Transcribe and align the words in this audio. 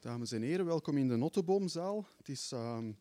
Dames 0.00 0.32
en 0.32 0.42
heren, 0.42 0.66
welkom 0.66 0.96
in 0.96 1.08
de 1.08 1.16
Notteboomzaal. 1.16 2.06
Het 2.16 2.28
is 2.28 2.52
ehm, 2.52 2.92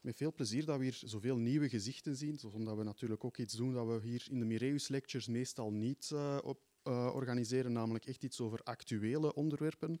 met 0.00 0.16
veel 0.16 0.32
plezier 0.32 0.64
dat 0.64 0.78
we 0.78 0.84
hier 0.84 1.00
zoveel 1.04 1.36
nieuwe 1.36 1.68
gezichten 1.68 2.16
zien, 2.16 2.40
omdat 2.52 2.76
we 2.76 2.82
natuurlijk 2.82 3.24
ook 3.24 3.36
iets 3.36 3.54
doen 3.54 3.72
dat 3.72 3.86
we 3.86 4.00
hier 4.02 4.26
in 4.30 4.38
de 4.38 4.44
Mireus 4.44 4.88
Lectures 4.88 5.26
meestal 5.26 5.72
niet 5.72 6.10
uh, 6.12 6.38
op, 6.42 6.60
uh, 6.84 7.10
organiseren, 7.14 7.72
namelijk 7.72 8.06
echt 8.06 8.22
iets 8.22 8.40
over 8.40 8.62
actuele 8.62 9.34
onderwerpen. 9.34 10.00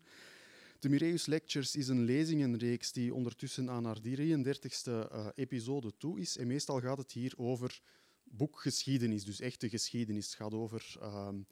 De 0.78 0.88
Mireus 0.88 1.26
Lectures 1.26 1.76
is 1.76 1.88
een 1.88 2.04
lezingenreeks 2.04 2.92
die 2.92 3.14
ondertussen 3.14 3.70
aan 3.70 3.84
haar 3.84 3.98
33ste 3.98 4.84
uh, 4.84 5.26
episode 5.34 5.96
toe 5.96 6.20
is. 6.20 6.36
En 6.36 6.46
meestal 6.46 6.80
gaat 6.80 6.98
het 6.98 7.12
hier 7.12 7.34
over 7.36 7.80
boekgeschiedenis, 8.22 9.24
dus 9.24 9.40
echte 9.40 9.68
geschiedenis. 9.68 10.26
Het 10.26 10.34
gaat 10.34 10.54
over 10.54 10.96
um, 11.02 11.46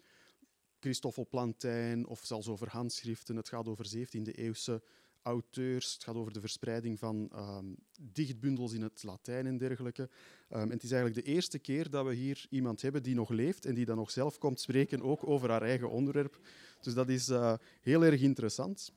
Christoffel 0.81 1.27
Plantijn 1.27 2.07
of 2.07 2.21
zelfs 2.25 2.49
over 2.49 2.69
handschriften. 2.69 3.37
Het 3.37 3.49
gaat 3.49 3.69
over 3.69 3.87
17e-eeuwse 3.97 4.83
auteurs. 5.23 5.93
Het 5.93 6.05
gaat 6.05 6.15
over 6.15 6.33
de 6.33 6.41
verspreiding 6.41 6.99
van 6.99 7.31
um, 7.35 7.77
dichtbundels 8.13 8.73
in 8.73 8.83
het 8.83 9.03
Latijn 9.03 9.47
en 9.47 9.59
dergelijke. 9.59 10.03
Um, 10.03 10.61
en 10.61 10.71
het 10.71 10.83
is 10.83 10.91
eigenlijk 10.93 11.27
de 11.27 11.33
eerste 11.33 11.59
keer 11.59 11.91
dat 11.91 12.07
we 12.07 12.15
hier 12.15 12.47
iemand 12.51 12.83
hebben 12.83 13.03
die 13.03 13.15
nog 13.15 13.29
leeft 13.29 13.65
en 13.65 13.75
die 13.75 13.85
dan 13.85 13.97
nog 13.97 14.11
zelf 14.11 14.39
komt 14.39 14.61
spreken, 14.61 15.03
ook 15.03 15.27
over 15.27 15.51
haar 15.51 15.63
eigen 15.63 15.91
onderwerp. 15.91 16.41
Dus 16.81 16.95
dat 16.95 17.09
is 17.09 17.29
uh, 17.29 17.55
heel 17.81 18.05
erg 18.05 18.21
interessant. 18.21 18.93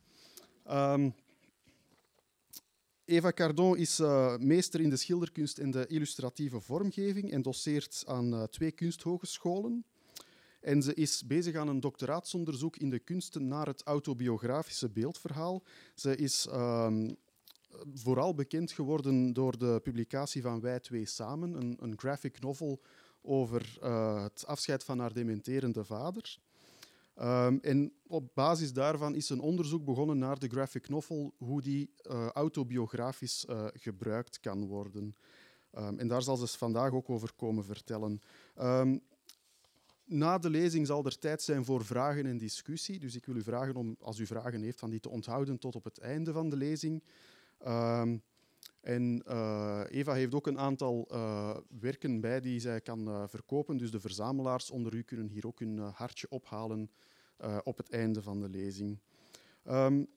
Um, 0.72 1.14
Eva 3.06 3.32
Cardon 3.32 3.78
is 3.78 4.00
uh, 4.00 4.38
meester 4.38 4.82
in 4.82 4.90
de 4.90 4.98
schilderkunst 4.98 5.58
en 5.58 5.72
de 5.72 5.88
illustratieve 5.88 6.59
vormgeving 6.59 7.32
en 7.32 7.42
doseert 7.42 8.04
aan 8.08 8.34
uh, 8.34 8.44
twee 8.44 8.72
kunsthogescholen. 8.72 9.86
En 10.59 10.81
ze 10.81 10.94
is 10.94 11.26
bezig 11.26 11.55
aan 11.55 11.68
een 11.68 11.80
doctoraatsonderzoek 11.80 12.77
in 12.77 12.90
de 12.90 13.00
kunsten 13.00 13.48
naar 13.48 13.67
het 13.67 13.84
autobiografische 13.84 14.90
beeldverhaal. 14.90 15.63
Ze 15.95 16.16
is 16.16 16.48
um, 16.52 17.16
vooral 17.94 18.34
bekend 18.34 18.72
geworden 18.72 19.34
door 19.34 19.58
de 19.58 19.80
publicatie 19.84 20.42
van 20.42 20.61
Wij 20.61 20.80
twee 20.80 21.06
samen, 21.06 21.53
een, 21.53 21.78
een 21.80 22.00
graphic 22.00 22.39
novel 22.39 22.81
over 23.22 23.78
uh, 23.84 24.23
het 24.23 24.45
afscheid 24.47 24.84
van 24.84 25.00
haar 25.00 25.14
dementerende 25.14 25.84
vader. 25.84 26.38
Um, 27.22 27.59
en 27.62 27.94
op 28.08 28.30
basis 28.34 28.73
daarvan 28.73 29.16
is 29.16 29.30
een 29.30 29.39
onderzoek 29.39 29.86
begonnen 29.86 30.17
naar 30.17 30.39
de 30.39 30.47
graphic 30.47 30.89
novel, 30.89 31.34
hoe 31.38 31.62
die 31.62 31.94
uh, 32.03 32.28
autobiografisch 32.28 33.45
uh, 33.50 33.66
gebruikt 33.73 34.39
kan 34.39 34.67
worden. 34.67 35.16
Um, 35.78 36.00
en 36.00 36.08
daar 36.08 36.22
zal 36.22 36.38
ze 36.38 36.47
vandaag 36.47 36.91
ook 36.91 37.09
over 37.09 37.34
komen 37.36 37.66
vertellen. 37.66 38.22
Na 40.10 40.38
de 40.38 40.50
lezing 40.50 40.88
zal 40.88 41.06
er 41.06 41.20
tijd 41.20 41.42
zijn 41.42 41.66
voor 41.66 41.86
vragen 41.86 42.26
en 42.26 42.38
discussie. 42.38 43.00
Dus 43.00 43.16
ik 43.16 43.26
wil 43.26 43.36
u 43.36 43.44
vragen 43.44 43.76
om, 43.76 43.96
als 44.00 44.20
u 44.20 44.26
vragen 44.26 44.62
heeft, 44.62 44.80
van 44.80 44.90
die 44.90 45.00
te 45.00 45.10
onthouden 45.10 45.58
tot 45.58 45.76
op 45.76 45.84
het 45.84 45.98
einde 45.98 46.32
van 46.32 46.50
de 46.50 46.56
lezing. 46.56 47.04
Um, 47.68 48.22
en 48.82 49.24
uh, 49.28 49.84
Eva 49.90 50.14
heeft 50.14 50.34
ook 50.34 50.48
een 50.48 50.60
aantal 50.60 51.08
uh, 51.12 51.58
werken 51.80 52.22
bij 52.22 52.40
die 52.40 52.60
zij 52.60 52.82
kan 52.82 53.08
uh, 53.08 53.24
verkopen. 53.28 53.78
Dus 53.78 53.92
de 53.92 54.00
verzamelaars 54.00 54.72
onder 54.72 54.96
u 54.96 55.02
kunnen 55.02 55.28
hier 55.28 55.48
ook 55.48 55.60
hun 55.60 55.78
hartje 55.78 56.30
ophalen 56.30 56.90
op 57.64 57.78
het 57.78 57.90
einde 57.90 58.22
van 58.22 58.40
de 58.40 58.50
lezing. 58.50 59.00
Um, 59.70 60.08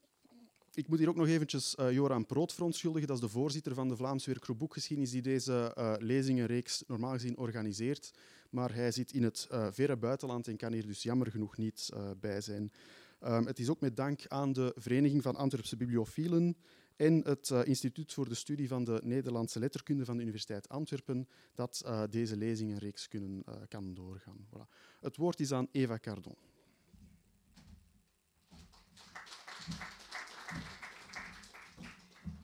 ik 0.75 0.89
moet 0.89 0.99
hier 0.99 1.09
ook 1.09 1.17
nog 1.17 1.27
eventjes 1.27 1.75
Joran 1.91 2.27
Proot 2.27 2.53
verontschuldigen. 2.53 3.09
Dat 3.09 3.17
is 3.17 3.23
de 3.23 3.29
voorzitter 3.29 3.75
van 3.75 3.89
de 3.89 3.97
Vlaamse 3.97 4.31
Werkgroep 4.31 4.59
Boekgeschiedenis 4.59 5.11
die 5.11 5.23
deze 5.23 5.75
lezingenreeks 6.01 6.85
normaal 6.87 7.13
gezien 7.13 7.39
organiseert. 7.39 8.13
Maar 8.53 8.75
hij 8.75 8.91
zit 8.91 9.13
in 9.13 9.23
het 9.23 9.49
uh, 9.53 9.69
verre 9.71 9.97
buitenland 9.97 10.49
en 10.49 10.57
kan 10.57 10.73
hier 10.73 10.87
dus 10.87 11.03
jammer 11.03 11.31
genoeg 11.31 11.57
niet 11.57 11.91
bij 12.21 12.41
zijn. 12.41 12.73
Um, 13.21 13.47
het 13.47 13.59
is 13.59 13.69
ook 13.69 13.81
met 13.81 13.97
dank 13.97 14.27
aan 14.29 14.53
de 14.53 14.73
Vereniging 14.77 15.23
van 15.23 15.37
Antwerpse 15.37 15.77
Bibliofielen 15.77 16.57
en 16.97 17.25
het 17.25 17.51
Instituut 17.51 18.13
voor 18.13 18.29
de 18.29 18.35
Studie 18.35 18.69
van 18.69 18.85
de 18.85 19.01
Nederlandse 19.05 19.59
Letterkunde 19.59 20.05
van 20.05 20.17
de 20.17 20.23
Universiteit 20.23 20.69
Antwerpen 20.69 21.29
dat 21.55 21.85
deze 22.11 22.37
lezingenreeks 22.37 23.09
kunnen, 23.09 23.45
kan 23.69 23.95
doorgaan. 23.95 24.47
Voilà. 24.47 24.69
Het 25.01 25.17
woord 25.17 25.41
is 25.41 25.53
aan 25.53 25.69
Eva 25.71 25.99
Cardon. 25.99 26.37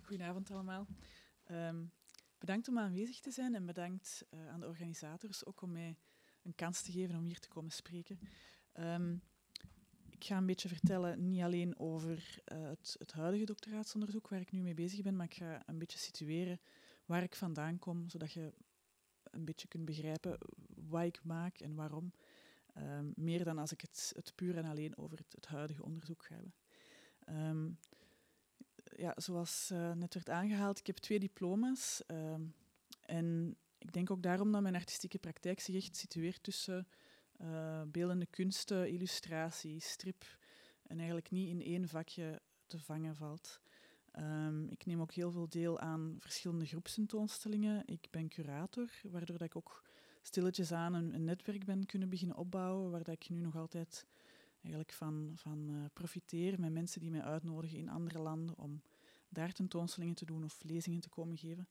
Goedenavond 0.02 0.50
allemaal. 0.50 0.86
Um, 1.50 1.90
bedankt 2.38 2.68
om 2.68 2.78
aanwezig 2.78 3.20
te 3.20 3.30
zijn 3.30 3.54
en 3.54 3.66
bedankt 3.66 4.24
uh, 4.30 4.48
aan 4.48 4.60
de 4.60 4.66
organisators 4.66 5.46
ook 5.46 5.62
om 5.62 5.72
mij 5.72 5.96
een 6.42 6.54
kans 6.54 6.82
te 6.82 6.92
geven 6.92 7.16
om 7.16 7.24
hier 7.24 7.38
te 7.38 7.48
komen 7.48 7.72
spreken. 7.72 8.18
Um, 8.74 9.22
ik 10.10 10.24
ga 10.24 10.36
een 10.36 10.46
beetje 10.46 10.68
vertellen, 10.68 11.28
niet 11.28 11.42
alleen 11.42 11.78
over 11.78 12.38
uh, 12.52 12.68
het, 12.68 12.96
het, 12.98 13.12
huidige 13.12 13.44
doctoraatsonderzoek 13.44 14.28
waar 14.28 14.40
ik 14.40 14.52
nu 14.52 14.60
mee 14.60 14.74
bezig 14.74 15.02
ben, 15.02 15.16
maar 15.16 15.26
ik 15.26 15.34
ga 15.34 15.62
een 15.66 15.78
beetje 15.78 15.98
situeren 15.98 16.60
waar 17.06 17.22
ik 17.22 17.34
vandaan 17.34 17.78
kom, 17.78 18.08
zodat 18.08 18.32
je 18.32 18.52
een 19.22 19.44
beetje 19.44 19.68
kunt 19.68 19.84
begrijpen 19.84 20.38
wat 20.88 21.04
ik 21.04 21.24
maak 21.24 21.58
en 21.58 21.74
waarom. 21.74 22.12
Um, 22.78 23.12
meer 23.16 23.44
dan 23.44 23.58
als 23.58 23.72
ik 23.72 23.80
het, 23.80 24.12
het 24.14 24.32
puur 24.34 24.56
en 24.56 24.64
alleen 24.64 24.96
over 24.96 25.18
het, 25.28 25.46
huidige 25.46 25.84
onderzoek 25.84 26.24
ga 26.24 26.34
hebben. 26.34 26.54
Um, 27.48 27.78
ja, 28.96 29.12
zoals 29.16 29.70
uh, 29.72 29.92
net 29.92 30.14
werd 30.14 30.30
aangehaald, 30.30 30.78
ik 30.78 30.86
heb 30.86 30.96
twee 30.96 31.18
diploma's. 31.18 32.02
Uh, 32.06 32.34
en 33.00 33.56
ik 33.78 33.92
denk 33.92 34.10
ook 34.10 34.22
daarom 34.22 34.52
dat 34.52 34.62
mijn 34.62 34.74
artistieke 34.74 35.18
praktijk 35.18 35.60
zich 35.60 35.74
echt 35.74 35.96
situeert 35.96 36.42
tussen 36.42 36.88
uh, 37.40 37.82
beeldende 37.86 38.26
kunsten, 38.26 38.88
illustratie, 38.88 39.80
strip 39.80 40.38
en 40.82 40.96
eigenlijk 40.96 41.30
niet 41.30 41.48
in 41.48 41.62
één 41.62 41.88
vakje 41.88 42.42
te 42.66 42.78
vangen 42.78 43.16
valt. 43.16 43.60
Um, 44.18 44.68
ik 44.68 44.86
neem 44.86 45.00
ook 45.00 45.12
heel 45.12 45.30
veel 45.30 45.48
deel 45.48 45.78
aan 45.78 46.16
verschillende 46.18 46.66
groepsentoonstellingen. 46.66 47.82
Ik 47.86 48.06
ben 48.10 48.28
curator, 48.28 48.90
waardoor 49.02 49.38
dat 49.38 49.46
ik 49.46 49.56
ook 49.56 49.84
stilletjes 50.22 50.72
aan 50.72 50.94
een, 50.94 51.14
een 51.14 51.24
netwerk 51.24 51.64
ben 51.64 51.86
kunnen 51.86 52.08
beginnen 52.08 52.36
opbouwen, 52.36 52.90
waar 52.90 53.02
dat 53.02 53.14
ik 53.14 53.28
nu 53.28 53.40
nog 53.40 53.56
altijd 53.56 54.06
eigenlijk 54.68 54.92
van, 54.92 55.32
van 55.34 55.68
uh, 55.70 55.84
profiteer 55.92 56.60
met 56.60 56.72
mensen 56.72 57.00
die 57.00 57.10
mij 57.10 57.22
uitnodigen 57.22 57.78
in 57.78 57.88
andere 57.88 58.18
landen 58.18 58.58
om 58.58 58.82
daar 59.28 59.52
tentoonstellingen 59.52 60.14
te 60.14 60.24
doen 60.24 60.44
of 60.44 60.62
lezingen 60.62 61.00
te 61.00 61.08
komen 61.08 61.36
geven. 61.36 61.68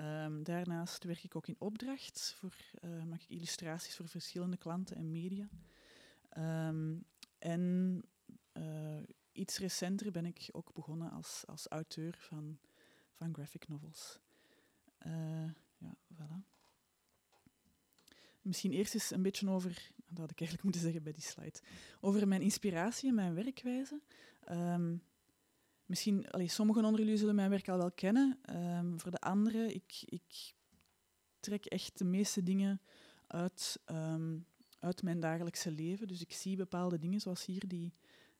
Um, 0.00 0.42
daarnaast 0.42 1.04
werk 1.04 1.24
ik 1.24 1.36
ook 1.36 1.46
in 1.46 1.56
opdracht, 1.58 2.34
voor, 2.38 2.54
uh, 2.84 3.04
maak 3.04 3.22
ik 3.22 3.28
illustraties 3.28 3.96
voor 3.96 4.08
verschillende 4.08 4.56
klanten 4.56 4.96
en 4.96 5.10
media. 5.10 5.48
Um, 6.68 7.04
en 7.38 8.02
uh, 8.52 9.02
iets 9.32 9.58
recenter 9.58 10.10
ben 10.10 10.26
ik 10.26 10.48
ook 10.52 10.72
begonnen 10.72 11.10
als, 11.10 11.44
als 11.46 11.66
auteur 11.66 12.16
van, 12.18 12.58
van 13.12 13.34
graphic 13.34 13.68
novels. 13.68 14.18
Ja, 15.78 15.96
voilà. 16.14 16.53
Misschien 18.44 18.72
eerst 18.72 18.94
eens 18.94 19.10
een 19.10 19.22
beetje 19.22 19.48
over, 19.48 19.90
dat 20.06 20.18
had 20.18 20.30
ik 20.30 20.38
eigenlijk 20.38 20.62
moeten 20.62 20.80
zeggen 20.80 21.02
bij 21.02 21.12
die 21.12 21.22
slide, 21.22 21.60
over 22.00 22.28
mijn 22.28 22.42
inspiratie 22.42 23.08
en 23.08 23.14
mijn 23.14 23.34
werkwijze. 23.34 24.00
Um, 24.50 25.02
misschien, 25.86 26.30
allee, 26.30 26.48
sommigen 26.48 26.84
onder 26.84 27.00
jullie 27.00 27.16
zullen 27.16 27.34
mijn 27.34 27.50
werk 27.50 27.68
al 27.68 27.78
wel 27.78 27.92
kennen. 27.92 28.38
Um, 28.50 29.00
voor 29.00 29.10
de 29.10 29.20
anderen, 29.20 29.74
ik, 29.74 30.02
ik 30.04 30.54
trek 31.40 31.64
echt 31.64 31.98
de 31.98 32.04
meeste 32.04 32.42
dingen 32.42 32.80
uit, 33.26 33.80
um, 33.86 34.46
uit 34.78 35.02
mijn 35.02 35.20
dagelijkse 35.20 35.70
leven. 35.70 36.08
Dus 36.08 36.20
ik 36.20 36.32
zie 36.32 36.56
bepaalde 36.56 36.98
dingen, 36.98 37.20
zoals 37.20 37.46
hier 37.46 37.68
die, 37.68 37.92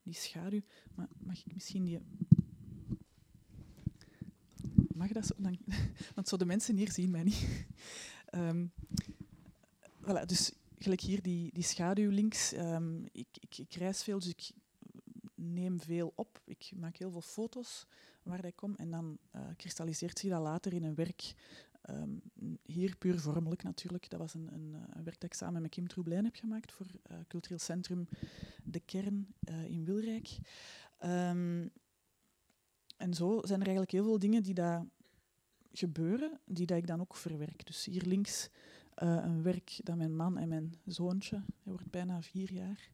die 0.03 0.15
schaduw. 0.15 0.63
Maar 0.95 1.09
mag 1.19 1.39
ik 1.39 1.55
misschien 1.55 1.85
die... 1.85 1.99
Mag 4.95 5.09
dat 5.09 5.27
zo? 5.27 5.35
Want 6.15 6.29
zo 6.29 6.37
de 6.37 6.45
mensen 6.45 6.77
hier 6.77 6.93
zien 6.93 7.11
mij 7.11 7.23
niet. 7.23 7.67
voilà, 10.05 10.27
dus 10.27 10.53
gelijk 10.79 11.01
hier 11.01 11.23
die, 11.23 11.51
die 11.53 11.63
schaduw 11.63 12.11
links. 12.11 12.53
Um, 12.53 13.05
ik, 13.13 13.29
ik, 13.41 13.59
ik, 13.59 13.75
reis 13.75 14.03
veel, 14.03 14.19
dus 14.19 14.29
ik 14.29 14.51
neem 15.35 15.81
veel 15.81 16.13
op. 16.15 16.41
Ik 16.45 16.71
maak 16.75 16.97
heel 16.97 17.11
veel 17.11 17.21
foto's 17.21 17.87
waar 18.23 18.45
ik 18.45 18.57
kom. 18.57 18.75
En 18.75 18.91
dan 18.91 19.19
uh, 19.37 19.43
kristalliseert 19.57 20.19
zich 20.19 20.31
dat 20.31 20.43
later 20.43 20.73
in 20.73 20.85
een 20.85 20.95
werk. 20.95 21.35
Um, 21.91 22.23
hier 22.63 22.97
puur 22.97 23.21
vormelijk 23.21 23.63
natuurlijk. 23.63 24.11
Dat 24.11 24.21
was 24.21 24.35
een, 24.35 24.53
een, 24.53 24.75
een, 24.91 25.05
werk 25.05 25.21
dat 25.21 25.31
ik 25.31 25.35
samen 25.35 25.63
met 25.63 25.71
Kim 25.71 25.89
Troublein 25.89 26.25
heb 26.25 26.35
gemaakt 26.35 26.73
voor 26.73 26.87
uh, 27.11 27.17
Cultureel 27.29 27.59
Centrum 27.59 28.09
De 28.63 28.81
Kern 28.81 29.35
in 29.67 29.85
Wilrijk. 29.85 30.29
Um, 31.05 31.71
en 32.97 33.15
zo 33.15 33.41
zijn 33.43 33.61
er 33.61 33.67
eigenlijk 33.67 33.91
heel 33.91 34.05
veel 34.05 34.19
dingen 34.19 34.43
die 34.43 34.55
daar 34.55 34.87
gebeuren, 35.73 36.41
die 36.45 36.67
dat 36.67 36.79
ik 36.79 36.87
dan 36.87 37.01
ook 37.01 37.17
verwerk. 37.17 37.67
Dus 37.67 37.85
hier 37.85 38.03
links 38.03 38.49
uh, 39.03 39.19
een 39.25 39.43
werk 39.43 39.81
dat 39.83 39.97
mijn 39.97 40.17
man 40.17 40.39
en 40.39 40.49
mijn 40.49 40.75
zoontje, 40.85 41.37
hij 41.37 41.73
wordt 41.73 41.91
bijna 41.91 42.23
vier 42.23 42.53
jaar, 42.53 42.91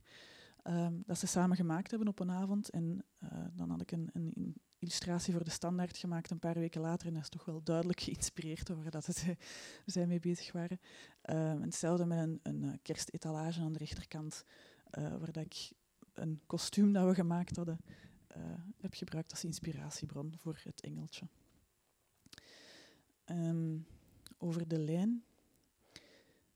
um, 0.65 1.03
dat 1.07 1.19
ze 1.19 1.27
samen 1.27 1.57
gemaakt 1.57 1.91
hebben 1.91 2.09
op 2.09 2.21
een 2.21 2.31
avond. 2.31 2.71
En 2.71 3.05
uh, 3.23 3.31
dan 3.53 3.71
had 3.71 3.81
ik 3.81 3.93
een, 3.93 4.11
een, 4.13 4.55
illustratie 4.79 5.33
voor 5.33 5.45
de 5.45 5.51
standaard 5.51 5.97
gemaakt 5.97 6.31
een 6.31 6.39
paar 6.39 6.59
weken 6.59 6.81
later. 6.81 7.07
En 7.07 7.13
dat 7.15 7.23
is 7.23 7.29
toch 7.29 7.45
wel 7.45 7.63
duidelijk 7.63 8.01
geïnspireerd 8.07 8.71
over 8.71 8.91
dat 8.91 9.05
ze 9.05 9.37
zij 9.87 10.07
mee 10.07 10.21
bezig 10.21 10.53
waren. 10.53 10.81
Um, 11.31 11.63
hetzelfde 11.63 12.07
met 12.07 12.19
een, 12.19 12.41
een 12.43 12.79
kerstetalage 12.83 13.61
aan 13.61 13.73
de 13.73 13.79
rechterkant, 13.79 14.45
waar 14.91 15.33
dat 15.33 15.45
ik 15.45 15.73
een 16.15 16.41
kostuum 16.47 16.93
dat 16.93 17.07
we 17.09 17.15
gemaakt 17.15 17.57
hadden 17.57 17.79
heb 18.81 18.95
gebruikt 18.95 19.31
als 19.31 19.45
inspiratiebron 19.45 20.35
voor 20.37 20.61
het 20.65 20.81
engeltje. 20.81 21.27
Ehm, 23.25 23.79
over 24.39 24.69
de 24.69 24.79
lijn. 24.79 25.25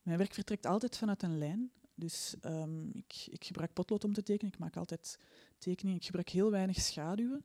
Mijn 0.05 0.19
werk 0.19 0.35
vertrekt 0.35 0.67
altijd 0.67 0.97
vanuit 0.97 1.23
een 1.23 1.39
lijn. 1.39 1.71
Dus 1.95 2.35
um, 2.43 2.91
ik, 2.95 3.27
ik, 3.27 3.45
gebruik 3.45 3.73
potlood 3.73 4.05
om 4.05 4.13
te 4.13 4.23
tekenen. 4.23 4.53
Ik 4.53 4.59
maak 4.59 4.77
altijd 4.77 5.19
tekeningen. 5.59 5.99
Ik 5.99 6.07
gebruik 6.07 6.29
heel 6.29 6.51
weinig 6.51 6.81
schaduwen. 6.81 7.45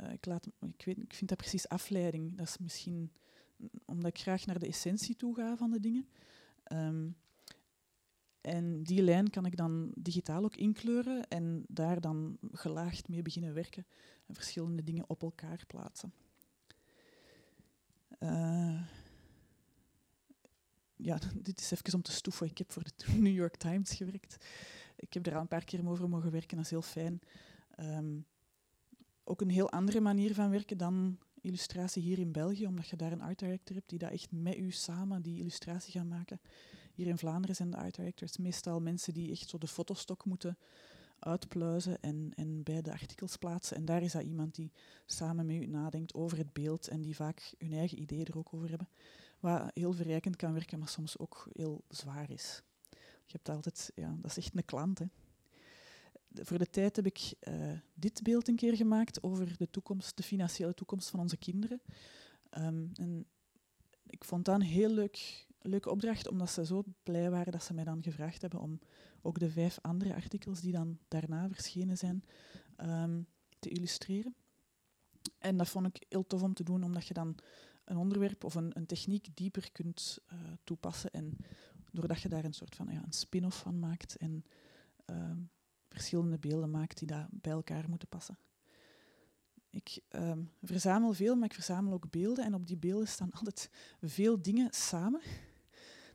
Uh, 0.00 0.12
ik, 0.12 0.26
laat, 0.26 0.46
ik, 0.46 0.84
weet, 0.84 0.98
ik 0.98 1.14
vind 1.14 1.28
dat 1.28 1.38
precies 1.38 1.68
afleiding. 1.68 2.36
Dat 2.36 2.46
is 2.46 2.58
misschien 2.58 3.12
omdat 3.84 4.10
ik 4.10 4.18
graag 4.18 4.46
naar 4.46 4.58
de 4.58 4.66
essentie 4.66 5.16
toe 5.16 5.34
ga 5.34 5.56
van 5.56 5.70
de 5.70 5.80
dingen. 5.80 6.08
Um, 6.72 7.16
en 8.40 8.82
die 8.82 9.02
lijn 9.02 9.30
kan 9.30 9.46
ik 9.46 9.56
dan 9.56 9.92
digitaal 9.94 10.44
ook 10.44 10.56
inkleuren 10.56 11.28
en 11.28 11.64
daar 11.68 12.00
dan 12.00 12.38
gelaagd 12.52 13.08
mee 13.08 13.22
beginnen 13.22 13.54
werken 13.54 13.86
en 14.26 14.34
verschillende 14.34 14.84
dingen 14.84 15.08
op 15.08 15.22
elkaar 15.22 15.64
plaatsen. 15.66 16.12
Uh, 18.18 18.82
ja, 20.98 21.18
dit 21.34 21.60
is 21.60 21.70
even 21.70 21.94
om 21.94 22.02
te 22.02 22.12
stoeven. 22.12 22.46
Ik 22.46 22.58
heb 22.58 22.72
voor 22.72 22.82
de 22.82 23.12
New 23.18 23.34
York 23.34 23.56
Times 23.56 23.94
gewerkt. 23.94 24.46
Ik 24.96 25.12
heb 25.12 25.26
er 25.26 25.34
al 25.34 25.40
een 25.40 25.48
paar 25.48 25.64
keer 25.64 25.88
over 25.88 26.08
mogen 26.08 26.30
werken, 26.30 26.56
dat 26.56 26.64
is 26.64 26.70
heel 26.70 26.82
fijn. 26.82 27.20
Um, 27.80 28.26
ook 29.24 29.40
een 29.40 29.50
heel 29.50 29.70
andere 29.70 30.00
manier 30.00 30.34
van 30.34 30.50
werken 30.50 30.78
dan 30.78 31.18
illustratie 31.40 32.02
hier 32.02 32.18
in 32.18 32.32
België, 32.32 32.66
omdat 32.66 32.88
je 32.88 32.96
daar 32.96 33.12
een 33.12 33.22
art 33.22 33.38
director 33.38 33.76
hebt 33.76 33.88
die 33.88 33.98
dat 33.98 34.10
echt 34.10 34.32
met 34.32 34.56
u 34.56 34.70
samen 34.70 35.22
die 35.22 35.38
illustratie 35.38 35.92
gaat 35.92 36.08
maken. 36.08 36.40
Hier 36.94 37.06
in 37.06 37.18
Vlaanderen 37.18 37.56
zijn 37.56 37.70
de 37.70 37.76
art 37.76 37.94
directors 37.94 38.36
meestal 38.36 38.80
mensen 38.80 39.14
die 39.14 39.30
echt 39.30 39.48
zo 39.48 39.58
de 39.58 39.66
fotostok 39.66 40.24
moeten 40.24 40.58
uitpluizen 41.18 42.00
en, 42.00 42.32
en 42.34 42.62
bij 42.62 42.82
de 42.82 42.92
artikels 42.92 43.36
plaatsen. 43.36 43.76
En 43.76 43.84
daar 43.84 44.02
is 44.02 44.12
dat 44.12 44.22
iemand 44.22 44.54
die 44.54 44.72
samen 45.06 45.46
met 45.46 45.56
u 45.56 45.66
nadenkt 45.66 46.14
over 46.14 46.38
het 46.38 46.52
beeld 46.52 46.88
en 46.88 47.00
die 47.00 47.16
vaak 47.16 47.54
hun 47.58 47.72
eigen 47.72 48.00
ideeën 48.00 48.26
er 48.26 48.38
ook 48.38 48.54
over 48.54 48.68
hebben. 48.68 48.88
Wat 49.40 49.70
heel 49.74 49.92
verrijkend 49.92 50.36
kan 50.36 50.52
werken, 50.52 50.78
maar 50.78 50.88
soms 50.88 51.18
ook 51.18 51.48
heel 51.52 51.84
zwaar 51.88 52.30
is. 52.30 52.62
Je 53.24 53.32
hebt 53.32 53.48
altijd, 53.48 53.92
ja, 53.94 54.16
dat 54.20 54.30
is 54.30 54.36
echt 54.36 54.56
een 54.56 54.64
klant. 54.64 54.98
Hè. 54.98 55.06
Voor 56.34 56.58
de 56.58 56.70
tijd 56.70 56.96
heb 56.96 57.06
ik 57.06 57.34
uh, 57.48 57.72
dit 57.94 58.22
beeld 58.22 58.48
een 58.48 58.56
keer 58.56 58.76
gemaakt 58.76 59.22
over 59.22 59.56
de 59.56 59.70
toekomst, 59.70 60.16
de 60.16 60.22
financiële 60.22 60.74
toekomst 60.74 61.10
van 61.10 61.20
onze 61.20 61.36
kinderen. 61.36 61.80
Um, 62.58 62.90
en 62.94 63.26
ik 64.06 64.24
vond 64.24 64.44
dat 64.44 64.54
een 64.54 64.66
heel 64.66 64.90
leuk, 64.90 65.46
leuke 65.60 65.90
opdracht, 65.90 66.28
omdat 66.28 66.50
ze 66.50 66.66
zo 66.66 66.84
blij 67.02 67.30
waren 67.30 67.52
dat 67.52 67.62
ze 67.62 67.74
mij 67.74 67.84
dan 67.84 68.02
gevraagd 68.02 68.40
hebben 68.40 68.60
om 68.60 68.78
ook 69.22 69.38
de 69.38 69.50
vijf 69.50 69.78
andere 69.82 70.14
artikels 70.14 70.60
die 70.60 70.72
dan 70.72 70.98
daarna 71.08 71.48
verschenen 71.48 71.96
zijn 71.96 72.24
um, 72.76 73.26
te 73.58 73.68
illustreren. 73.68 74.34
En 75.38 75.56
dat 75.56 75.68
vond 75.68 75.86
ik 75.86 76.06
heel 76.08 76.26
tof 76.26 76.42
om 76.42 76.54
te 76.54 76.64
doen, 76.64 76.84
omdat 76.84 77.06
je 77.06 77.14
dan 77.14 77.36
een 77.88 77.96
onderwerp 77.96 78.44
of 78.44 78.54
een, 78.54 78.76
een 78.76 78.86
techniek 78.86 79.36
dieper 79.36 79.72
kunt 79.72 80.18
uh, 80.32 80.38
toepassen. 80.64 81.10
En 81.10 81.36
doordat 81.92 82.20
je 82.20 82.28
daar 82.28 82.44
een 82.44 82.52
soort 82.52 82.76
van 82.76 82.88
ja, 82.90 83.02
een 83.04 83.12
spin-off 83.12 83.58
van 83.58 83.78
maakt 83.78 84.16
en 84.16 84.44
uh, 85.06 85.30
verschillende 85.88 86.38
beelden 86.38 86.70
maakt 86.70 86.98
die 86.98 87.08
daar 87.08 87.28
bij 87.30 87.52
elkaar 87.52 87.88
moeten 87.88 88.08
passen. 88.08 88.38
Ik 89.70 90.00
uh, 90.10 90.32
verzamel 90.62 91.12
veel, 91.12 91.36
maar 91.36 91.48
ik 91.48 91.54
verzamel 91.54 91.92
ook 91.92 92.10
beelden. 92.10 92.44
En 92.44 92.54
op 92.54 92.66
die 92.66 92.76
beelden 92.76 93.08
staan 93.08 93.32
altijd 93.32 93.70
veel 94.00 94.42
dingen 94.42 94.72
samen. 94.72 95.20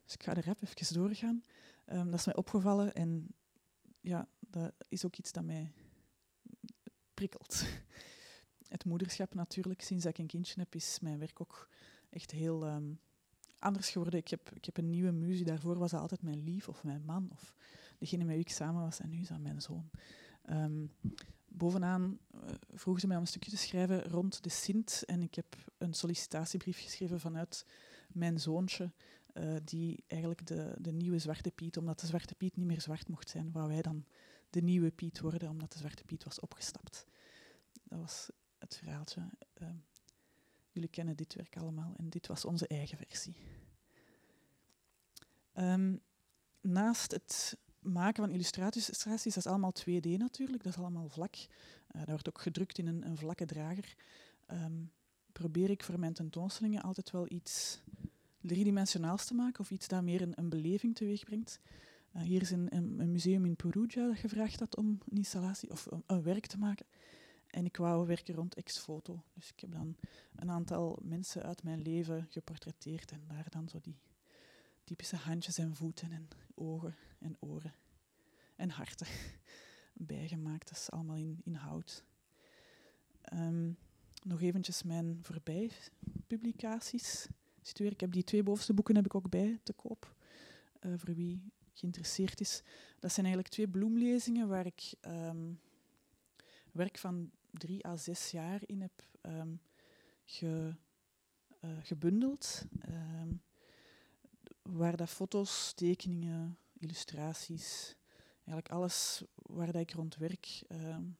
Dus 0.04 0.14
ik 0.14 0.22
ga 0.22 0.34
er 0.34 0.44
rap 0.44 0.62
even 0.62 0.94
doorgaan. 0.94 1.42
Um, 1.86 2.10
dat 2.10 2.18
is 2.18 2.26
mij 2.26 2.36
opgevallen 2.36 2.94
en 2.94 3.34
ja, 4.00 4.28
dat 4.40 4.72
is 4.88 5.04
ook 5.04 5.16
iets 5.16 5.32
dat 5.32 5.44
mij 5.44 5.72
prikkelt 7.14 7.64
het 8.74 8.84
moederschap 8.84 9.34
natuurlijk, 9.34 9.82
sinds 9.82 10.04
ik 10.04 10.18
een 10.18 10.26
kindje 10.26 10.60
heb, 10.60 10.74
is 10.74 10.98
mijn 11.00 11.18
werk 11.18 11.40
ook 11.40 11.68
echt 12.10 12.30
heel 12.30 12.66
um, 12.66 13.00
anders 13.58 13.88
geworden. 13.90 14.18
Ik 14.18 14.28
heb, 14.28 14.50
ik 14.54 14.64
heb 14.64 14.76
een 14.76 14.90
nieuwe 14.90 15.10
muzie. 15.10 15.44
Daarvoor 15.44 15.78
was 15.78 15.90
dat 15.90 16.00
altijd 16.00 16.22
mijn 16.22 16.44
lief 16.44 16.68
of 16.68 16.84
mijn 16.84 17.04
man 17.04 17.28
of 17.32 17.54
degene 17.98 18.24
met 18.24 18.34
wie 18.34 18.44
ik 18.44 18.50
samen 18.50 18.82
was. 18.82 19.00
En 19.00 19.10
nu 19.10 19.20
is 19.20 19.28
dat 19.28 19.40
mijn 19.40 19.60
zoon. 19.62 19.90
Um, 20.50 20.92
bovenaan 21.48 22.18
uh, 22.34 22.40
vroegen 22.72 23.00
ze 23.00 23.06
mij 23.06 23.16
om 23.16 23.22
een 23.22 23.28
stukje 23.28 23.50
te 23.50 23.56
schrijven 23.56 24.02
rond 24.02 24.42
de 24.42 24.48
Sint. 24.48 25.02
En 25.06 25.22
ik 25.22 25.34
heb 25.34 25.56
een 25.78 25.94
sollicitatiebrief 25.94 26.82
geschreven 26.82 27.20
vanuit 27.20 27.66
mijn 28.08 28.40
zoontje. 28.40 28.92
Uh, 29.34 29.56
die 29.64 30.04
eigenlijk 30.06 30.46
de, 30.46 30.74
de 30.78 30.92
nieuwe 30.92 31.18
Zwarte 31.18 31.50
Piet, 31.50 31.76
omdat 31.76 32.00
de 32.00 32.06
Zwarte 32.06 32.34
Piet 32.34 32.56
niet 32.56 32.66
meer 32.66 32.80
zwart 32.80 33.08
mocht 33.08 33.28
zijn, 33.28 33.52
wou 33.52 33.68
wij 33.68 33.82
dan 33.82 34.04
de 34.50 34.60
nieuwe 34.60 34.90
Piet 34.90 35.20
worden, 35.20 35.48
omdat 35.48 35.72
de 35.72 35.78
Zwarte 35.78 36.04
Piet 36.04 36.24
was 36.24 36.40
opgestapt. 36.40 37.06
Dat 37.82 37.98
was 37.98 38.30
het 38.64 38.76
verhaaltje. 38.76 39.20
Uh, 39.62 39.68
jullie 40.70 40.88
kennen 40.88 41.16
dit 41.16 41.34
werk 41.34 41.56
allemaal 41.56 41.94
en 41.96 42.08
dit 42.08 42.26
was 42.26 42.44
onze 42.44 42.66
eigen 42.66 42.98
versie. 42.98 43.34
Um, 45.54 46.00
naast 46.60 47.10
het 47.10 47.58
maken 47.80 48.24
van 48.24 48.32
illustraties, 48.32 48.86
dat 48.86 49.24
is 49.24 49.46
allemaal 49.46 49.72
2D 49.80 50.08
natuurlijk, 50.16 50.62
dat 50.62 50.72
is 50.72 50.78
allemaal 50.78 51.08
vlak. 51.08 51.34
Uh, 51.36 51.46
dat 51.98 52.08
wordt 52.08 52.28
ook 52.28 52.40
gedrukt 52.40 52.78
in 52.78 52.86
een, 52.86 53.06
een 53.06 53.16
vlakke 53.16 53.46
drager. 53.46 53.94
Um, 54.52 54.92
probeer 55.32 55.70
ik 55.70 55.82
voor 55.82 55.98
mijn 55.98 56.12
tentoonstellingen 56.12 56.82
altijd 56.82 57.10
wel 57.10 57.26
iets 57.28 57.82
driedimensionaals 58.40 59.24
te 59.24 59.34
maken 59.34 59.60
of 59.60 59.70
iets 59.70 59.88
dat 59.88 60.02
meer 60.02 60.22
een, 60.22 60.32
een 60.36 60.48
beleving 60.48 60.94
teweeg 60.94 61.24
brengt. 61.24 61.60
Uh, 62.16 62.22
hier 62.22 62.40
is 62.40 62.50
een, 62.50 62.74
een, 62.74 63.10
museum 63.10 63.44
in 63.44 63.56
Perugia 63.56 64.06
dat 64.06 64.18
gevraagd 64.18 64.60
had 64.60 64.76
om 64.76 64.86
een 64.86 65.16
installatie 65.16 65.70
of 65.70 65.88
een 66.06 66.22
werk 66.22 66.46
te 66.46 66.58
maken. 66.58 66.86
En 67.54 67.64
ik 67.64 67.76
wou 67.76 68.06
werken 68.06 68.34
rond 68.34 68.54
ex-foto. 68.54 69.22
Dus 69.34 69.50
ik 69.50 69.60
heb 69.60 69.72
dan 69.72 69.96
een 70.36 70.50
aantal 70.50 70.98
mensen 71.02 71.42
uit 71.42 71.62
mijn 71.62 71.82
leven 71.82 72.26
geportretteerd 72.30 73.10
en 73.10 73.20
daar 73.26 73.46
dan 73.50 73.68
zo 73.68 73.80
die 73.80 73.98
typische 74.84 75.16
handjes 75.16 75.58
en 75.58 75.76
voeten 75.76 76.12
en 76.12 76.28
ogen 76.54 76.96
en 77.18 77.36
oren 77.40 77.74
en 78.56 78.70
harten 78.70 79.06
bijgemaakt. 80.12 80.68
Dat 80.68 80.78
is 80.78 80.90
allemaal 80.90 81.16
in, 81.16 81.40
in 81.44 81.54
hout. 81.54 82.04
Um, 83.32 83.76
nog 84.22 84.40
eventjes 84.40 84.82
mijn 84.82 85.18
voorbij 85.22 85.70
publicaties. 86.26 87.28
Ik 87.74 88.00
heb 88.00 88.12
die 88.12 88.24
twee 88.24 88.42
bovenste 88.42 88.74
boeken 88.74 88.96
heb 88.96 89.04
ik 89.04 89.14
ook 89.14 89.30
bij 89.30 89.60
te 89.62 89.72
koop. 89.72 90.14
Uh, 90.80 90.94
voor 90.96 91.14
wie 91.14 91.52
geïnteresseerd 91.72 92.40
is. 92.40 92.62
Dat 92.98 93.12
zijn 93.12 93.26
eigenlijk 93.26 93.54
twee 93.54 93.68
bloemlezingen 93.68 94.48
waar 94.48 94.66
ik 94.66 94.94
um, 95.06 95.60
werk 96.72 96.98
van 96.98 97.30
drie 97.58 97.86
à 97.86 97.96
zes 97.96 98.30
jaar 98.30 98.60
in 98.66 98.80
heb 98.80 99.02
um, 99.22 99.60
ge, 100.24 100.74
uh, 101.64 101.70
gebundeld. 101.82 102.64
Um, 102.88 103.42
waar 104.62 104.96
dat 104.96 105.08
foto's, 105.08 105.72
tekeningen, 105.72 106.58
illustraties, 106.78 107.96
eigenlijk 108.36 108.68
alles 108.68 109.24
waar 109.34 109.72
dat 109.72 109.82
ik 109.82 109.92
rond 109.92 110.16
werk 110.16 110.62
um, 110.68 111.16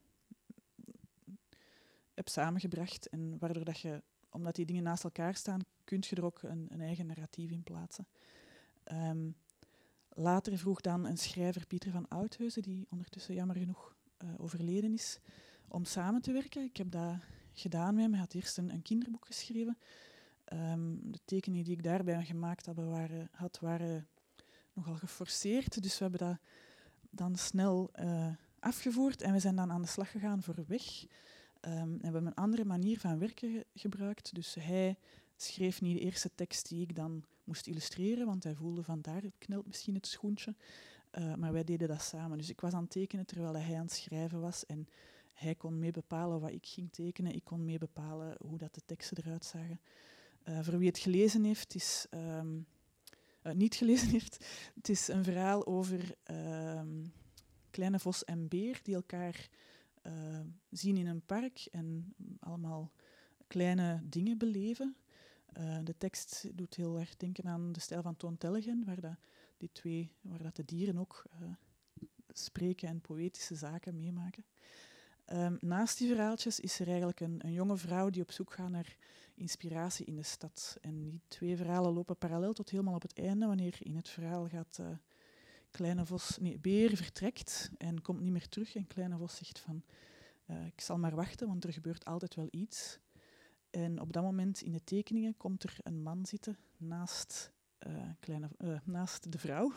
heb 2.15 2.29
samengebracht. 2.29 3.09
En 3.09 3.39
waardoor 3.39 3.65
dat 3.65 3.79
je, 3.79 4.03
omdat 4.31 4.55
die 4.55 4.67
dingen 4.67 4.83
naast 4.83 5.05
elkaar 5.05 5.35
staan, 5.35 5.61
kun 5.85 6.03
je 6.09 6.17
er 6.17 6.25
ook 6.25 6.43
een, 6.43 6.67
een 6.71 6.81
eigen 6.81 7.07
narratief 7.07 7.51
in 7.51 7.63
plaatsen. 7.63 8.07
Later 10.17 10.59
vroeg 10.59 10.81
dan 10.81 11.07
een 11.07 11.17
schrijver, 11.19 11.67
Pieter 11.67 11.91
van 11.91 12.09
Oudhuizen, 12.09 12.63
die 12.63 12.87
ondertussen 12.91 13.35
jammer 13.35 13.57
genoeg 13.57 13.95
uh, 14.19 14.31
overleden 14.39 14.93
is, 14.93 15.19
om 15.69 15.85
samen 15.85 16.21
te 16.21 16.33
werken. 16.33 16.63
Ik 16.63 16.77
heb 16.77 16.91
dat 16.91 17.17
gedaan 17.53 17.95
met 17.95 18.03
hem. 18.03 18.13
Hij 18.13 18.21
had 18.21 18.35
eerst 18.35 18.59
een, 18.59 18.83
kinderboek 18.83 19.27
geschreven. 19.27 19.79
Um, 20.53 21.13
de 21.13 21.21
tekeningen 21.25 21.65
die 21.65 21.77
ik 21.77 21.83
daarbij 21.83 22.25
gemaakt 22.25 22.67
had, 22.67 22.77
waren, 22.77 23.29
had, 23.33 23.59
waren 23.61 24.09
nogal 24.73 24.95
geforceerd. 24.95 25.83
Dus 25.83 25.99
we 25.99 26.05
hebben 26.05 26.29
dat 26.29 26.39
dan 27.11 27.37
snel 27.37 27.91
uh, 28.01 28.29
afgevoerd 28.59 29.23
en 29.23 29.33
we 29.33 29.39
zijn 29.39 29.57
dan 29.57 29.73
aan 29.73 29.83
de 29.83 29.89
slag 29.89 30.11
gegaan 30.11 30.43
voor 30.43 30.65
weg. 30.67 31.05
Um, 31.61 31.71
en 31.71 31.99
we 31.99 32.03
hebben 32.03 32.27
een 32.27 32.35
andere 32.35 32.65
manier 32.65 33.01
van 33.01 33.19
werken 33.19 33.51
ge 33.51 33.67
gebruikt. 33.75 34.35
Dus 34.35 34.55
hij 34.55 34.97
schreef 35.37 35.81
niet 35.81 35.97
de 35.97 36.05
eerste 36.05 36.31
tekst 36.35 36.69
die 36.69 36.83
ik 36.83 36.97
dan 36.97 37.25
moest 37.45 37.67
illustreren, 37.67 38.27
want 38.27 38.45
hij 38.45 38.55
voelde 38.55 38.83
van 38.83 39.01
daar 39.01 39.23
knelt 39.39 39.67
misschien 39.67 39.95
het 39.95 40.07
schoentje. 40.07 40.55
Uh, 41.19 41.35
maar 41.35 41.53
wij 41.53 41.65
deden 41.65 41.89
dat 41.89 42.03
samen. 42.03 42.39
Dus 42.39 42.51
ik 42.51 42.61
was 42.61 42.73
aan 42.73 42.83
het 42.83 42.91
tekenen 42.91 43.27
terwijl 43.27 43.57
hij 43.57 43.75
aan 43.75 43.85
het 43.85 43.93
schrijven 43.93 44.41
was. 44.41 44.67
En 44.67 44.89
hij 45.35 45.55
kon 45.55 45.79
mee 45.79 45.91
bepalen 45.91 46.41
wat 46.41 46.51
ik 46.51 46.67
ging 46.67 46.93
tekenen. 46.93 47.35
Ik 47.35 47.45
kon 47.45 47.65
mee 47.65 47.79
bepalen 47.79 48.37
hoe 48.39 48.59
dat 48.59 48.75
de 48.75 48.83
teksten 48.87 49.17
eruit 49.17 49.45
zagen. 49.45 49.81
Uh, 50.49 50.63
voor 50.63 50.79
wie 50.79 50.89
het 50.89 50.99
gelezen 50.99 51.45
heeft, 51.45 51.75
is, 51.75 52.07
um, 52.11 52.67
uh, 53.43 53.53
niet 53.53 53.75
gelezen 53.75 54.09
heeft, 54.19 54.47
het 54.75 54.89
is 54.89 55.09
een 55.09 55.25
verhaal 55.25 55.67
over 55.67 56.15
um, 56.31 57.13
kleine 57.71 57.99
vos 57.99 58.25
en 58.25 58.49
beer 58.49 58.81
die 58.83 58.95
elkaar 58.95 59.49
uh, 60.03 60.41
zien 60.71 60.97
in 60.97 61.07
een 61.07 61.27
park 61.27 61.69
en 61.71 62.15
allemaal 62.41 62.93
kleine 63.47 64.01
dingen 64.05 64.39
beleven. 64.39 64.97
de 65.83 65.95
tekst 65.99 66.51
doet 66.55 66.75
heel 66.75 66.99
erg 66.99 67.17
denken 67.17 67.45
aan 67.45 67.73
de 67.73 67.81
stijl 67.81 68.03
van 68.03 68.17
Toon 68.17 68.39
Tellegen, 68.39 68.85
waar, 68.85 69.01
dat, 69.01 69.17
die 69.57 69.73
twee, 69.73 70.11
waar 70.21 70.43
dat 70.43 70.57
de 70.57 70.65
dieren 70.65 70.99
ook 70.99 71.25
spreken 72.33 72.89
en 72.89 73.01
poëtische 73.01 73.55
zaken 73.55 73.97
meemaken. 73.97 74.45
Ehm, 75.25 75.57
naast 75.61 75.99
die 75.99 76.09
verhaaltjes 76.09 76.61
is 76.61 76.81
er 76.81 76.87
eigenlijk 76.87 77.21
een, 77.21 77.41
een, 77.45 77.53
jonge 77.53 77.77
vrouw 77.77 78.11
die 78.11 78.23
op 78.23 78.33
zoek 78.33 78.53
gaat 78.53 78.71
naar 78.71 78.97
inspiratie 79.35 80.07
in 80.07 80.17
de 80.17 80.23
stad. 80.23 80.79
En 80.81 81.03
die 81.03 81.21
twee 81.29 81.57
verhalen 81.57 81.93
lopen 81.93 82.17
parallel 82.17 82.53
tot 82.53 82.71
helemaal 82.71 82.95
op 82.95 83.03
het 83.03 83.19
einde, 83.19 83.47
wanneer 83.47 83.77
in 83.79 83.97
het 83.97 84.09
verhaal 84.09 84.49
gaat 84.49 84.79
uh, 84.81 84.87
Kleine 85.71 86.07
Vos, 86.07 86.39
nee, 86.39 86.59
Beer 86.59 86.97
vertrekt 86.97 87.71
en 87.79 88.03
komt 88.03 88.21
niet 88.21 88.33
meer 88.33 88.49
terug. 88.49 88.75
En 88.75 88.87
Kleine 88.87 89.17
Vos 89.17 89.37
zegt 89.37 89.59
van, 89.59 89.83
uh, 90.47 90.67
ik 90.67 90.81
zal 90.81 90.99
maar 90.99 91.15
wachten, 91.15 91.49
want 91.49 91.65
er 91.65 91.73
gebeurt 91.73 92.05
altijd 92.05 92.35
wel 92.35 92.49
iets. 92.51 92.99
En 93.71 94.01
op 94.01 94.13
dat 94.13 94.23
moment 94.23 94.61
in 94.61 94.73
de 94.73 94.85
tekeningen 94.85 95.37
komt 95.37 95.63
er 95.63 95.77
een 95.83 96.03
man 96.03 96.27
zitten 96.27 96.59
naast, 96.77 97.53
uh, 97.87 98.03
kleine, 98.21 98.49
naast 98.85 99.33
de 99.33 99.39
vrouw. 99.39 99.73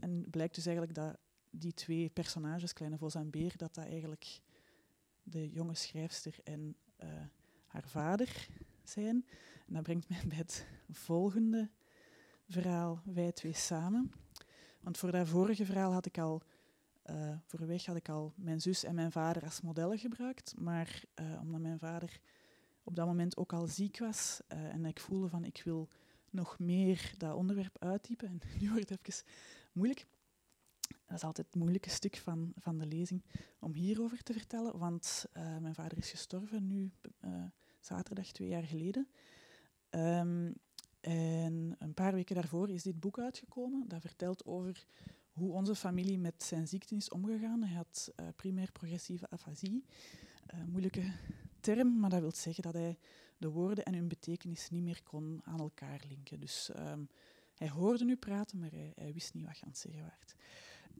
en 0.00 0.26
blijkt 0.30 0.54
dus 0.54 0.66
eigenlijk 0.66 0.96
dat 0.96 1.18
die 1.50 1.74
twee 1.74 2.08
personages, 2.08 2.72
Kleine 2.72 2.98
Vos 2.98 3.14
en 3.14 3.30
Beer, 3.30 3.56
dat 3.56 3.74
dat 3.74 3.84
eigenlijk 3.84 4.40
de 5.22 5.50
jonge 5.50 5.74
schrijfster 5.74 6.38
en 6.44 6.76
uh, 7.02 7.08
haar 7.66 7.88
vader 7.88 8.48
zijn. 8.84 9.26
En 9.66 9.74
dat 9.74 9.82
brengt 9.82 10.08
mij 10.08 10.22
bij 10.28 10.36
het 10.36 10.66
volgende 10.90 11.70
verhaal, 12.48 13.02
Wij 13.04 13.32
twee 13.32 13.52
samen. 13.52 14.12
Want 14.80 14.98
voor 14.98 15.12
dat 15.12 15.28
vorige 15.28 15.64
verhaal 15.64 15.92
had 15.92 16.06
ik 16.06 16.18
al, 16.18 16.42
uh, 17.10 17.36
voor 17.46 17.66
weg 17.66 17.86
had 17.86 17.96
ik 17.96 18.08
al 18.08 18.32
mijn 18.36 18.60
zus 18.60 18.84
en 18.84 18.94
mijn 18.94 19.12
vader 19.12 19.44
als 19.44 19.60
modellen 19.60 19.98
gebruikt. 19.98 20.54
Maar 20.58 21.02
uh, 21.20 21.40
omdat 21.40 21.60
mijn 21.60 21.78
vader 21.78 22.20
op 22.82 22.96
dat 22.96 23.06
moment 23.06 23.36
ook 23.36 23.52
al 23.52 23.66
ziek 23.66 23.98
was 23.98 24.40
en 24.48 24.84
ik 24.84 25.00
voelde 25.00 25.28
van 25.28 25.44
ik 25.44 25.62
wil 25.64 25.88
nog 26.30 26.58
meer 26.58 27.12
dat 27.18 27.34
onderwerp 27.34 27.76
uittypen. 27.78 28.28
En 28.28 28.40
nu 28.60 28.70
wordt 28.70 28.88
het 28.88 29.08
even 29.08 29.24
moeilijk 29.72 30.06
dat 31.10 31.18
is 31.18 31.24
altijd 31.24 31.46
het 31.46 31.56
moeilijke 31.56 31.90
stuk 31.90 32.16
van, 32.16 32.52
van 32.56 32.78
de 32.78 32.86
lezing 32.86 33.22
om 33.58 33.74
hierover 33.74 34.22
te 34.22 34.32
vertellen, 34.32 34.78
want 34.78 35.26
uh, 35.36 35.58
mijn 35.58 35.74
vader 35.74 35.98
is 35.98 36.10
gestorven 36.10 36.66
nu 36.66 36.90
uh, 37.24 37.44
zaterdag 37.80 38.32
twee 38.32 38.48
jaar 38.48 38.62
geleden. 38.62 39.08
Um, 39.90 40.54
en 41.00 41.76
een 41.78 41.94
paar 41.94 42.12
weken 42.12 42.34
daarvoor 42.34 42.70
is 42.70 42.82
dit 42.82 43.00
boek 43.00 43.18
uitgekomen. 43.18 43.88
Dat 43.88 44.00
vertelt 44.00 44.44
over 44.44 44.86
hoe 45.32 45.52
onze 45.52 45.74
familie 45.74 46.18
met 46.18 46.42
zijn 46.42 46.68
ziekte 46.68 46.94
is 46.94 47.08
omgegaan. 47.08 47.62
Hij 47.62 47.76
had 47.76 48.12
uh, 48.16 48.26
primair 48.36 48.72
progressieve 48.72 49.30
afasie. 49.30 49.84
moeilijke 50.66 51.12
term, 51.60 51.98
maar 51.98 52.10
dat 52.10 52.20
wil 52.20 52.32
zeggen 52.34 52.62
dat 52.62 52.74
hij 52.74 52.98
de 53.36 53.48
woorden 53.48 53.84
en 53.84 53.94
hun 53.94 54.08
betekenis 54.08 54.70
niet 54.70 54.82
meer 54.82 55.02
kon 55.02 55.40
aan 55.44 55.60
elkaar 55.60 56.04
linken. 56.08 56.40
Dus 56.40 56.70
um, 56.76 57.08
hij 57.54 57.68
hoorde 57.68 58.04
nu 58.04 58.16
praten, 58.16 58.58
maar 58.58 58.70
hij, 58.70 58.92
hij 58.94 59.12
wist 59.12 59.34
niet 59.34 59.46
wat 59.46 59.58
je 59.58 59.64
aan 59.64 59.70
het 59.70 59.78
zeggen 59.78 60.02
waard. 60.02 60.34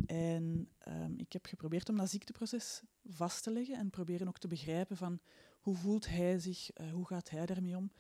En 0.06 0.68
um, 0.88 1.18
ik 1.18 1.32
heb 1.32 1.46
geprobeerd 1.46 1.88
om 1.88 1.96
dat 1.96 2.10
ziekteproces 2.10 2.82
vast 3.04 3.42
te 3.42 3.50
leggen 3.50 3.76
en 3.76 3.90
proberen 3.90 4.28
ook 4.28 4.38
te 4.38 4.48
begrijpen 4.48 4.96
van 4.96 5.20
hoe 5.60 5.76
voelt 5.76 6.08
hij 6.08 6.38
zich, 6.38 6.70
uh, 6.80 6.92
hoe 6.92 7.06
gaat 7.06 7.30
hij 7.30 7.46
daarmee 7.46 7.76
om. 7.76 7.92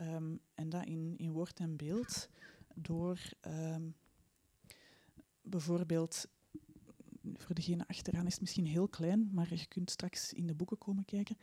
Um, 0.00 0.40
en 0.54 0.68
dat 0.68 0.84
in, 0.86 1.32
woord 1.32 1.60
en 1.60 1.76
beeld 1.76 2.28
door 2.74 3.18
um, 3.46 3.94
bijvoorbeeld, 5.42 6.26
voor 7.34 7.54
degene 7.54 7.88
achteraan 7.88 8.26
is 8.26 8.32
het 8.32 8.40
misschien 8.40 8.66
heel 8.66 8.88
klein, 8.88 9.28
maar 9.32 9.54
je 9.54 9.66
kunt 9.66 9.90
straks 9.90 10.32
in 10.32 10.46
de 10.46 10.54
boeken 10.54 10.78
komen 10.78 11.04
kijken. 11.04 11.36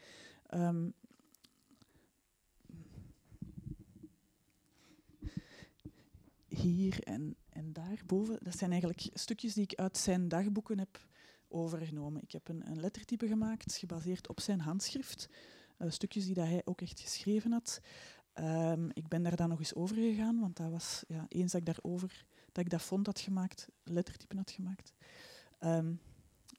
hier 6.47 7.03
en 7.03 7.35
en 7.53 7.73
daarboven, 7.73 8.37
dat 8.41 8.57
zijn 8.57 8.71
eigenlijk 8.71 9.09
stukjes 9.13 9.53
die 9.53 9.63
ik 9.63 9.79
uit 9.79 9.97
zijn 9.97 10.27
dagboeken 10.27 10.79
heb 10.79 11.07
overgenomen. 11.47 12.21
Ik 12.21 12.31
heb 12.31 12.47
een, 12.47 12.67
een 12.69 12.79
lettertype 12.79 13.27
gemaakt, 13.27 13.75
gebaseerd 13.75 14.27
op 14.27 14.39
zijn 14.39 14.59
handschrift. 14.59 15.29
Uh, 15.79 15.89
stukjes 15.89 16.25
die 16.25 16.33
dat 16.33 16.47
hij 16.47 16.61
ook 16.65 16.81
echt 16.81 16.99
geschreven 16.99 17.51
had. 17.51 17.81
Um, 18.35 18.89
ik 18.93 19.07
ben 19.07 19.23
daar 19.23 19.35
dan 19.35 19.49
nog 19.49 19.59
eens 19.59 19.75
over 19.75 19.95
gegaan, 19.95 20.39
want 20.39 20.57
dat 20.57 20.71
was 20.71 21.03
ja, 21.07 21.25
eens 21.27 21.51
dat 21.51 21.61
ik 21.61 21.67
daarover, 21.67 22.25
dat 22.51 22.63
ik 22.63 22.69
dat 22.69 22.81
vond 22.81 23.05
had 23.05 23.19
gemaakt, 23.19 23.67
lettertype 23.83 24.35
had 24.35 24.51
gemaakt. 24.51 24.93
Um, 25.59 25.99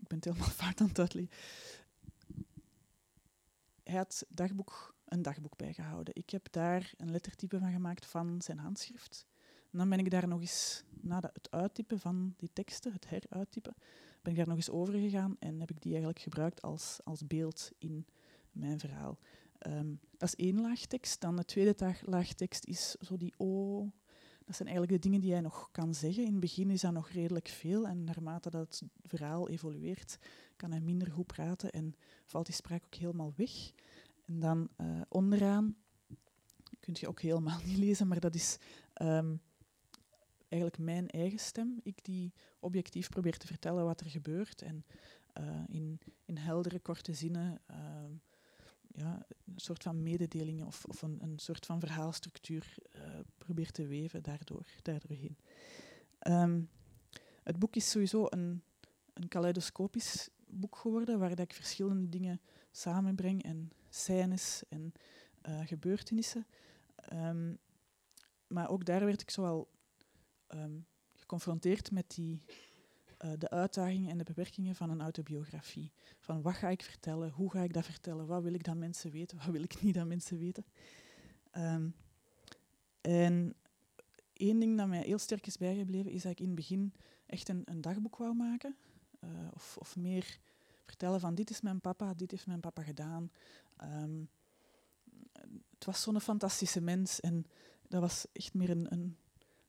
ik 0.01 0.09
ben 0.09 0.17
het 0.17 0.25
helemaal 0.25 0.49
fout 0.63 0.81
aan 0.81 0.89
het 0.89 0.99
uitleggen. 0.99 1.37
Hij 3.83 3.97
had 3.97 4.25
dagboek, 4.29 4.95
een 5.05 5.23
dagboek 5.23 5.57
bijgehouden. 5.57 6.15
Ik 6.15 6.31
heb 6.31 6.47
daar 6.51 6.93
een 6.97 7.11
lettertype 7.11 7.59
van 7.59 7.73
gemaakt 7.73 8.07
van 8.07 8.43
zijn 8.43 8.59
handschrift. 8.59 9.27
En 9.75 9.81
dan 9.81 9.89
ben 9.89 9.99
ik 9.99 10.11
daar 10.11 10.29
nog 10.29 10.41
eens, 10.41 10.85
na 11.01 11.21
het 11.33 11.51
uittypen 11.51 12.01
van 12.01 12.35
die 12.37 12.51
teksten, 12.53 12.93
het 12.93 13.09
heruittypen, 13.09 13.75
ben 14.23 14.33
ik 14.33 14.39
daar 14.39 14.49
nog 14.49 14.57
eens 14.57 14.71
over 14.71 14.95
gegaan 14.95 15.37
en 15.39 15.61
heb 15.61 15.71
ik 15.71 15.83
die 15.83 15.91
eigenlijk 15.91 16.21
gebruikt 16.21 16.63
als, 16.63 17.01
als 17.05 17.27
beeld 17.27 17.71
in 17.79 18.07
mijn 18.53 18.79
verhaal. 18.79 19.19
Um, 19.67 20.01
dat 20.17 20.29
is 20.29 20.45
één 20.45 20.61
laag 20.61 20.81
tekst. 20.81 21.21
Dan 21.21 21.37
de 21.37 21.45
tweede 21.45 21.95
laag 22.03 22.33
tekst 22.33 22.67
is 22.67 22.91
zo 22.91 23.17
die 23.17 23.35
O. 23.37 23.79
Dat 24.45 24.57
zijn 24.57 24.69
eigenlijk 24.69 25.03
de 25.03 25.09
dingen 25.09 25.21
die 25.21 25.33
hij 25.33 25.41
nog 25.41 25.69
kan 25.73 25.95
zeggen. 25.95 26.25
In 26.25 26.31
het 26.31 26.41
begin 26.41 26.71
is 26.71 26.81
dat 26.81 26.93
nog 26.93 27.09
redelijk 27.09 27.49
veel 27.49 27.87
en 27.87 28.05
naarmate 28.05 28.51
dat 28.51 28.67
het 28.67 28.83
verhaal 29.03 29.49
evolueert, 29.49 30.19
kan 30.57 30.71
hij 30.71 30.81
minder 30.81 31.11
goed 31.11 31.27
praten 31.27 31.71
en 31.71 31.95
valt 32.25 32.47
die 32.47 32.55
spraak 32.55 32.85
ook 32.85 32.95
helemaal 32.95 33.33
weg. 33.37 33.73
En 34.27 34.41
dan 34.41 34.69
uh, 34.81 35.01
onderaan, 35.09 35.77
kun 36.81 36.97
je 36.99 37.09
ook 37.09 37.21
helemaal 37.21 37.59
niet 37.67 37.79
lezen, 37.79 38.09
maar 38.09 38.21
dat 38.21 38.35
is 38.35 38.59
um, 39.03 39.41
eigenlijk 40.55 40.79
mijn 40.79 41.09
eigen 41.09 41.39
stem. 41.39 41.81
Ik 41.83 42.05
die 42.05 42.33
objectief 42.59 43.09
probeer 43.09 43.39
te 43.39 43.47
vertellen 43.47 43.85
wat 43.85 44.01
er 44.01 44.11
gebeurt 44.11 44.63
en 44.63 44.85
uh, 45.41 45.63
in, 45.69 46.01
in 46.25 46.37
heldere, 46.37 46.79
korte 46.79 47.15
zinnen 47.15 47.61
uh, 47.71 47.77
ja, 48.89 49.27
een 49.47 49.61
soort 49.61 49.83
van 49.83 50.03
mededelingen 50.03 50.67
of, 50.67 50.85
of 50.85 51.03
een, 51.03 51.33
soort 51.37 51.67
van 51.67 51.81
verhaalstructuur 51.81 52.75
uh, 52.97 53.03
probeer 53.39 53.71
te 53.71 53.87
weven 53.87 54.23
daardoor, 54.23 54.67
daardoorheen. 54.83 55.37
Um, 56.29 56.69
het 57.43 57.59
boek 57.59 57.77
is 57.77 57.91
sowieso 57.91 58.27
een, 58.29 58.63
een 59.13 59.29
kaleidoscopisch 59.29 60.29
boek 60.47 60.77
geworden, 60.77 61.19
waar 61.19 61.29
dat 61.29 61.39
ik 61.39 61.55
verschillende 61.55 62.09
dingen 62.09 62.41
samenbreng 62.71 63.43
en 63.43 63.71
scènes 63.89 64.63
en 64.69 64.93
gebeurtenissen. 65.65 66.47
Um, 67.13 67.59
maar 68.47 68.69
ook 68.69 68.85
daar 68.85 69.05
werd 69.05 69.23
ik 69.23 69.31
zoal 69.31 69.69
um, 70.55 70.87
geconfronteerd 71.13 71.91
met 71.91 72.11
die, 72.15 72.43
uh, 73.25 73.33
de 73.39 73.51
uitdagingen 73.51 74.11
en 74.11 74.19
de 74.19 74.25
beperkingen 74.25 74.75
van 74.75 74.91
een 74.91 75.01
autobiografie. 75.01 75.93
Van 76.19 76.43
wat 76.43 76.55
ga 76.55 76.69
ik 76.69 76.83
vertellen, 76.83 77.31
hoe 77.31 77.51
ga 77.51 77.63
ik 77.63 77.73
dat 77.73 77.85
vertellen, 77.85 78.27
wat 78.27 78.43
wil 78.43 78.55
ik 78.55 78.65
dat 78.65 78.77
mensen 78.77 79.11
weten, 79.11 79.39
wat 79.39 79.47
wil 79.47 79.63
ik 79.63 79.83
niet 79.83 79.95
dat 79.95 80.07
mensen 80.07 80.39
weten. 80.39 80.65
Um, 81.57 81.95
en 83.01 83.55
één 84.33 84.61
ding 84.61 84.79
dat 84.79 84.89
mij 84.89 85.03
heel 85.03 85.19
sterk 85.19 85.47
is 85.47 85.57
bijgebleven, 85.57 86.11
is 86.11 86.23
dat 86.23 86.33
ik 86.33 86.41
in 86.41 86.47
het 86.47 86.55
begin 86.55 86.93
echt 87.27 87.49
een, 87.49 87.63
een 87.65 87.81
dagboek 87.81 88.17
wou 88.17 88.35
maken. 88.35 88.77
Uh, 89.21 89.31
of, 89.55 89.77
of, 89.79 89.97
meer 89.97 90.39
vertellen 90.85 91.21
van 91.21 91.35
dit 91.35 91.51
is 91.51 91.61
mijn 91.61 91.81
papa, 91.81 92.15
dit 92.15 92.31
heeft 92.31 92.47
mijn 92.47 92.61
papa 92.61 92.83
gedaan. 92.83 93.31
Um, 93.83 94.29
het 95.75 95.85
was 95.85 96.03
zo'n 96.03 96.21
fantastische 96.21 96.81
mens 96.81 97.21
en 97.21 97.47
dat 97.89 98.01
was 98.01 98.27
echt 98.33 98.55
meer 98.55 98.71
een, 98.71 98.93
een 98.93 99.17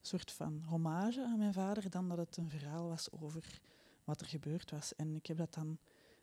soort 0.08 0.32
van 0.32 0.64
hommage 0.68 1.24
aan 1.24 1.38
mijn 1.38 1.54
vader 1.54 1.90
dan 1.90 2.10
dat 2.10 2.18
het 2.18 2.38
een 2.38 2.50
verhaal 2.50 2.88
was 2.88 3.12
over 3.12 3.60
wat 4.04 4.22
er 4.22 4.28
gebeurd 4.28 4.72
was. 4.72 4.96
En 4.96 5.16
ik 5.16 5.26
heb 5.26 5.38
dat 5.38 5.54
dan 5.54 5.78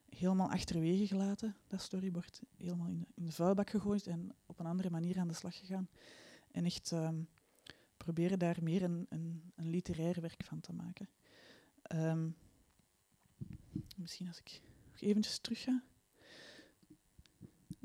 helemaal 0.09 0.51
achterwege 0.51 1.07
gelaten, 1.07 1.57
dat 1.67 1.81
storyboard, 1.81 2.41
helemaal 2.57 2.87
in 2.87 3.07
de, 3.15 3.33
vuilbak 3.33 3.71
gegooid 3.71 4.07
en 4.07 4.35
op 4.47 4.59
een 4.59 4.67
andere 4.67 4.91
manier 4.91 5.19
aan 5.19 5.29
de 5.29 5.35
slag 5.35 5.59
gegaan. 5.59 5.89
En 6.51 6.65
echt 6.65 6.91
um, 6.91 7.29
proberen 7.97 8.39
daar 8.39 8.57
meer 8.63 8.83
een, 8.83 9.07
een, 9.09 9.53
een, 9.55 9.69
literair 9.69 10.21
werk 10.21 10.45
van 10.45 10.61
te 10.61 10.73
maken. 10.73 11.09
Um, 11.95 12.37
misschien 13.97 14.29
als 14.29 14.39
ik 14.39 14.61
nog 14.91 15.01
eventjes 15.01 15.39
terug 15.39 15.63
ga. 15.63 15.83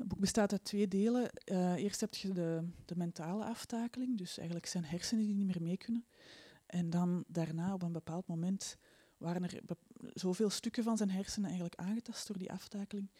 Het 0.08 0.16
boek 0.16 0.26
bestaat 0.26 0.52
uit 0.52 0.64
twee 0.64 0.88
delen. 0.88 1.30
Uh, 1.44 1.74
eerst 1.74 2.00
heb 2.00 2.14
je 2.14 2.32
de, 2.32 2.68
de, 2.84 2.96
mentale 2.96 3.44
aftakeling, 3.44 4.18
dus 4.18 4.38
eigenlijk 4.38 4.68
zijn 4.68 4.84
hersenen 4.84 5.24
die 5.24 5.34
niet 5.34 5.46
meer 5.46 5.62
mee 5.62 5.76
kunnen. 5.76 6.04
En 6.66 6.90
dan 6.90 7.24
daarna, 7.26 7.74
op 7.74 7.82
een 7.82 7.92
bepaald 7.92 8.26
moment, 8.26 8.76
waren 9.16 9.42
er 9.42 9.60
zoveel 10.14 10.50
stukken 10.50 10.82
van 10.82 10.96
zijn 10.96 11.10
hersenen 11.10 11.48
eigenlijk 11.48 11.80
aangetast 11.80 12.26
door 12.26 12.38
die 12.38 12.52
aftakeling, 12.52 13.10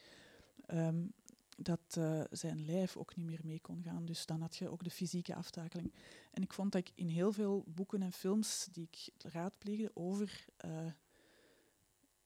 um, 0.66 1.12
dat 1.56 1.96
uh, 1.98 2.20
zijn 2.30 2.64
lijf 2.64 2.96
ook 2.96 3.16
niet 3.16 3.26
meer 3.26 3.40
mee 3.42 3.60
kon 3.60 3.82
gaan. 3.82 4.04
Dus 4.04 4.26
dan 4.26 4.40
had 4.40 4.56
je 4.56 4.68
ook 4.68 4.84
de 4.84 4.90
fysieke 4.90 5.34
aftakeling. 5.34 5.92
En 6.30 6.42
ik 6.42 6.52
vond 6.52 6.72
dat 6.72 6.80
ik 6.80 6.92
in 6.94 7.08
heel 7.08 7.32
veel 7.32 7.64
boeken 7.66 8.02
en 8.02 8.12
films 8.12 8.68
die 8.72 8.88
ik 8.90 9.08
raadpleegde 9.32 9.90
over 9.94 10.44
uh, 10.64 10.90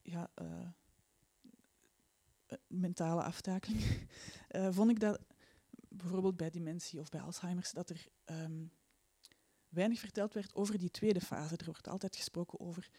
ja, 0.03 0.31
mentale 2.67 3.23
aftakeling, 3.23 4.09
uh, 4.51 4.69
vond 4.77 4.91
ik 4.91 5.01
dat 5.01 5.21
bijvoorbeeld 5.89 6.37
bij 6.37 6.51
dementie 6.51 7.01
of 7.01 7.09
bij 7.09 7.21
Alzheimer's, 7.21 7.73
dat 7.73 7.91
er 7.91 8.07
um, 8.25 8.73
weinig 9.69 9.99
verteld 9.99 10.35
werd 10.35 10.55
over 10.55 10.79
die 10.79 10.91
tweede 10.91 11.21
fase. 11.21 11.57
Er 11.57 11.65
wordt 11.65 11.89
altijd 11.89 12.17
gesproken 12.17 12.61
over 12.61 12.91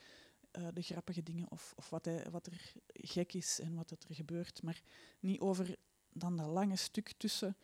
eh, 0.51 0.67
de 0.73 0.81
grappige 0.81 1.23
dingen 1.23 1.51
of, 1.51 1.73
of 1.75 1.89
wat, 1.89 2.09
wat 2.31 2.45
er 2.45 2.73
gek 2.87 3.33
is 3.33 3.59
en 3.59 3.75
wat 3.75 3.91
er 3.91 3.97
gebeurt, 4.09 4.63
maar 4.63 4.81
niet 5.19 5.39
over 5.39 5.75
dan 6.09 6.37
dat 6.37 6.47
lange 6.47 6.75
stuk 6.75 7.13
tussen 7.17 7.57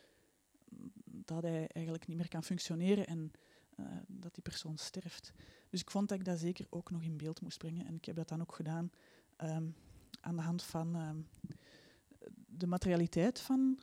dat 1.05 1.43
hij 1.43 1.67
eigenlijk 1.67 2.07
niet 2.07 2.17
meer 2.17 2.27
kan 2.27 2.43
functioneren 2.43 3.07
en 3.07 3.31
uh, 3.79 3.85
dat 4.07 4.33
die 4.33 4.43
persoon 4.43 4.77
sterft. 4.77 5.33
Dus 5.69 5.81
ik 5.81 5.91
vond 5.91 6.09
dat 6.09 6.19
ik 6.19 6.25
dat 6.25 6.39
zeker 6.39 6.65
ook 6.69 6.91
nog 6.91 7.03
in 7.03 7.17
beeld 7.17 7.41
moest 7.41 7.57
brengen. 7.57 7.85
En 7.85 7.95
ik 7.95 8.05
heb 8.05 8.15
dat 8.15 8.27
dan 8.27 8.41
ook 8.41 8.55
gedaan 8.55 8.91
um, 9.37 9.75
aan 10.21 10.35
de 10.35 10.41
hand 10.41 10.63
van 10.63 10.95
um, 10.95 11.27
de 12.47 12.67
materialiteit 12.67 13.39
van 13.39 13.79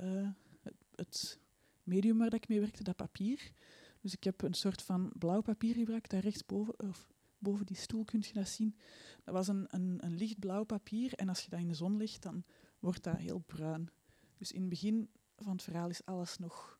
uh, 0.00 0.28
het, 0.60 0.74
het, 0.94 1.38
medium 1.82 2.18
waar 2.18 2.34
ik 2.34 2.48
mee 2.48 2.60
werkte, 2.60 2.82
dat 2.82 2.96
papier. 2.96 3.52
Dus 4.00 4.12
ik 4.12 4.24
heb 4.24 4.42
een 4.42 4.54
soort 4.54 4.82
van 4.82 5.12
blauw 5.18 5.40
papier 5.40 5.74
gebruikt, 5.74 6.10
daar 6.10 6.20
rechtsboven, 6.20 6.80
of 6.80 7.12
boven 7.38 7.66
die 7.66 7.76
stoel 7.76 8.04
kun 8.04 8.22
je 8.26 8.32
dat 8.32 8.48
zien. 8.48 8.76
Dat 9.24 9.34
was 9.34 9.48
een, 9.48 9.66
een, 9.70 9.98
een 10.00 10.16
lichtblauw 10.16 10.64
papier 10.64 11.14
en 11.14 11.28
als 11.28 11.40
je 11.40 11.50
dat 11.50 11.60
in 11.60 11.68
de 11.68 11.74
zon 11.74 11.96
legt, 11.96 12.22
dan 12.22 12.44
wordt 12.78 13.02
dat 13.02 13.16
heel 13.16 13.38
bruin. 13.38 13.90
Dus 14.36 14.52
in 14.52 14.60
het 14.60 14.70
begin 14.70 15.10
van 15.36 15.52
het 15.52 15.62
verhaal 15.62 15.88
is 15.88 16.04
alles 16.04 16.38
nog 16.38 16.78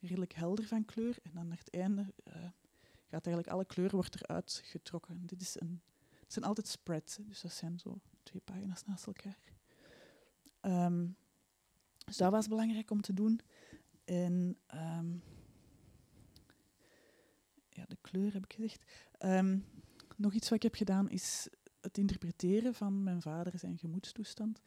redelijk 0.00 0.32
helder 0.32 0.66
van 0.66 0.84
kleur. 0.84 1.18
En 1.22 1.30
dan 1.34 1.48
naar 1.48 1.58
het 1.58 1.70
einde 1.70 2.00
uh, 2.28 2.34
gaat 3.06 3.26
eigenlijk 3.26 3.48
alle 3.48 3.64
kleur 3.64 3.90
wordt 3.90 4.14
eruit 4.14 4.60
getrokken. 4.64 5.26
Dit 5.26 5.40
is 5.40 5.60
een, 5.60 5.80
het 6.20 6.32
zijn 6.32 6.44
altijd 6.44 6.68
spreads, 6.68 7.18
dus 7.20 7.40
dat 7.40 7.52
zijn 7.52 7.78
zo 7.78 8.00
twee 8.22 8.40
pagina's 8.40 8.84
naast 8.84 9.06
elkaar. 9.06 9.38
Um, 10.68 11.16
dus 12.04 12.16
dat 12.16 12.30
was 12.30 12.48
belangrijk 12.48 12.90
om 12.90 13.00
te 13.00 13.14
doen. 13.14 13.40
En 14.04 14.58
um, 14.74 15.22
ja, 17.68 17.84
de 17.88 17.98
kleur 18.00 18.32
heb 18.32 18.44
ik 18.44 18.52
gezegd. 18.52 18.84
Um, 19.18 19.64
nog 20.16 20.32
iets 20.32 20.48
wat 20.48 20.56
ik 20.56 20.62
heb 20.62 20.74
gedaan 20.74 21.10
is 21.10 21.48
het 21.80 21.98
interpreteren 21.98 22.74
van 22.74 23.02
mijn 23.02 23.22
vader 23.22 23.58
zijn 23.58 23.78
gemoedstoestand. 23.78 24.62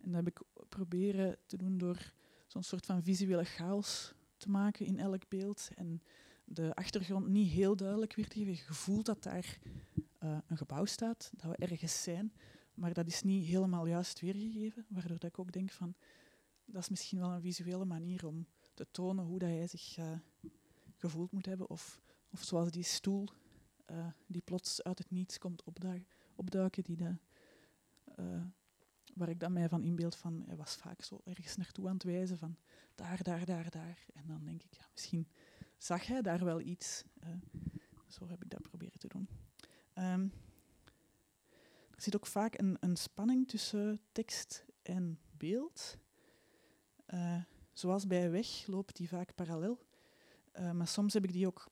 En 0.00 0.12
dat 0.12 0.24
heb 0.24 0.26
ik 0.26 0.42
proberen 0.68 1.38
te 1.46 1.56
doen 1.56 1.78
door 1.78 2.12
zo'n 2.46 2.62
soort 2.62 2.86
van 2.86 3.02
visuele 3.02 3.44
chaos 3.44 4.14
te 4.36 4.50
maken 4.50 4.86
in 4.86 4.98
elk 4.98 5.28
beeld. 5.28 5.68
En 5.74 6.02
de 6.44 6.74
achtergrond 6.74 7.28
niet 7.28 7.50
heel 7.50 7.76
duidelijk 7.76 8.14
weer 8.14 8.28
te 8.28 8.38
geven. 8.38 8.52
Je 8.52 8.74
voelt 8.74 9.06
dat 9.06 9.22
daar 9.22 9.58
uh, 10.20 10.38
een 10.46 10.56
gebouw 10.56 10.84
staat, 10.84 11.32
dat 11.36 11.50
we 11.50 11.66
ergens 11.66 12.02
zijn, 12.02 12.32
maar 12.82 12.92
dat 12.92 13.06
is 13.06 13.22
niet 13.22 13.46
helemaal 13.46 13.86
juist 13.86 14.20
weergegeven. 14.20 14.86
Waardoor 14.88 15.18
dat 15.18 15.30
ik 15.30 15.38
ook 15.38 15.52
denk 15.52 15.70
van, 15.70 15.94
dat 16.64 16.82
is 16.82 16.88
misschien 16.88 17.18
wel 17.18 17.30
een 17.30 17.40
visuele 17.40 17.84
manier 17.84 18.26
om 18.26 18.46
te 18.74 18.86
tonen 18.90 19.24
hoe 19.24 19.38
dat 19.38 19.48
hij 19.48 19.66
zich 19.66 19.98
uh, 19.98 20.18
gevoeld 20.96 21.32
moet 21.32 21.46
hebben. 21.46 21.70
Of, 21.70 22.00
of 22.30 22.42
zoals 22.42 22.70
die 22.70 22.82
stoel 22.82 23.28
uh, 23.90 24.06
die 24.26 24.42
plots 24.42 24.82
uit 24.82 24.98
het 24.98 25.10
niets 25.10 25.38
komt 25.38 25.62
opduiken, 26.34 26.84
die 26.84 26.96
de, 26.96 27.16
waar 29.14 29.28
ik 29.28 29.40
dan 29.40 29.52
mij 29.52 29.68
van 29.68 29.82
inbeeld 29.82 30.16
van, 30.16 30.42
hij 30.46 30.56
was 30.56 30.76
vaak 30.76 31.02
zo 31.02 31.20
ergens 31.24 31.56
naartoe 31.56 31.88
aan 31.88 31.94
het 31.94 32.02
wijzen 32.02 32.38
van 32.38 32.56
daar, 32.94 33.22
daar, 33.22 33.44
daar, 33.44 33.70
daar. 33.70 34.06
En 34.14 34.26
dan 34.26 34.44
denk 34.44 34.62
ik, 34.62 34.74
ja, 34.74 34.88
misschien 34.92 35.28
zag 35.76 36.06
hij 36.06 36.22
daar 36.22 36.44
wel 36.44 36.60
iets. 36.60 37.04
Zo 38.08 38.28
heb 38.28 38.42
ik 38.44 38.50
dat 38.50 38.62
proberen 38.62 38.98
te 38.98 39.08
doen. 39.08 39.28
Um, 39.94 40.32
er 42.02 42.10
zit 42.10 42.20
ook 42.20 42.26
vaak 42.26 42.58
een, 42.58 42.76
een, 42.80 42.96
spanning 42.96 43.48
tussen 43.48 44.00
tekst 44.12 44.64
en 44.82 45.18
beeld. 45.36 45.98
Uh, 47.14 47.42
zoals 47.72 48.06
bij 48.06 48.30
weg 48.30 48.66
loopt 48.66 48.96
die 48.96 49.08
vaak 49.08 49.34
parallel. 49.34 49.86
Uh, 50.58 50.70
maar 50.70 50.86
soms 50.86 51.12
heb 51.12 51.24
ik 51.24 51.32
die 51.32 51.46
ook 51.46 51.70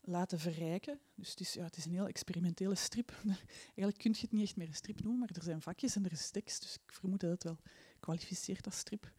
laten 0.00 0.38
verrijken. 0.38 1.00
Dus 1.14 1.30
het 1.30 1.40
is, 1.40 1.54
ja, 1.54 1.64
het 1.64 1.76
is 1.76 1.84
een 1.84 1.92
heel 1.92 2.06
experimentele 2.06 2.74
strip. 2.74 3.10
Eigenlijk 3.64 3.98
kun 3.98 4.12
je 4.12 4.20
het 4.20 4.32
niet 4.32 4.42
echt 4.42 4.56
meer 4.56 4.68
een 4.68 4.74
strip 4.74 5.02
noemen, 5.02 5.20
maar 5.20 5.30
er 5.32 5.42
zijn 5.42 5.62
vakjes 5.62 5.96
en 5.96 6.04
er 6.04 6.12
is 6.12 6.30
tekst, 6.30 6.62
dus 6.62 6.74
ik 6.74 6.92
vermoed 6.92 7.20
dat 7.20 7.30
het 7.30 7.42
wel 7.42 7.58
kwalificeert 8.00 8.66
als 8.66 8.78
strip. 8.78 9.12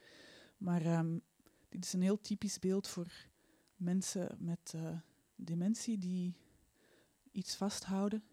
Maar 0.57 0.85
um, 0.85 1.21
dit 1.69 1.85
is 1.85 1.93
een 1.93 2.01
heel 2.01 2.21
typisch 2.21 2.59
beeld 2.59 2.87
voor 2.87 3.27
mensen 3.75 4.37
met 4.39 4.73
dementie 5.35 5.97
die 5.97 6.35
iets 7.37 7.55
vasthouden, 7.55 8.23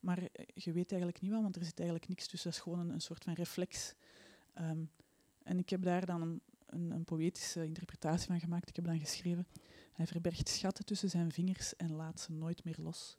maar 0.00 0.18
eh, 0.18 0.44
je 0.54 0.72
weet 0.72 0.90
eigenlijk 0.90 1.20
niet 1.20 1.30
wat, 1.30 1.42
want 1.42 1.56
er 1.56 1.64
zit 1.64 1.78
eigenlijk 1.78 2.08
niks 2.08 2.26
tussen. 2.26 2.50
Dat 2.50 2.58
is 2.58 2.64
gewoon 2.64 2.90
een, 2.90 3.00
soort 3.00 3.24
van 3.24 3.32
reflex. 3.32 3.94
Um, 4.60 4.90
en 5.42 5.58
ik 5.58 5.70
heb 5.70 5.82
daar 5.82 6.06
dan 6.06 6.22
een, 6.22 6.40
een, 6.66 6.90
een 6.90 7.04
poëtische 7.04 7.64
interpretatie 7.64 8.26
van 8.26 8.40
gemaakt. 8.40 8.68
Ik 8.68 8.76
heb 8.76 8.84
dan 8.84 8.98
geschreven 8.98 9.46
hij 9.98 10.06
verbergt 10.06 10.48
schatten 10.48 10.84
tussen 10.84 11.10
zijn 11.10 11.32
vingers 11.32 11.76
en 11.76 11.92
laat 11.92 12.20
ze 12.20 12.32
nooit 12.32 12.64
meer 12.64 12.76
los. 12.78 13.18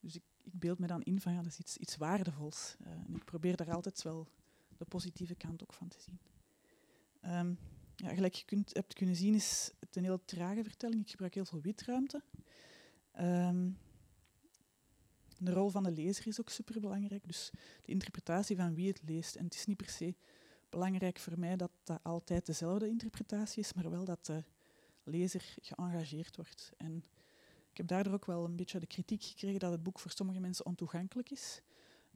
Dus 0.00 0.14
ik, 0.14 0.22
ik 0.42 0.58
beeld 0.58 0.78
me 0.78 0.86
dan 0.86 1.02
in 1.02 1.20
van 1.20 1.32
ja, 1.32 1.42
dat 1.42 1.52
is 1.52 1.58
iets, 1.58 1.76
iets 1.76 1.96
waardevols. 1.96 2.76
Uh, 2.80 2.88
en 2.88 3.14
ik 3.14 3.24
probeer 3.24 3.56
daar 3.56 3.72
altijd 3.72 4.02
wel 4.02 4.28
de 4.76 4.84
positieve 4.84 5.34
kant 5.34 5.62
ook 5.62 5.72
van 5.72 5.88
te 5.88 6.00
zien. 6.00 6.18
Um, 7.32 7.58
ja, 7.96 8.14
gelijk 8.14 8.34
je 8.34 8.44
kunt, 8.44 8.74
hebt 8.74 8.94
kunnen 8.94 9.16
zien 9.16 9.34
is 9.34 9.72
het 9.80 9.96
een 9.96 10.04
heel 10.04 10.24
trage 10.24 10.62
vertelling. 10.62 11.00
Ik 11.00 11.10
gebruik 11.10 11.34
heel 11.34 11.44
veel 11.44 11.60
witruimte. 11.60 12.22
Um, 13.20 13.78
de 15.38 15.52
rol 15.52 15.68
van 15.68 15.82
de 15.82 15.90
lezer 15.90 16.26
is 16.26 16.40
ook 16.40 16.50
superbelangrijk. 16.50 17.22
Dus 17.26 17.50
de 17.82 17.92
interpretatie 17.92 18.56
van 18.56 18.74
wie 18.74 18.88
het 18.88 19.02
leest. 19.04 19.36
En 19.36 19.44
het 19.44 19.54
is 19.54 19.66
niet 19.66 19.76
per 19.76 19.88
se 19.88 20.14
belangrijk 20.68 21.18
voor 21.18 21.38
mij 21.38 21.56
dat 21.56 21.70
dat 21.84 22.00
altijd 22.02 22.46
dezelfde 22.46 22.88
interpretatie 22.88 23.62
is, 23.62 23.72
maar 23.72 23.90
wel 23.90 24.04
dat 24.04 24.26
de 24.26 24.44
lezer 25.04 25.56
geëngageerd 25.60 26.36
wordt. 26.36 26.72
En 26.76 27.04
ik 27.70 27.76
heb 27.76 27.86
daardoor 27.86 28.12
ook 28.12 28.26
wel 28.26 28.44
een 28.44 28.56
beetje 28.56 28.80
de 28.80 28.86
kritiek 28.86 29.22
gekregen 29.24 29.60
dat 29.60 29.70
het 29.70 29.82
boek 29.82 29.98
voor 29.98 30.10
sommige 30.10 30.40
mensen 30.40 30.66
ontoegankelijk 30.66 31.30
is. 31.30 31.62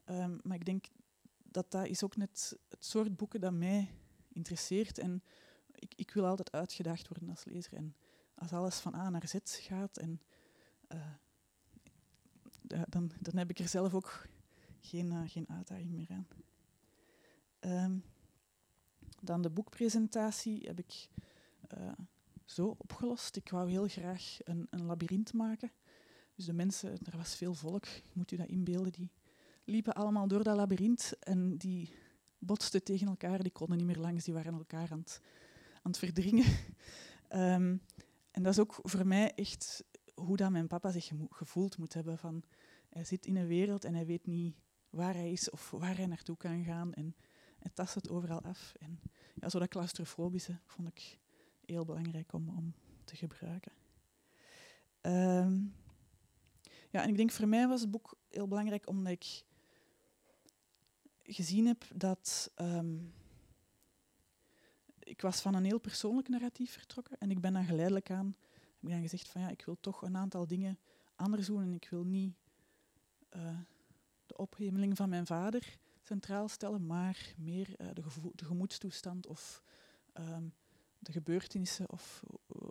Um, 0.06 0.40
maar 0.42 0.56
ik 0.56 0.64
denk 0.64 0.84
dat 1.42 1.70
dat 1.70 1.86
is 1.86 2.02
ook 2.02 2.16
net 2.16 2.58
het 2.68 2.84
soort 2.84 3.16
boeken 3.16 3.40
dat 3.40 3.52
mij 3.52 3.94
interesseert. 4.32 4.98
En 4.98 5.22
ik, 5.74 5.92
ik 5.94 6.10
wil 6.10 6.26
altijd 6.26 6.52
uitgedaagd 6.52 7.08
worden 7.08 7.30
als 7.30 7.44
lezer. 7.44 7.72
En 7.72 7.96
als 8.34 8.52
alles 8.52 8.78
van 8.78 8.94
A 8.94 9.10
naar 9.10 9.28
Z 9.28 9.36
gaat, 9.42 9.98
en, 9.98 10.20
uh, 10.92 11.06
dan, 12.88 13.10
dan 13.18 13.36
heb 13.36 13.50
ik 13.50 13.58
er 13.58 13.68
zelf 13.68 13.94
ook 13.94 14.26
geen, 14.80 15.12
uh, 15.12 15.22
geen 15.26 15.48
uitdaging 15.48 15.90
meer 15.90 16.08
aan. 16.10 16.26
Um, 17.60 18.02
dan 19.20 19.42
de 19.42 19.50
boekpresentatie 19.50 20.66
heb 20.66 20.78
ik 20.78 21.08
uh, 21.78 21.92
zo 22.44 22.74
opgelost. 22.78 23.36
Ik 23.36 23.50
wou 23.50 23.70
heel 23.70 23.88
graag 23.88 24.38
een, 24.44 24.66
een 24.70 24.84
labyrint 24.84 25.32
maken. 25.32 25.72
Dus 26.34 26.44
de 26.44 26.52
mensen, 26.52 26.90
er 26.90 27.16
was 27.16 27.34
veel 27.34 27.54
volk, 27.54 27.86
moet 28.12 28.32
u 28.32 28.36
dat 28.36 28.48
inbeelden, 28.48 28.92
die 28.92 29.10
liepen 29.64 29.94
allemaal 29.94 30.28
door 30.28 30.44
dat 30.44 30.56
labyrint 30.56 31.12
en 31.18 31.56
die 31.56 31.92
botsten 32.38 32.84
tegen 32.84 33.08
elkaar, 33.08 33.42
die 33.42 33.52
konden 33.52 33.76
niet 33.76 33.86
meer 33.86 33.98
langs, 33.98 34.24
die 34.24 34.34
waren 34.34 34.54
elkaar 34.54 34.90
aan 34.90 34.98
het, 34.98 35.20
aan 35.82 35.90
het 35.90 35.98
verdringen. 35.98 36.46
um, 37.32 37.82
en 38.30 38.42
dat 38.42 38.52
is 38.52 38.58
ook 38.58 38.78
voor 38.82 39.06
mij 39.06 39.34
echt 39.34 39.84
hoe 40.14 40.36
dat 40.36 40.50
mijn 40.50 40.66
papa 40.66 40.90
zich 40.90 41.10
gevoeld 41.30 41.78
moet 41.78 41.94
hebben. 41.94 42.18
Van, 42.18 42.42
hij 42.90 43.04
zit 43.04 43.26
in 43.26 43.36
een 43.36 43.46
wereld 43.46 43.84
en 43.84 43.94
hij 43.94 44.06
weet 44.06 44.26
niet 44.26 44.54
waar 44.90 45.14
hij 45.14 45.32
is 45.32 45.50
of 45.50 45.70
waar 45.70 45.96
hij 45.96 46.06
naartoe 46.06 46.36
kan 46.36 46.64
gaan. 46.64 46.94
En 46.94 47.16
hij 47.58 47.70
tast 47.74 47.94
het 47.94 48.08
overal 48.08 48.42
af. 48.42 48.74
En 48.78 49.00
ja, 49.34 49.48
zo 49.48 49.58
dat 49.58 49.68
claustrofobische 49.68 50.58
vond 50.66 50.88
ik 50.88 51.18
heel 51.64 51.84
belangrijk 51.84 52.32
om, 52.32 52.48
om 52.48 52.74
te 53.04 53.16
gebruiken. 53.16 53.72
Um, 55.02 55.74
ja, 56.90 57.02
en 57.02 57.08
ik 57.08 57.16
denk 57.16 57.30
voor 57.30 57.48
mij 57.48 57.68
was 57.68 57.80
het 57.80 57.90
boek 57.90 58.18
heel 58.28 58.48
belangrijk 58.48 58.88
omdat 58.88 59.12
ik 59.12 59.44
gezien 61.22 61.66
heb 61.66 61.84
dat 61.94 62.52
um, 62.56 63.12
ik 64.98 65.20
was 65.20 65.40
van 65.40 65.54
een 65.54 65.64
heel 65.64 65.78
persoonlijk 65.80 66.28
narratief 66.28 66.72
vertrokken 66.72 67.18
en 67.18 67.30
ik 67.30 67.40
ben 67.40 67.52
dan 67.52 67.64
geleidelijk 67.64 68.10
aan 68.10 68.36
heb 68.80 68.82
ik 68.82 68.90
dan 68.90 69.00
gezegd 69.00 69.28
van 69.28 69.40
ja, 69.40 69.48
ik 69.48 69.64
wil 69.64 69.76
toch 69.80 70.02
een 70.02 70.16
aantal 70.16 70.46
dingen 70.46 70.78
anders 71.14 71.46
doen 71.46 71.62
en 71.62 71.74
ik 71.74 71.88
wil 71.90 72.04
niet 72.04 72.34
uh, 73.36 73.58
de 74.26 74.36
ophemeling 74.36 74.96
van 74.96 75.08
mijn 75.08 75.26
vader 75.26 75.78
centraal 76.02 76.48
stellen, 76.48 76.86
maar 76.86 77.32
meer 77.36 77.68
uh, 77.68 77.88
de, 77.92 78.02
de, 78.34 78.44
gemoedstoestand 78.44 79.26
of 79.26 79.62
um, 80.14 80.52
de 80.98 81.12
gebeurtenissen 81.12 81.90
of 81.90 82.22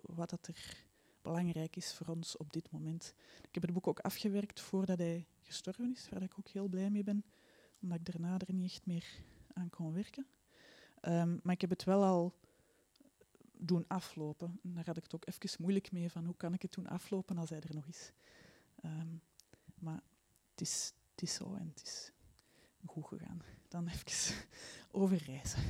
wat 0.02 0.30
dat 0.30 0.46
er 0.46 0.84
belangrijk 1.22 1.76
is 1.76 1.94
voor 1.94 2.06
ons 2.06 2.36
op 2.36 2.52
dit 2.52 2.70
moment. 2.70 3.14
Ik 3.42 3.54
heb 3.54 3.62
het 3.62 3.72
boek 3.72 3.86
ook 3.86 4.00
afgewerkt 4.00 4.60
voordat 4.60 4.98
hij 4.98 5.26
gestorven 5.42 5.92
is, 5.92 6.08
waar 6.08 6.22
ik 6.22 6.38
ook 6.38 6.48
heel 6.48 6.68
blij 6.68 6.90
mee 6.90 7.04
ben, 7.04 7.24
omdat 7.82 7.98
ik 7.98 8.04
daarna 8.04 8.38
er 8.38 8.54
niet 8.54 8.70
echt 8.70 8.86
meer 8.86 9.06
aan 9.52 9.70
kon 9.70 9.92
werken. 9.92 10.26
Um, 11.02 11.40
maar 11.42 11.54
ik 11.54 11.60
heb 11.60 11.70
het 11.70 11.84
wel 11.84 12.04
al 12.04 12.34
doen 13.52 13.84
aflopen. 13.88 14.60
En 14.62 14.74
daar 14.74 14.86
had 14.86 14.96
ik 14.96 15.02
het 15.02 15.14
ook 15.14 15.26
even 15.26 15.62
moeilijk 15.62 15.92
mee, 15.92 16.10
van 16.10 16.24
hoe 16.24 16.36
kan 16.36 16.54
ik 16.54 16.62
het 16.62 16.72
doen 16.72 16.86
aflopen 16.86 17.38
als 17.38 17.50
hij 17.50 17.60
er 17.60 17.74
nog 17.74 17.86
is. 17.86 18.12
Um, 18.84 19.22
maar 19.74 20.02
het 20.60 20.68
is, 20.68 20.92
is 21.14 21.34
zo 21.34 21.54
en 21.54 21.68
het 21.74 21.82
is 21.84 22.12
goed 22.86 23.06
gegaan. 23.06 23.42
Dan 23.68 23.88
even 23.88 24.34
over 25.00 25.22
reizen. 25.24 25.62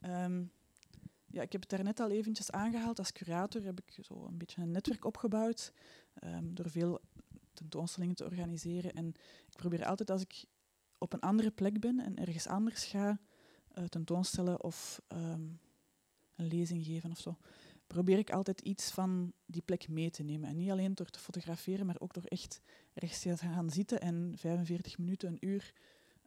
Ehm, 0.00 0.44
ja, 1.26 1.42
ik 1.42 1.52
heb 1.52 1.60
het 1.60 1.70
daarnet 1.70 2.00
al 2.00 2.10
eventjes 2.10 2.50
aangehaald. 2.50 2.98
Als 2.98 3.12
curator 3.12 3.62
heb 3.62 3.80
ik 3.80 4.04
zo 4.04 4.26
een 4.26 4.38
beetje 4.38 4.62
een 4.62 4.70
netwerk 4.70 5.04
opgebouwd 5.04 5.72
ehm, 6.14 6.54
door 6.54 6.70
veel 6.70 7.00
tentoonstellingen 7.52 8.16
te 8.16 8.24
organiseren. 8.24 8.92
En 8.92 9.06
ik 9.48 9.56
probeer 9.56 9.86
altijd 9.86 10.10
als 10.10 10.22
ik 10.22 10.44
op 10.98 11.12
een 11.12 11.20
andere 11.20 11.50
plek 11.50 11.80
ben 11.80 12.00
en 12.00 12.16
ergens 12.16 12.46
anders 12.46 12.84
ga 12.84 13.20
uh, 13.78 13.84
tentoonstellen 13.84 14.62
of 14.62 15.02
ehm, 15.08 15.48
lezing 16.46 16.84
geven 16.84 17.10
of 17.10 17.18
zo, 17.18 17.36
probeer 17.86 18.18
ik 18.18 18.30
altijd 18.30 18.60
iets 18.60 18.90
van 18.90 19.32
die 19.46 19.62
plek 19.62 19.88
mee 19.88 20.10
te 20.10 20.22
nemen. 20.22 20.48
En 20.48 20.56
niet 20.56 20.70
alleen 20.70 20.94
door 20.94 21.10
te 21.10 21.18
fotograferen, 21.18 21.86
maar 21.86 22.00
ook 22.00 22.14
door 22.14 22.24
echt 22.24 22.60
rechts 22.94 23.20
te 23.20 23.36
gaan 23.36 23.70
zitten 23.70 24.00
en 24.00 24.32
45 24.36 24.98
minuten, 24.98 25.28
een 25.28 25.46
uur 25.48 25.72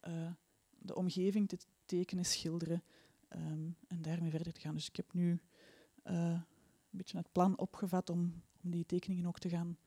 uh, 0.07 0.31
de 0.77 0.95
omgeving 0.95 1.49
te 1.49 1.57
tekenen, 1.85 2.25
schilderen 2.25 2.83
um, 3.29 3.75
en 3.87 4.01
daarmee 4.01 4.29
verder 4.29 4.53
te 4.53 4.59
gaan. 4.59 4.75
Dus 4.75 4.87
ik 4.87 4.95
heb 4.95 5.13
nu 5.13 5.39
uh, 6.03 6.29
een 6.29 6.43
beetje 6.89 7.17
het 7.17 7.31
plan 7.31 7.57
opgevat 7.57 8.09
om, 8.09 8.41
om 8.63 8.71
die 8.71 8.85
tekeningen 8.85 9.25
ook 9.25 9.39
te 9.39 9.49
gaan 9.49 9.77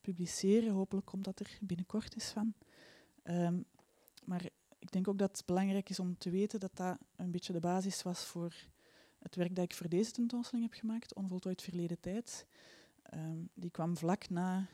publiceren. 0.00 0.72
Hopelijk 0.72 1.06
komt 1.06 1.24
dat 1.24 1.40
er 1.40 1.58
binnenkort 1.60 2.14
eens 2.14 2.30
van. 2.30 2.54
Um, 3.24 3.64
maar 4.24 4.44
ik 4.78 4.92
denk 4.92 5.08
ook 5.08 5.18
dat 5.18 5.36
het 5.36 5.46
belangrijk 5.46 5.88
is 5.88 5.98
om 5.98 6.18
te 6.18 6.30
weten 6.30 6.60
dat 6.60 6.76
dat 6.76 6.98
een 7.16 7.30
beetje 7.30 7.52
de 7.52 7.60
basis 7.60 8.02
was 8.02 8.24
voor 8.24 8.54
het 9.24 9.34
werk 9.34 9.54
dat 9.54 9.64
ik 9.64 9.74
voor 9.74 9.88
deze 9.88 10.10
tentoonstelling 10.10 10.70
heb 10.70 10.78
gemaakt, 10.80 11.14
Onvoltooid 11.14 11.62
Verleden 11.62 12.00
Tijd. 12.00 12.46
Um, 13.14 13.48
die 13.54 13.70
kwam 13.70 13.96
vlak 13.96 14.28
na 14.30 14.66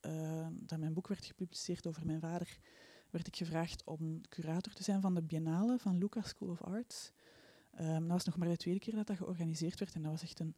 uh, 0.00 0.46
dat 0.52 0.78
mijn 0.78 0.92
boek 0.92 1.08
werd 1.08 1.24
gepubliceerd 1.24 1.86
over 1.86 2.06
mijn 2.06 2.20
vader, 2.20 2.58
werd 3.10 3.26
ik 3.26 3.36
gevraagd 3.36 3.84
om 3.84 4.20
curator 4.28 4.72
te 4.72 4.82
zijn 4.82 5.00
van 5.00 5.14
de 5.14 5.22
Biennale 5.22 5.78
van 5.78 5.98
Lucas 5.98 6.28
School 6.28 6.48
of 6.48 6.62
Arts. 6.62 7.12
Um, 7.80 8.00
dat 8.00 8.08
was 8.08 8.24
nog 8.24 8.36
maar 8.36 8.48
de 8.48 8.56
tweede 8.56 8.80
keer 8.80 8.94
dat 8.94 9.06
dat 9.06 9.16
georganiseerd 9.16 9.78
werd 9.78 9.94
en 9.94 10.02
dat 10.02 10.10
was 10.10 10.22
echt 10.22 10.40
een, 10.40 10.54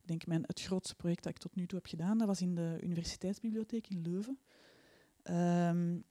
ik 0.00 0.06
denk 0.08 0.26
mijn, 0.26 0.42
het 0.46 0.60
grootste 0.60 0.94
project 0.94 1.22
dat 1.22 1.32
ik 1.32 1.38
tot 1.38 1.54
nu 1.54 1.66
toe 1.66 1.78
heb 1.78 1.88
gedaan. 1.88 2.18
Dat 2.18 2.26
was 2.26 2.40
in 2.40 2.54
de 2.54 2.78
Universiteitsbibliotheek 2.82 3.88
in 3.88 4.02
Leuven. 4.02 4.38
Um, 5.24 6.04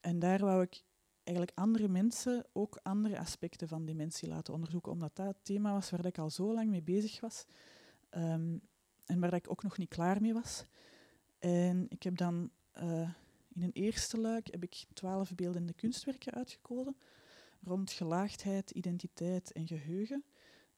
en 0.00 0.18
daar 0.18 0.38
wou 0.38 0.62
ik 0.62 0.82
eigenlijk 1.24 1.58
andere 1.58 1.88
mensen 1.88 2.44
ook 2.52 2.78
andere 2.82 3.18
aspecten 3.18 3.68
van 3.68 3.84
dementie 3.84 4.28
laten 4.28 4.54
onderzoeken, 4.54 4.92
omdat 4.92 5.16
dat 5.16 5.26
het 5.26 5.44
thema 5.44 5.72
was 5.72 5.90
waar 5.90 6.04
ik 6.04 6.18
al 6.18 6.30
zo 6.30 6.54
lang 6.54 6.70
mee 6.70 6.82
bezig 6.82 7.20
was 7.20 7.44
um, 8.10 8.60
en 9.04 9.20
waar 9.20 9.34
ik 9.34 9.50
ook 9.50 9.62
nog 9.62 9.78
niet 9.78 9.88
klaar 9.88 10.20
mee 10.20 10.32
was. 10.32 10.64
En 11.38 11.86
ik 11.88 12.02
heb 12.02 12.16
dan 12.16 12.50
uh, 12.82 13.10
in 13.52 13.62
een 13.62 13.72
eerste 13.72 14.20
luik 14.20 14.48
heb 14.50 14.62
ik 14.62 14.84
twaalf 14.92 15.34
beeldende 15.34 15.72
kunstwerken 15.72 16.32
uitgekozen 16.32 16.96
rond 17.62 17.92
gelaagdheid, 17.92 18.70
identiteit 18.70 19.52
en 19.52 19.66
geheugen. 19.66 20.24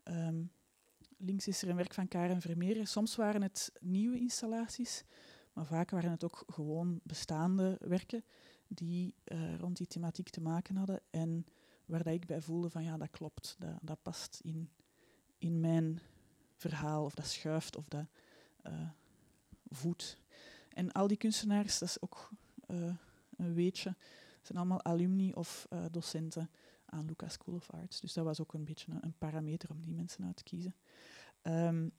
Um, 0.05 0.51
links 1.17 1.47
is 1.47 1.63
er 1.63 1.69
een 1.69 1.77
werk 1.77 1.95
van 1.95 2.09
Karen 2.09 2.41
Vermeer. 2.41 2.87
Soms 2.87 3.17
waren 3.17 3.43
het 3.43 3.73
nieuwe 3.81 4.19
installaties, 4.19 5.05
maar 5.53 5.67
vaak 5.67 5.91
waren 5.91 6.11
het 6.11 6.25
ook 6.25 6.45
gewoon 6.47 7.01
bestaande 7.03 7.77
werken 7.81 8.25
die 8.69 9.15
uh, 9.25 9.59
rond 9.59 9.77
die 9.77 9.87
thematiek 9.87 10.29
te 10.29 10.41
maken 10.41 10.77
hadden 10.77 11.01
en 11.11 11.47
waar 11.85 12.03
dat 12.03 12.13
ik 12.13 12.27
bij 12.27 12.41
voelde 12.41 12.71
van 12.71 12.85
ja, 12.85 12.97
dat 12.97 13.11
klopt, 13.11 13.57
dat, 13.59 13.79
dat 13.83 14.03
past 14.03 14.41
in, 14.43 14.71
in 15.39 15.61
mijn 15.61 16.01
verhaal 16.55 17.05
of 17.05 17.15
dat 17.15 17.27
schuift 17.27 17.77
of 17.77 17.89
dat 17.89 18.07
uh, 18.67 18.89
voedt. 19.69 20.19
En 20.69 20.93
al 20.93 21.07
die 21.07 21.17
kunstenaars, 21.17 21.79
dat 21.79 21.89
is 21.89 22.03
ook 22.03 22.31
uh, 22.69 22.95
een 23.37 23.55
weetje, 23.55 23.97
zijn 24.43 24.59
allemaal 24.59 24.85
alumni 24.85 25.33
of 25.33 25.69
docenten 25.91 26.51
aan 26.85 27.07
Lucas 27.07 27.33
School 27.33 27.55
of 27.55 27.71
Arts. 27.71 28.01
Dus 28.01 28.13
dat 28.13 28.25
was 28.25 28.41
ook 28.41 28.53
een 28.53 28.65
beetje 28.65 28.93
een, 28.93 29.05
een 29.05 29.19
parameter 29.19 29.71
om 29.71 29.81
die 29.81 29.95
mensen 29.95 30.25
uit 30.25 30.37
te 30.37 30.43
kiezen. 30.43 30.75
En 31.43 31.93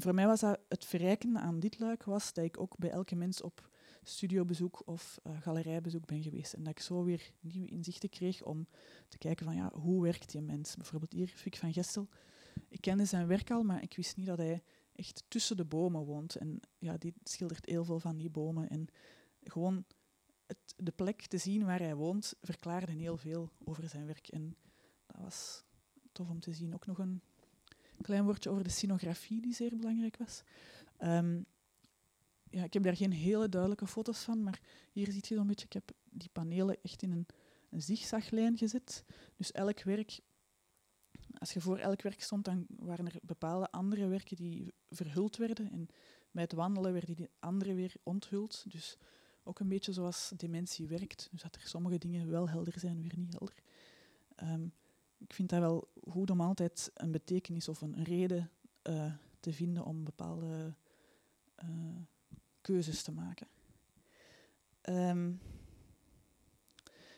voor 0.00 0.14
mij 0.14 0.26
was 0.26 0.40
dat 0.40 0.60
het 0.68 0.84
verrijken 0.84 1.38
aan 1.38 1.60
dit 1.60 1.78
luik 1.78 2.04
was 2.04 2.32
dat 2.32 2.44
ik 2.44 2.60
ook 2.60 2.78
bij 2.78 2.90
elke 2.90 3.16
mens 3.16 3.42
op 3.42 3.70
studiobezoek 4.02 4.82
of 4.86 5.20
uh, 5.26 5.40
galerijbezoek 5.40 6.06
ben 6.06 6.22
geweest. 6.22 6.52
En 6.52 6.62
dat 6.62 6.72
ik 6.72 6.80
zo 6.80 7.04
weer 7.04 7.32
nieuwe 7.40 7.68
inzichten 7.68 8.08
kreeg 8.08 8.42
om 8.42 8.66
te 9.08 9.18
kijken 9.18 9.46
van 9.46 9.54
ja, 9.54 9.70
hoe 9.72 10.02
werkt 10.02 10.30
die 10.30 10.40
mens? 10.40 10.76
Bijvoorbeeld 10.76 11.12
hier, 11.12 11.28
Fik 11.28 11.56
van 11.56 11.72
Gestel. 11.72 12.08
Ik 12.68 12.80
kende 12.80 13.04
zijn 13.04 13.26
werk 13.26 13.50
al, 13.50 13.62
maar 13.62 13.82
ik 13.82 13.96
wist 13.96 14.16
niet 14.16 14.26
dat 14.26 14.38
hij 14.38 14.62
echt 14.92 15.24
tussen 15.28 15.56
de 15.56 15.64
bomen 15.64 16.04
woont. 16.04 16.34
En 16.34 16.60
ja, 16.78 16.96
die 16.96 17.14
schildert 17.24 17.66
heel 17.66 17.84
veel 17.84 18.00
van 18.00 18.16
die 18.16 18.30
bomen. 18.30 18.68
En 18.68 18.86
gewoon 19.42 19.84
het, 20.46 20.74
de 20.76 20.92
plek 20.92 21.26
te 21.26 21.38
zien 21.38 21.64
waar 21.64 21.78
hij 21.78 21.94
woont, 21.94 22.34
verklaarde 22.42 22.92
heel 22.92 23.16
veel 23.16 23.50
over 23.64 23.88
zijn 23.88 24.06
werk. 24.06 24.28
En 24.28 24.56
dat 25.06 25.20
was 25.20 25.64
tof 26.12 26.28
om 26.28 26.40
te 26.40 26.52
zien. 26.52 26.74
Ook 26.74 26.86
nog 26.86 26.98
een 26.98 27.22
klein 28.00 28.24
woordje 28.24 28.50
over 28.50 28.64
de 28.64 28.70
scenografie, 28.70 29.40
die 29.40 29.54
zeer 29.54 29.76
belangrijk 29.76 30.16
was. 30.16 30.42
Um, 30.98 31.46
ja, 32.50 32.64
ik 32.64 32.72
heb 32.72 32.82
daar 32.82 32.96
geen 32.96 33.12
hele 33.12 33.48
duidelijke 33.48 33.86
foto's 33.86 34.22
van, 34.22 34.42
maar 34.42 34.60
hier 34.92 35.12
zie 35.12 35.24
je 35.28 35.34
zo'n 35.34 35.46
beetje, 35.46 35.66
ik 35.66 35.72
heb 35.72 35.92
die 36.04 36.28
panelen 36.32 36.76
echt 36.82 37.02
in 37.02 37.10
een, 37.10 37.26
zigzaglijn 37.70 38.58
gezet. 38.58 39.04
Dus 39.36 39.52
elk 39.52 39.82
werk, 39.82 40.20
als 41.38 41.52
je 41.52 41.60
voor 41.60 41.78
elk 41.78 42.02
werk 42.02 42.22
stond, 42.22 42.44
dan 42.44 42.66
waren 42.68 43.06
er 43.06 43.18
bepaalde 43.22 43.70
andere 43.70 44.06
werken 44.06 44.36
die 44.36 44.72
verhuld 44.88 45.36
werden. 45.36 45.72
En 45.72 45.88
bij 46.30 46.42
het 46.42 46.52
wandelen 46.52 46.92
werden 46.92 47.16
die 47.16 47.28
andere 47.38 47.74
weer 47.74 47.94
onthuld. 48.02 48.64
Dus 48.68 48.96
ook 49.42 49.58
een 49.58 49.68
beetje 49.68 49.92
zoals 49.92 50.32
dementie 50.36 50.86
werkt. 50.86 51.28
Dus 51.30 51.42
dat 51.42 51.54
er 51.54 51.60
sommige 51.68 51.98
dingen 51.98 52.30
wel 52.30 52.48
helder 52.48 52.78
zijn, 52.78 53.02
weer 53.02 53.18
niet 53.18 53.32
helder. 53.32 53.62
Um, 54.42 54.72
ik 55.18 55.32
vind 55.32 55.48
dat 55.48 55.60
wel 55.60 55.88
goed 56.08 56.30
om 56.30 56.40
altijd 56.40 56.90
een 56.94 57.10
betekenis 57.10 57.68
of 57.68 57.80
een, 57.80 58.04
reden 58.04 58.50
uh, 58.88 59.12
te 59.40 59.52
vinden 59.52 59.84
om 59.84 60.04
bepaalde 60.04 60.74
uh, 61.64 61.68
keuzes 62.60 63.02
te 63.02 63.12
maken. 63.12 63.46
Um, 64.82 65.40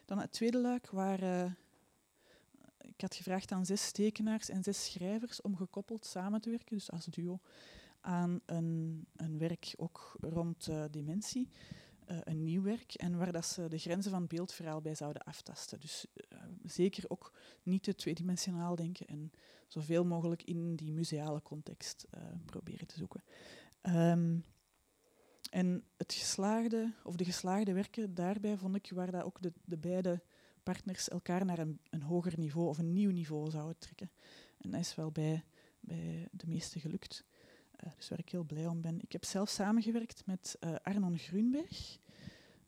dan 0.05 0.19
het 0.19 0.33
tweede 0.33 0.59
luik 0.59 0.91
waar 0.91 1.23
uh, 1.23 1.53
ik 2.79 3.01
had 3.01 3.15
gevraagd 3.15 3.53
aan 3.53 3.67
zes 3.67 3.93
tekenaars 3.93 4.49
en 4.49 4.63
zes 4.63 4.85
schrijvers 4.85 5.41
om 5.41 5.57
gekoppeld 5.57 6.05
samen 6.07 6.41
te 6.41 6.51
werken, 6.51 6.77
dus 6.77 6.91
als 6.91 7.05
duo, 7.05 7.41
aan 8.01 8.41
een, 8.47 9.07
een 9.17 9.39
werk 9.39 9.75
ook 9.77 10.17
rond 10.21 10.69
dementie. 10.91 11.49
Uh, 12.11 12.19
een 12.25 12.43
nieuw 12.43 12.63
werk 12.63 12.95
en 12.95 13.19
waar 13.19 13.33
dat 13.33 13.47
ze 13.47 13.69
de 13.69 13.79
grenzen 13.79 14.11
van 14.11 14.27
beeldverhaal 14.27 14.81
bij 14.81 14.95
zouden 14.95 15.23
aftasten. 15.23 15.81
Dus 15.81 16.07
uh, 16.15 16.39
zeker 16.65 17.05
ook 17.09 17.33
niet 17.63 17.83
te 17.83 17.95
tweedimensionaal 17.95 18.77
denken 18.77 19.07
en 19.07 19.33
zoveel 19.67 20.05
mogelijk 20.05 20.43
in 20.43 20.77
die 20.77 20.93
museale 20.93 21.43
context 21.43 22.07
proberen 22.45 22.87
te 22.87 22.97
zoeken. 22.97 23.23
Um, 23.83 24.45
en 25.53 25.85
het 25.97 26.13
geslaagde, 26.13 26.93
of 27.05 27.17
de 27.17 27.25
geslaagde 27.25 27.73
werken 27.73 28.15
daarbij 28.15 28.57
vond 28.57 28.77
ik 28.77 28.91
waar 28.95 29.11
dat 29.11 29.23
ook 29.23 29.43
de, 29.43 29.53
de 29.65 29.79
beide 29.79 30.23
partners 30.63 31.09
elkaar 31.09 31.45
naar 31.45 31.59
een, 31.59 31.81
een, 31.91 32.03
hoger 32.03 32.39
niveau 32.39 32.69
of 32.69 32.79
een 32.79 32.93
nieuw 32.93 33.11
niveau 33.11 33.51
zouden 33.51 33.79
trekken. 33.79 34.11
En 34.59 34.71
dat 34.71 34.81
is 34.81 34.95
wel 34.95 35.11
bij, 35.11 35.45
bij 35.81 36.29
de 36.31 36.47
meeste 36.47 36.81
gelukt. 36.81 37.25
Uh, 37.85 37.93
dus 37.97 38.09
waar 38.09 38.19
ik 38.19 38.29
heel 38.29 38.45
blij 38.45 38.67
om 38.67 38.81
ben. 38.81 39.01
Ik 39.01 39.13
heb 39.13 39.25
zelf 39.25 39.49
samengewerkt 39.49 40.27
met 40.27 40.57
uh, 40.61 40.75
Arnon 40.83 41.19
Grunberg. 41.19 41.99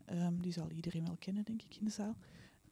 Um, 0.06 0.42
die 0.42 0.52
zal 0.52 0.70
iedereen 0.70 1.06
wel 1.06 1.16
kennen, 1.16 1.44
denk 1.44 1.62
ik, 1.62 1.76
in 1.76 1.84
de 1.84 1.90
zaal. 1.90 2.16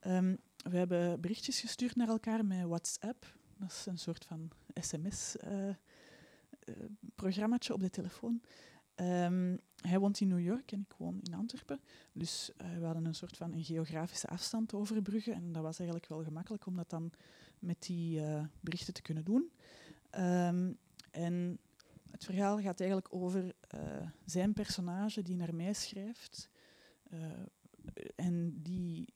Um, 0.06 0.38
we 0.56 0.76
hebben 0.76 1.20
berichtjes 1.20 1.60
gestuurd 1.60 1.96
naar 1.96 2.08
elkaar 2.08 2.44
met 2.44 2.66
WhatsApp. 2.66 3.36
Dat 3.56 3.70
is 3.70 3.86
een 3.86 3.98
soort 3.98 4.24
van 4.24 4.50
sms-programmaatje 4.74 7.70
uh, 7.70 7.74
op 7.74 7.80
de 7.82 7.90
telefoon. 7.90 8.42
Um, 8.96 9.60
hij 9.82 9.98
woont 9.98 10.20
in 10.20 10.28
New 10.28 10.40
York 10.40 10.72
en 10.72 10.80
ik 10.80 10.94
woon 10.96 11.20
in 11.22 11.34
Antwerpen. 11.34 11.80
Dus 12.12 12.50
uh, 12.62 12.78
we 12.78 12.84
hadden 12.84 13.04
een 13.04 13.14
soort 13.14 13.36
van 13.36 13.52
een 13.52 13.64
geografische 13.64 14.28
afstand 14.28 14.74
overbruggen. 14.74 15.34
En 15.34 15.52
dat 15.52 15.62
was 15.62 15.78
eigenlijk 15.78 16.08
wel 16.08 16.22
gemakkelijk 16.22 16.66
om 16.66 16.76
dat 16.76 16.90
dan 16.90 17.12
met 17.58 17.82
die 17.82 18.20
uh, 18.20 18.44
berichten 18.60 18.94
te 18.94 19.02
kunnen 19.02 19.24
doen. 19.24 19.50
Um, 20.18 20.78
en 21.10 21.58
het 22.10 22.24
verhaal 22.24 22.60
gaat 22.60 22.80
eigenlijk 22.80 23.14
over 23.14 23.54
uh, 23.74 23.80
zijn 24.24 24.52
personage 24.52 25.22
die 25.22 25.36
naar 25.36 25.54
mij 25.54 25.72
schrijft. 25.72 26.48
en 28.16 28.62
die 28.62 29.08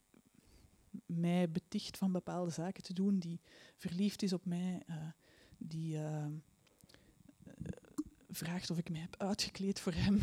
mij 1.06 1.50
beticht 1.50 1.98
van 1.98 2.12
bepaalde 2.12 2.50
zaken 2.50 2.82
te 2.82 2.92
doen, 2.92 3.18
die 3.18 3.40
verliefd 3.76 4.22
is 4.22 4.32
op 4.32 4.44
mij, 4.44 4.82
die 5.58 5.98
vraagt 8.36 8.70
of 8.70 8.78
ik 8.78 8.90
mij 8.90 9.00
heb 9.00 9.14
uitgekleed 9.18 9.80
voor 9.80 9.92
hem. 9.92 10.22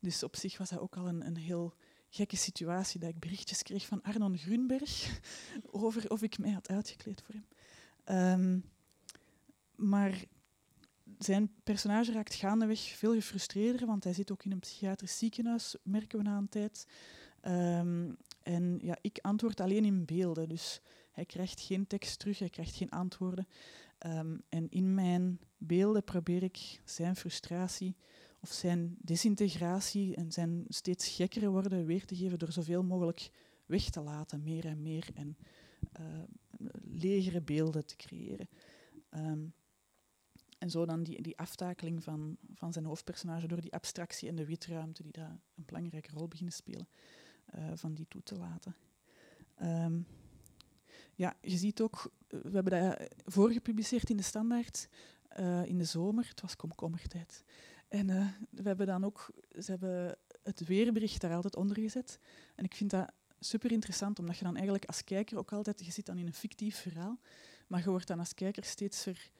Dus 0.00 0.22
op 0.22 0.36
zich 0.36 0.58
was 0.58 0.70
dat 0.70 0.78
ook 0.78 0.96
al 0.96 1.08
een, 1.08 1.26
een 1.26 1.36
heel 1.36 1.74
gekke 2.08 2.36
situatie 2.36 3.00
dat 3.00 3.08
ik 3.08 3.18
berichtjes 3.18 3.62
kreeg 3.62 3.86
van 3.86 4.02
Arnon 4.02 4.38
Grunberg 4.38 5.20
over 5.70 6.10
of 6.10 6.22
ik 6.22 6.38
mij 6.38 6.50
had 6.50 6.68
uitgekleed 6.68 7.22
voor 7.22 7.34
hem. 7.34 7.46
Um, 8.40 8.64
maar 9.74 10.24
zijn 11.18 11.50
personage 11.64 12.12
raakt 12.12 12.34
gaandeweg 12.34 12.80
veel 12.80 13.14
gefrustreerder, 13.14 13.86
want 13.86 14.04
hij 14.04 14.12
zit 14.12 14.32
ook 14.32 14.44
in 14.44 14.52
een 14.52 14.60
psychiatrisch 14.60 15.18
ziekenhuis, 15.18 15.76
merken 15.82 16.18
we 16.18 16.24
na 16.24 16.36
een 16.36 16.48
tijd. 16.48 16.86
Um, 17.42 18.16
en 18.42 18.78
ja, 18.82 18.96
ik 19.00 19.18
antwoord 19.22 19.60
alleen 19.60 19.84
in 19.84 20.04
beelden, 20.04 20.48
dus 20.48 20.80
hij 21.12 21.24
krijgt 21.24 21.60
geen 21.60 21.86
tekst 21.86 22.18
terug, 22.18 22.38
hij 22.38 22.50
krijgt 22.50 22.76
geen 22.76 22.90
antwoorden. 22.90 23.46
Ehm, 24.02 24.36
en 24.48 24.68
in 24.68 24.94
mijn 24.94 25.40
beelden 25.56 26.04
probeer 26.04 26.42
ik 26.42 26.80
zijn 26.84 27.16
frustratie 27.16 27.96
of 28.40 28.52
zijn 28.52 28.96
desintegratie 28.98 30.14
en 30.14 30.32
zijn 30.32 30.64
steeds 30.68 31.08
gekkere 31.08 31.48
worden 31.48 31.86
weer 31.86 32.04
te 32.04 32.16
geven 32.16 32.38
door 32.38 32.52
zoveel 32.52 32.82
mogelijk 32.82 33.30
weg 33.66 33.90
te 33.90 34.00
laten, 34.00 34.42
meer 34.42 34.64
en 34.64 34.82
meer, 34.82 35.08
en 35.14 35.36
uh, 36.00 36.22
legere 36.82 37.40
beelden 37.40 37.86
te 37.86 37.96
creëren. 37.96 38.48
Ehm, 39.08 39.46
en 40.58 40.70
zo 40.70 40.86
dan 40.86 41.02
die, 41.02 41.22
die 41.22 41.38
aftakeling 41.38 42.02
van, 42.02 42.36
van 42.54 42.72
zijn 42.72 42.84
hoofdpersonage 42.84 43.46
door 43.46 43.60
die 43.60 43.72
abstractie 43.72 44.28
en 44.28 44.36
de 44.36 44.46
witruimte, 44.46 45.02
die 45.02 45.12
daar 45.12 45.40
een 45.54 45.64
belangrijke 45.64 46.10
rol 46.12 46.28
beginnen 46.28 46.54
spelen, 46.54 46.88
uh, 47.54 47.70
van 47.74 47.94
die 47.94 48.08
toe 48.08 48.22
te 48.22 48.36
laten. 48.36 48.76
Um, 49.62 50.06
ja, 51.14 51.36
je 51.40 51.56
ziet 51.56 51.80
ook, 51.80 52.12
we 52.28 52.50
hebben 52.52 52.80
dat 52.80 53.08
voorgepubliceerd 53.24 54.10
in 54.10 54.16
de 54.16 54.22
standaard 54.22 54.88
uh, 55.38 55.64
in 55.64 55.78
de 55.78 55.84
zomer, 55.84 56.28
het 56.28 56.40
was 56.40 56.56
komkommertijd. 56.56 57.44
En 57.88 58.06
we 58.50 58.62
hebben 58.62 58.86
dan 58.86 59.04
ook, 59.04 59.30
ze 59.58 59.70
hebben 59.70 60.18
het 60.42 60.66
weerbericht 60.66 61.20
daar 61.20 61.34
altijd 61.34 61.56
onder 61.56 61.76
gezet. 61.76 62.18
En 62.54 62.64
ik 62.64 62.74
vind 62.74 62.90
dat 62.90 63.12
super 63.40 63.72
interessant, 63.72 64.18
omdat 64.18 64.38
je 64.38 64.44
dan 64.44 64.54
eigenlijk 64.54 64.84
als 64.84 65.04
kijker 65.04 65.38
ook 65.38 65.52
altijd, 65.52 65.84
je 65.84 65.92
zit 65.92 66.06
dan 66.06 66.18
in 66.18 66.26
een 66.26 66.34
fictief 66.34 66.76
verhaal, 66.76 67.20
maar 67.66 67.82
je 67.82 67.90
wordt 67.90 68.06
dan 68.06 68.18
als 68.18 68.34
kijker 68.34 68.64
steeds 68.64 69.04
weer 69.04 69.30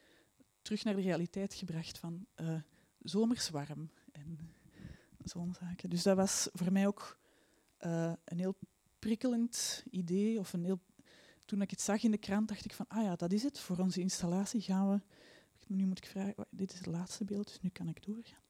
terug 0.61 0.83
naar 0.83 0.95
de 0.95 1.01
realiteit 1.01 1.53
gebracht 1.53 1.97
van 1.97 2.25
uh, 2.35 2.55
zomers 2.99 3.49
warm 3.49 3.89
en 4.11 4.39
zo'n 5.23 5.53
zaken. 5.59 5.89
Dus 5.89 6.03
dat 6.03 6.15
was 6.15 6.49
voor 6.53 6.71
mij 6.71 6.87
ook 6.87 7.17
een 8.23 8.39
heel 8.39 8.55
prikkelend 8.99 9.83
idee. 9.89 10.39
Of 10.39 10.53
een 10.53 10.63
heel, 10.63 10.79
toen 11.53 11.61
ik 11.61 11.69
het 11.69 11.81
zag 11.81 12.03
in 12.03 12.11
de 12.11 12.17
krant, 12.17 12.47
dacht 12.47 12.65
ik 12.65 12.73
van, 12.73 12.87
ah 12.87 13.03
ja, 13.03 13.15
dat 13.15 13.31
is 13.31 13.43
het. 13.43 13.59
Voor 13.59 13.77
onze 13.77 13.99
installatie 13.99 14.61
gaan 14.61 14.89
we... 14.89 15.01
Nu 15.67 15.85
moet 15.85 15.97
ik 15.97 16.05
vragen, 16.05 16.45
dit 16.49 16.71
is 16.71 16.77
het 16.77 16.85
laatste 16.85 17.25
beeld, 17.25 17.47
dus 17.47 17.59
nu 17.59 17.69
kan 17.69 17.87
ik 17.87 18.05
doorgaan. 18.05 18.41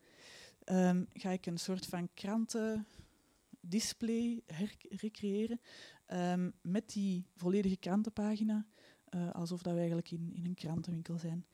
Um, 0.66 1.08
ga 1.13 1.30
ik 1.30 1.46
een 1.46 1.58
soort 1.58 1.86
van 1.86 2.10
krantendisplay 2.13 4.44
recreëren 4.89 5.60
um, 6.08 6.54
met 6.62 6.89
die 6.89 7.28
volledige 7.36 7.78
krantenpagina, 7.78 8.68
uh, 9.10 9.32
alsof 9.32 9.62
dat 9.62 9.72
we 9.72 9.78
eigenlijk 9.78 10.12
in, 10.12 10.34
in 10.34 10.46
een 10.46 10.56
krantenwinkel 10.56 11.18
zijn. 11.18 11.46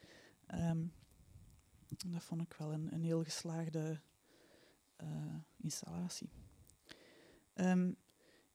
Um, 0.48 0.94
dat 2.08 2.24
vond 2.24 2.42
ik 2.42 2.54
wel 2.54 2.74
een, 2.74 2.94
een 2.94 3.04
heel 3.04 3.24
geslaagde 3.24 4.02
uh, 5.04 5.36
installatie. 5.58 6.30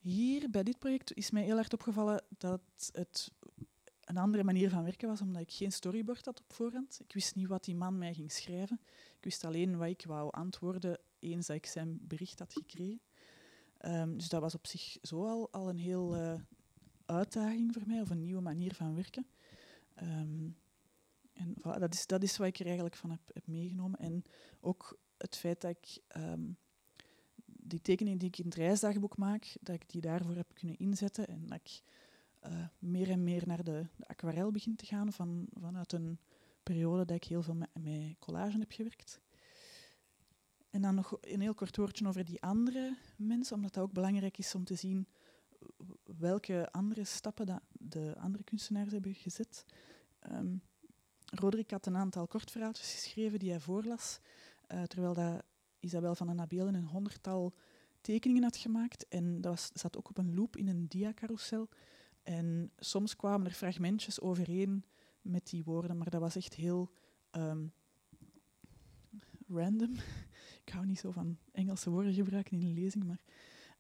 Hier 0.05 0.51
bij 0.51 0.63
dit 0.63 0.79
project 0.79 1.15
is 1.15 1.31
mij 1.31 1.43
heel 1.43 1.59
erg 1.59 1.71
opgevallen 1.71 2.25
dat 2.39 2.61
het 2.93 3.33
een 4.01 4.17
andere 4.17 4.45
manier 4.45 4.71
van 4.71 4.85
werken 4.85 5.09
was, 5.09 5.21
omdat 5.21 5.43
ik 5.43 5.53
geen 5.53 5.73
storyboard 5.73 6.25
had 6.25 6.41
op 6.41 6.53
voorhand. 6.53 7.01
Ik 7.03 7.13
wist 7.13 7.35
niet 7.35 7.47
wat 7.47 7.65
die 7.65 7.75
man 7.75 7.99
mij 7.99 8.15
ging 8.15 8.33
schrijven. 8.33 8.81
Ik 9.17 9.25
wist 9.25 9.45
alleen 9.45 9.77
wat 9.77 9.89
ik 9.89 10.05
wou 10.07 10.31
antwoorden 10.31 10.99
eens 11.19 11.47
dat 11.47 11.57
ik 11.57 11.67
zijn 11.67 11.99
bericht 12.03 12.39
had 12.39 12.53
gekregen. 12.53 13.01
Um, 13.81 14.17
dus 14.17 14.29
dat 14.29 14.41
was 14.41 14.55
op 14.55 14.67
zich 14.67 14.97
zo 15.03 15.27
al, 15.27 15.53
al 15.53 15.69
een 15.69 15.79
heel 15.79 16.17
uh, 16.17 16.35
uitdaging 17.07 17.73
voor 17.73 17.83
mij, 17.87 18.01
of 18.01 18.11
een 18.11 18.21
nieuwe 18.21 18.41
manier 18.43 18.75
van 18.75 18.95
werken. 18.95 19.27
Um, 20.03 20.57
en 21.33 21.55
voilà, 21.59 21.79
dat, 21.79 21.95
is, 21.95 22.07
dat 22.07 22.23
is 22.23 22.37
wat 22.37 22.47
ik 22.47 22.59
er 22.59 22.67
eigenlijk 22.67 22.97
van 22.97 23.11
heb, 23.11 23.47
meegenomen. 23.47 23.99
En 23.99 24.23
ook 24.61 24.99
het 25.17 25.37
feit 25.37 25.61
dat 25.61 25.71
ik 25.71 26.03
um, 26.17 26.57
die 27.67 27.81
tekeningen 27.81 28.19
die 28.19 28.29
ik 28.29 28.39
in 28.39 28.45
het 28.45 28.55
reisdagboek 28.55 29.17
maak, 29.17 29.57
dat 29.61 29.75
ik 29.75 29.91
die 29.91 30.01
daarvoor 30.01 30.35
heb 30.35 30.55
kunnen 30.55 30.79
inzetten 30.79 31.29
en 31.29 31.47
dat 31.47 31.59
ik 31.63 31.83
uh, 32.47 32.67
meer 32.79 33.11
en 33.11 33.25
meer 33.25 33.43
naar 33.47 33.65
de, 33.65 33.87
de, 33.97 34.07
aquarel 34.07 34.51
begin 34.51 34.77
te 34.77 34.87
gaan 34.87 35.13
van, 35.13 35.47
vanuit 35.61 35.93
een 35.93 36.19
periode 36.63 37.05
dat 37.05 37.17
ik 37.17 37.25
heel 37.25 37.43
veel 37.43 37.55
met, 37.55 37.69
met 37.81 38.19
collage 38.19 38.59
heb 38.59 38.73
gewerkt. 38.73 39.21
En 40.71 40.83
dan 40.83 40.95
nog 40.95 41.17
een 41.21 41.41
heel 41.41 41.55
kort 41.55 41.77
woordje 41.77 42.07
over 42.07 42.25
die 42.25 42.43
andere 42.43 42.97
mensen, 43.17 43.57
omdat 43.57 43.75
dat 43.75 43.85
ook 43.85 43.93
belangrijk 43.93 44.39
is 44.39 44.55
om 44.55 44.65
te 44.65 44.75
zien 44.75 45.09
welke 46.19 46.69
andere 46.71 47.05
stappen 47.05 47.47
dat 47.47 47.61
de 47.73 48.15
andere 48.19 48.45
kunstenaars 48.45 48.93
hebben 48.93 49.15
gezet. 49.15 49.65
Um, 50.31 50.63
Roderick 51.25 51.71
had 51.71 51.87
een 51.87 51.97
aantal 51.97 52.27
kortverhaaltjes 52.27 52.93
geschreven 52.93 53.39
die 53.39 53.51
hij 53.51 53.61
voorlas, 53.61 54.21
uh, 54.69 54.83
terwijl 54.83 55.15
dat 55.15 55.45
Isabel 55.85 56.15
van 56.15 56.27
den 56.27 56.37
Nabelen 56.37 56.75
een 56.75 56.87
honderdtal 56.87 57.55
tekeningen 58.01 58.43
had 58.43 58.57
gemaakt. 58.57 59.09
En 59.09 59.41
dat 59.41 59.53
was, 59.53 59.71
zat 59.73 59.97
ook 59.97 60.09
op 60.09 60.19
een 60.19 60.35
loop 60.35 60.57
in 60.57 60.69
een 60.69 60.89
diacarousel. 60.89 61.69
En 62.23 62.71
soms 62.79 63.17
kwamen 63.17 63.47
er 63.47 63.53
fragmentjes 63.53 64.21
overeen 64.21 64.85
met 65.23 65.47
die 65.47 65.65
woorden, 65.65 65.99
maar 65.99 66.11
dat 66.11 66.21
was 66.21 66.37
echt 66.37 66.55
heel 66.55 66.91
um, 67.33 67.73
random. 69.49 69.95
Ik 70.65 70.73
hou 70.73 70.87
niet 70.87 70.99
zo 70.99 71.11
van 71.11 71.39
Engelse 71.53 71.91
woorden 71.91 72.13
gebruiken 72.13 72.61
in 72.61 72.67
een 72.67 72.75
lezing, 72.75 73.05
maar... 73.05 73.21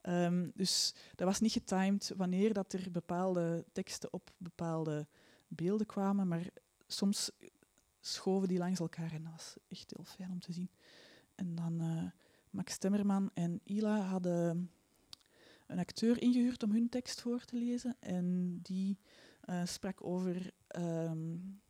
Um, 0.08 0.52
dus 0.54 0.94
dat 1.14 1.26
was 1.26 1.40
niet 1.40 1.52
getimed 1.52 2.12
wanneer 2.16 2.52
dat 2.52 2.72
er 2.72 2.90
bepaalde 2.90 3.64
teksten 3.72 4.12
op 4.12 4.32
bepaalde 4.36 5.06
beelden 5.48 5.86
kwamen, 5.86 6.28
maar 6.28 6.50
soms 6.86 7.30
schoven 8.00 8.48
die 8.48 8.58
langs 8.58 8.80
elkaar 8.80 9.12
en 9.12 9.22
dat 9.22 9.32
was 9.32 9.56
echt 9.68 9.92
heel 9.96 10.04
fijn 10.04 10.30
om 10.30 10.40
te 10.40 10.52
zien. 10.52 10.70
En 11.34 11.54
dan 11.54 11.82
uh, 11.82 12.04
Max 12.50 12.78
Temmerman 12.78 13.30
en 13.34 13.60
Ila 13.64 14.00
hadden 14.00 14.70
een 15.66 15.78
acteur 15.78 16.22
ingehuurd 16.22 16.62
om 16.62 16.70
hun 16.70 16.88
tekst 16.88 17.20
voor 17.20 17.44
te 17.44 17.56
lezen. 17.56 17.96
En 18.00 18.58
die 18.62 18.98
uh, 19.48 19.64
sprak 19.64 20.04
over 20.04 20.52
um, 20.78 21.60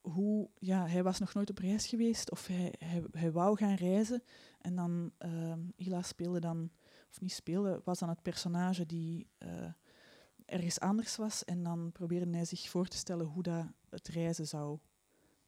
hoe 0.00 0.50
ja, 0.58 0.86
hij 0.86 1.02
was 1.02 1.18
nog 1.18 1.34
nooit 1.34 1.50
op 1.50 1.58
reis 1.58 1.86
geweest 1.86 2.30
of 2.30 2.46
hij, 2.46 2.74
hij, 3.10 3.32
wou 3.32 3.56
gaan 3.56 3.74
reizen. 3.74 4.22
En 4.60 4.76
dan 4.76 5.12
uh, 5.18 5.54
Ila 5.76 6.02
speelde 6.02 6.40
dan, 6.40 6.70
of 7.10 7.20
niet 7.20 7.32
speelde, 7.32 7.80
was 7.84 7.98
dan 7.98 8.08
het 8.08 8.22
personage 8.22 8.86
die 8.86 9.26
uh, 9.38 9.72
ergens 10.44 10.80
anders 10.80 11.16
was. 11.16 11.44
En 11.44 11.62
dan 11.62 11.92
probeerde 11.92 12.36
hij 12.36 12.44
zich 12.44 12.68
voor 12.68 12.86
te 12.86 12.96
stellen 12.96 13.26
hoe 13.26 13.42
dat 13.42 13.66
het 13.88 14.08
reizen 14.08 14.46
zou 14.46 14.78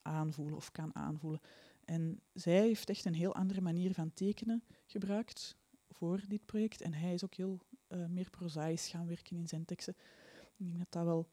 aanvoelen 0.03 0.57
of 0.57 0.73
kan 0.73 0.95
aanvoelen. 0.95 1.41
En 1.85 2.21
zij 2.33 2.61
heeft 2.61 2.89
echt 2.89 3.05
een 3.05 3.15
heel 3.15 3.35
andere 3.35 3.61
manier 3.61 3.95
van 3.95 4.15
tekenen 4.15 4.63
gebruikt 4.87 5.57
voor 5.91 6.21
dit 6.29 6.45
project. 6.47 6.81
En 6.81 6.95
hij 6.95 7.15
is 7.15 7.25
ook 7.25 7.35
heel 7.35 7.61
uh, 7.89 8.07
meer 8.07 8.31
prozaïs 8.31 8.89
gaan 8.89 9.07
werken 9.07 9.37
in 9.37 9.49
zijn 9.49 9.65
teksten. 9.65 9.97
Ik 10.57 10.67
denk 10.67 10.79
dat 10.79 10.93
dat 10.93 11.05
wel 11.05 11.29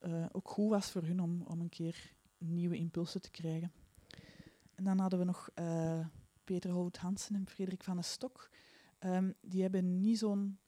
uh, 0.00 0.26
ook 0.32 0.48
goed 0.48 0.70
was 0.70 0.90
voor 0.90 1.02
hun 1.02 1.20
om, 1.20 1.42
om 1.42 1.60
een 1.60 1.68
keer 1.68 2.12
nieuwe 2.38 2.76
impulsen 2.76 3.20
te 3.20 3.30
krijgen. 3.30 3.72
En 4.74 4.84
dan 4.84 4.98
hadden 4.98 5.18
we 5.18 5.24
nog 5.24 5.50
uh, 5.54 6.06
Peter 6.44 6.70
Hout 6.70 6.96
Hansen 6.96 7.34
en 7.34 7.48
Frederik 7.48 7.84
van 7.84 7.94
den 7.94 8.04
Stok. 8.04 8.50
Um, 9.00 9.34
die 9.40 9.62
hebben 9.62 10.00
niet 10.00 10.18
zo'n 10.18 10.58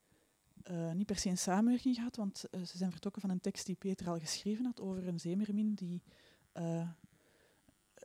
niet 0.93 1.07
per 1.07 1.17
se 1.17 1.29
een 1.29 1.39
samenwerking 1.39 1.95
gehad, 1.95 2.17
want 2.17 2.39
ze 2.39 2.77
zijn 2.77 2.91
vertrokken 2.91 3.21
van 3.21 3.31
een 3.31 3.41
tekst 3.41 3.67
die 3.67 3.75
Peter 3.75 4.09
al 4.09 4.19
geschreven 4.19 4.65
had 4.65 4.81
over 4.81 5.09
een 5.09 5.21
zeemermin 5.21 5.75
die 5.75 6.03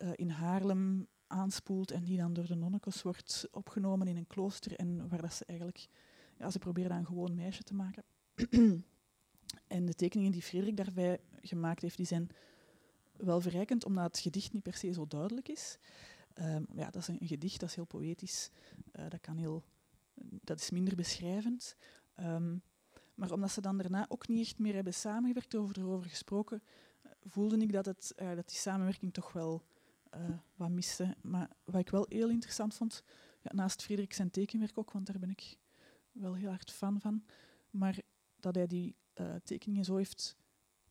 uh, 0.02 0.10
in 0.16 0.30
Haarlem 0.30 1.08
aanspoelt 1.28 1.92
en 1.92 2.04
die 2.04 2.18
dan 2.18 2.34
door 2.34 2.46
de 2.46 2.56
nonnekes 2.56 3.02
wordt 3.02 3.48
opgenomen 3.52 4.08
in 4.08 4.18
een 4.18 4.28
klooster 4.28 4.76
en 4.76 5.10
waar 5.10 5.22
dat 5.22 5.34
ze 5.34 5.46
eigenlijk, 5.46 5.88
ja, 6.38 6.50
ze 6.50 6.60
proberen 6.60 6.98
een 6.98 7.06
gewoon 7.06 7.36
meisje 7.36 7.64
te 7.64 7.74
maken. 7.74 8.04
en 9.68 9.86
de 9.86 9.94
tekeningen 9.94 10.32
die 10.32 10.42
Frederik 10.42 10.78
daarbij 10.78 11.20
gemaakt 11.42 11.82
heeft, 11.82 11.98
die 11.98 12.06
zijn 12.06 12.30
wel 13.18 13.42
verrijkend, 13.42 13.86
omdat 13.86 14.04
het 14.04 14.20
gedicht 14.20 14.54
niet 14.54 14.64
per 14.64 14.74
se 14.74 14.94
zo 14.94 15.08
duidelijk 15.08 15.48
is. 15.48 15.78
Um, 16.42 16.66
ja, 16.74 16.90
dat 16.90 17.02
is 17.02 17.08
een, 17.08 17.28
gedicht, 17.28 17.60
dat 17.60 17.70
is 17.70 17.76
heel 17.76 17.86
poëtisch, 17.86 18.50
dat, 18.92 19.22
kan 19.22 19.38
heel, 19.38 19.64
dat 20.22 20.60
is 20.60 20.70
minder 20.70 20.96
beschrijvend. 20.96 21.76
Um, 22.20 22.62
maar 23.16 23.32
omdat 23.32 23.52
ze 23.52 23.62
dan 23.62 23.78
daarna 23.78 24.06
ook 24.10 24.28
niet 24.28 24.46
echt 24.46 24.60
meer 24.60 24.74
hebben 24.74 24.94
samengewerkt, 24.94 25.56
over 25.56 25.80
erover 25.80 26.10
gesproken, 26.10 26.64
voelde 27.22 27.58
ik 27.58 27.72
dat, 27.72 27.86
het, 27.86 28.14
dat 28.16 28.48
die 28.48 28.58
samenwerking 28.58 29.14
toch 29.14 29.32
wel 29.32 29.64
uh, 30.15 30.38
wat 30.56 30.69
miste. 30.69 31.15
Maar 31.22 31.50
wat 31.63 31.82
ik 31.82 31.89
wel 31.89 32.06
heel 32.10 32.30
interessant 32.30 32.74
vond, 32.74 33.04
ja, 33.41 33.52
naast 33.54 33.82
Frederik 33.82 34.13
zijn 34.13 34.32
tekenwerk 34.32 34.78
ook, 34.78 34.91
want 34.91 35.06
daar 35.06 35.19
ben 35.19 35.30
ik 35.30 35.58
wel 36.12 36.34
heel 36.34 36.50
hard 36.50 36.72
fan 36.72 37.02
van, 37.02 37.24
maar 37.69 38.00
dat 38.39 38.56
hij 38.56 38.67
die 38.67 38.95
uh, 39.15 39.36
tekeningen 39.36 39.86
zo 39.86 39.95
heeft 39.95 40.38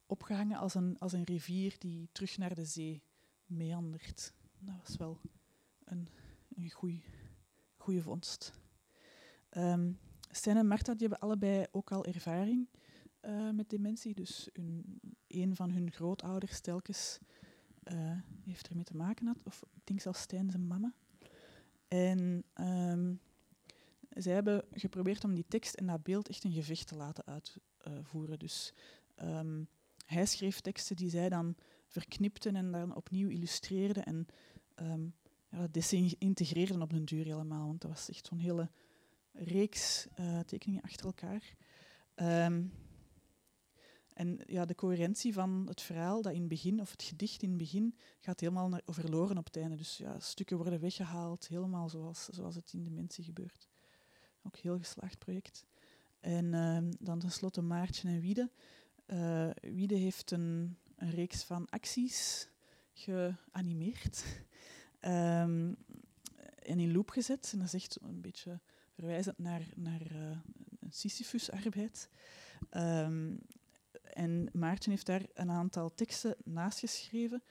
opgehangen 0.06 0.58
als 0.58 0.74
een, 0.74 0.98
als 0.98 1.12
een 1.12 1.24
rivier 1.24 1.74
die 1.78 2.08
terug 2.12 2.38
naar 2.38 2.54
de 2.54 2.64
zee 2.64 3.02
meandert. 3.46 4.34
Dat 4.58 4.74
was 4.86 4.96
wel 4.96 5.20
een, 5.84 6.08
een 6.54 6.70
goede 7.76 8.02
vondst. 8.02 8.52
Um, 9.50 9.98
Stijn 10.30 10.56
en 10.56 10.66
Marta 10.66 10.92
die 10.92 11.08
hebben 11.08 11.28
allebei 11.28 11.66
ook 11.70 11.92
al 11.92 12.04
ervaring 12.04 12.68
uh, 13.22 13.50
met 13.50 13.70
dementie. 13.70 14.14
Dus 14.14 14.48
hun, 14.52 15.00
een 15.26 15.56
van 15.56 15.70
hun 15.70 15.92
grootouders 15.92 16.60
telkens 16.60 17.18
uh, 17.92 18.20
heeft 18.44 18.68
ermee 18.68 18.84
te 18.84 18.96
maken 18.96 19.26
gehad. 19.26 19.42
Of 19.44 19.62
ik 19.74 19.86
denk 19.86 20.00
zelfs 20.00 20.20
Stijn 20.20 20.50
zijn 20.50 20.66
mama. 20.66 20.94
En 21.88 22.44
um, 22.60 23.20
zij 24.08 24.32
hebben 24.32 24.64
geprobeerd 24.72 25.24
om 25.24 25.34
die 25.34 25.44
tekst 25.48 25.74
en 25.74 25.86
dat 25.86 26.02
beeld 26.02 26.28
echt 26.28 26.44
een 26.44 26.52
gevecht 26.52 26.86
te 26.86 26.96
laten 26.96 27.24
uitvoeren. 27.26 28.38
Dus 28.38 28.74
um, 29.22 29.68
hij 30.06 30.26
schreef 30.26 30.60
teksten 30.60 30.96
die 30.96 31.10
zij 31.10 31.28
dan 31.28 31.54
verknipten 31.86 32.56
en 32.56 32.72
dan 32.72 32.96
opnieuw 32.96 33.28
illustreerden. 33.28 34.04
En 34.04 34.26
um, 34.76 35.14
ja, 35.48 35.58
dat 35.58 35.72
desintegreerden 35.72 36.82
op 36.82 36.90
den 36.90 37.04
duur 37.04 37.24
helemaal, 37.24 37.66
want 37.66 37.80
dat 37.80 37.90
was 37.90 38.08
echt 38.08 38.26
zo'n 38.26 38.38
hele 38.38 38.70
reeks 39.32 40.06
uh, 40.20 40.40
tekeningen 40.40 40.82
achter 40.82 41.06
elkaar. 41.06 41.54
Um, 42.14 42.72
en 44.18 44.38
ja, 44.46 44.64
de 44.64 44.74
coherentie 44.74 45.32
van 45.32 45.64
het 45.68 45.80
verhaal, 45.80 46.22
dat 46.22 46.32
in 46.32 46.38
het 46.38 46.48
begin, 46.48 46.80
of 46.80 46.90
het 46.90 47.02
gedicht 47.02 47.42
in 47.42 47.48
het 47.48 47.58
begin, 47.58 47.94
gaat 48.20 48.40
helemaal 48.40 48.68
naar, 48.68 48.82
verloren 48.86 49.38
op 49.38 49.44
het 49.44 49.56
einde. 49.56 49.76
Dus 49.76 49.96
ja, 49.96 50.20
stukken 50.20 50.56
worden 50.56 50.80
weggehaald, 50.80 51.48
helemaal 51.48 51.88
zoals, 51.88 52.24
zoals 52.24 52.54
het 52.54 52.72
in 52.72 52.84
Dementie 52.84 53.24
gebeurt. 53.24 53.68
Ook 54.42 54.56
heel 54.56 54.78
geslaagd 54.78 55.18
project. 55.18 55.64
En 56.20 56.44
uh, 56.44 56.78
dan 56.98 57.18
tenslotte 57.18 57.60
Maartje 57.60 58.08
en 58.08 58.20
Wiede. 58.20 58.50
Uh, 59.06 59.50
Wiede 59.60 59.94
heeft 59.94 60.30
een, 60.30 60.78
reeks 60.96 61.42
van 61.42 61.68
acties 61.68 62.48
geanimeerd 62.92 64.24
um, 65.00 65.76
en 66.72 66.78
in 66.78 66.92
loop 66.92 67.10
gezet. 67.10 67.50
En 67.52 67.58
dat 67.58 67.66
is 67.66 67.74
echt 67.74 67.98
een 68.02 68.20
beetje 68.20 68.60
verwijzend 68.94 69.38
naar, 69.38 69.66
naar 69.76 70.12
uh, 70.12 70.36
een 70.80 70.92
Sisyphus-arbeid. 70.92 72.08
Um, 72.70 73.40
en 74.12 74.48
Maarten 74.52 74.90
heeft 74.90 75.06
daar 75.06 75.26
een 75.34 75.50
aantal 75.50 75.94
teksten 75.94 76.36
naast 76.44 76.78
geschreven, 76.78 77.42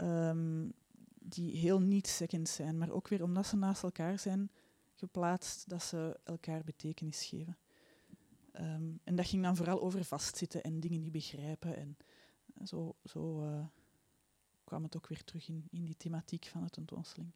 um, 0.00 0.72
die 1.20 1.56
heel 1.56 1.80
niet-second 1.80 2.48
zijn, 2.48 2.78
maar 2.78 2.90
ook 2.90 3.08
weer 3.08 3.22
omdat 3.22 3.46
ze 3.46 3.56
naast 3.56 3.82
elkaar 3.82 4.18
zijn 4.18 4.50
geplaatst, 4.94 5.68
dat 5.68 5.82
ze 5.82 6.20
elkaar 6.24 6.64
betekenis 6.64 7.24
geven. 7.24 7.56
Um, 8.52 9.00
en 9.04 9.16
dat 9.16 9.26
ging 9.26 9.42
dan 9.42 9.56
vooral 9.56 9.80
over 9.80 10.04
vastzitten 10.04 10.62
en 10.62 10.80
dingen 10.80 11.00
niet 11.00 11.12
begrijpen. 11.12 11.76
En 11.76 11.96
zo, 12.64 12.96
zo 13.04 13.42
uh, 13.42 13.66
kwam 14.64 14.82
het 14.82 14.96
ook 14.96 15.06
weer 15.06 15.24
terug 15.24 15.48
in, 15.48 15.68
in 15.70 15.84
die 15.84 15.96
thematiek 15.96 16.46
van 16.46 16.62
de 16.62 16.70
tentoonstelling. 16.70 17.32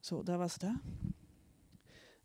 Zo, 0.00 0.22
dat 0.22 0.38
was 0.38 0.58
dat. 0.58 0.74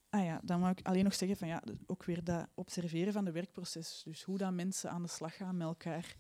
Ah 0.10 0.24
ja, 0.24 0.40
dan 0.44 0.60
moet 0.60 0.80
ik 0.80 0.88
alleen 0.88 1.04
nog 1.04 1.16
zeggen 1.16 1.38
van 1.38 1.48
ja, 1.48 1.64
ook 1.86 2.04
weer 2.04 2.24
dat 2.24 2.48
observeren 2.54 3.14
van 3.14 3.26
de 3.26 3.32
werkproces. 3.32 4.02
Dus 4.06 4.24
hoe 4.24 4.38
dat 4.38 4.54
mensen 4.54 4.90
aan 4.90 5.02
de 5.02 5.08
slag 5.08 5.36
gaan 5.36 5.58
met 5.58 5.68
elkaar. 5.68 6.16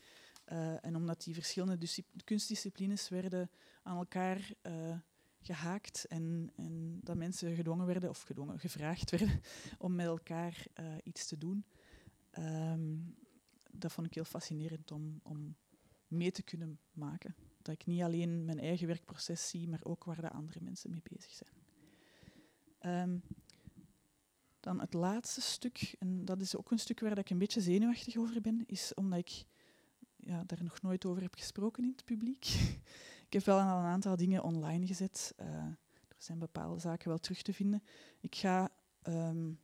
Uh, 0.51 0.85
en 0.85 0.95
omdat 0.95 1.23
die 1.23 1.33
verschillende 1.33 1.87
kunstdisciplines 2.23 3.09
werden 3.09 3.49
aan 3.83 3.97
elkaar 3.97 4.51
uh, 4.63 4.97
gehaakt 5.41 6.05
en, 6.05 6.51
en, 6.55 6.99
dat 7.03 7.15
mensen 7.17 7.55
gedwongen 7.55 7.85
werden, 7.85 8.09
of 8.09 8.21
gedwongen, 8.21 8.59
gevraagd 8.59 9.11
werden 9.11 9.41
om 9.77 9.95
met 9.95 10.05
elkaar 10.05 10.65
uh, 10.79 10.95
iets 11.03 11.27
te 11.27 11.37
doen. 11.37 11.65
Um, 12.39 13.15
dat 13.71 13.91
vond 13.91 14.07
ik 14.07 14.13
heel 14.13 14.25
fascinerend 14.25 14.91
om, 14.91 15.19
om 15.23 15.55
mee 16.07 16.31
te 16.31 16.43
kunnen 16.43 16.79
maken. 16.91 17.35
Dat 17.61 17.73
ik 17.73 17.85
niet 17.85 18.01
alleen 18.01 18.45
mijn 18.45 18.59
eigen 18.59 18.87
werkproces 18.87 19.49
zie, 19.49 19.67
maar 19.67 19.83
ook 19.83 20.03
waar 20.03 20.21
de 20.21 20.31
andere 20.31 20.59
mensen 20.61 20.89
mee 20.89 21.01
bezig 21.03 21.31
zijn. 21.31 21.55
Um, 23.09 23.23
dan 24.67 24.79
het 24.79 24.93
laatste 24.93 25.41
stuk, 25.41 25.95
en 25.99 26.25
dat 26.25 26.41
is 26.41 26.57
ook 26.57 26.71
een 26.71 26.79
stuk 26.79 26.99
waar 26.99 27.17
ik 27.17 27.29
een 27.29 27.37
beetje 27.37 27.61
zenuwachtig 27.61 28.17
over 28.17 28.41
ben, 28.41 28.63
is 28.65 28.93
omdat 28.93 29.19
ik 29.19 29.43
ja, 30.15 30.43
daar 30.45 30.63
nog 30.63 30.81
nooit 30.81 31.05
over 31.05 31.21
heb 31.21 31.35
gesproken 31.35 31.83
in 31.83 31.89
het 31.89 32.05
publiek. 32.05 32.45
ik 33.27 33.33
heb 33.33 33.43
wel 33.43 33.59
al 33.59 33.79
een 33.79 33.85
aantal 33.85 34.15
dingen 34.15 34.43
online 34.43 34.87
gezet. 34.87 35.33
Uh, 35.39 35.47
er 35.47 36.15
zijn 36.17 36.39
bepaalde 36.39 36.79
zaken 36.79 37.09
wel 37.09 37.17
terug 37.17 37.41
te 37.41 37.53
vinden. 37.53 37.83
Ik 38.19 38.35
ga 38.35 38.69
um, 39.03 39.59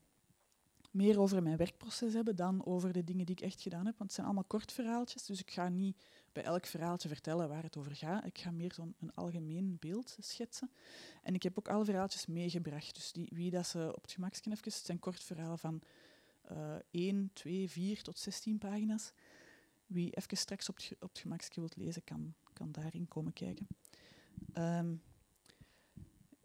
meer 0.91 1.19
over 1.19 1.43
mijn 1.43 1.57
werkproces 1.57 2.13
hebben 2.13 2.35
dan 2.35 2.65
over 2.65 2.91
de 2.91 3.03
dingen 3.03 3.25
die 3.25 3.35
ik 3.35 3.41
echt 3.41 3.61
gedaan 3.61 3.85
heb. 3.85 3.97
Want 3.97 4.09
het 4.09 4.13
zijn 4.13 4.25
allemaal 4.25 4.47
kort 4.47 4.71
verhaaltjes, 4.71 5.25
dus 5.25 5.39
ik 5.39 5.51
ga 5.51 5.69
niet 5.69 6.03
bij 6.33 6.43
elk 6.43 6.65
verhaaltje 6.65 7.07
vertellen 7.07 7.49
waar 7.49 7.63
het 7.63 7.77
over 7.77 7.95
gaat. 7.95 8.25
Ik 8.25 8.37
ga 8.37 8.51
meer 8.51 8.73
zo'n 8.73 8.95
een 8.99 9.13
algemeen 9.13 9.77
beeld 9.79 10.17
schetsen. 10.19 10.71
En 11.21 11.33
ik 11.33 11.43
heb 11.43 11.57
ook 11.57 11.67
alle 11.67 11.85
verhaaltjes 11.85 12.25
meegebracht. 12.25 12.95
Dus 12.95 13.11
die, 13.11 13.29
wie 13.33 13.51
dat 13.51 13.67
ze 13.67 13.93
op 13.95 14.01
het 14.01 14.11
gemaksken 14.11 14.51
even, 14.51 14.63
het 14.63 14.85
zijn 14.85 14.99
kort 14.99 15.23
verhalen 15.23 15.59
van 15.59 15.81
uh, 16.51 16.75
1, 16.91 17.29
2, 17.33 17.69
4 17.69 18.01
tot 18.01 18.19
16 18.19 18.57
pagina's. 18.57 19.13
Wie 19.85 20.15
even 20.15 20.37
straks 20.37 20.69
op 20.69 20.75
het, 20.75 20.95
op 20.99 21.11
wilt 21.53 21.75
lezen, 21.75 22.03
kan, 22.03 22.33
kan 22.53 22.71
daarin 22.71 23.07
komen 23.07 23.33
kijken. 23.33 23.67
Um, 24.53 25.01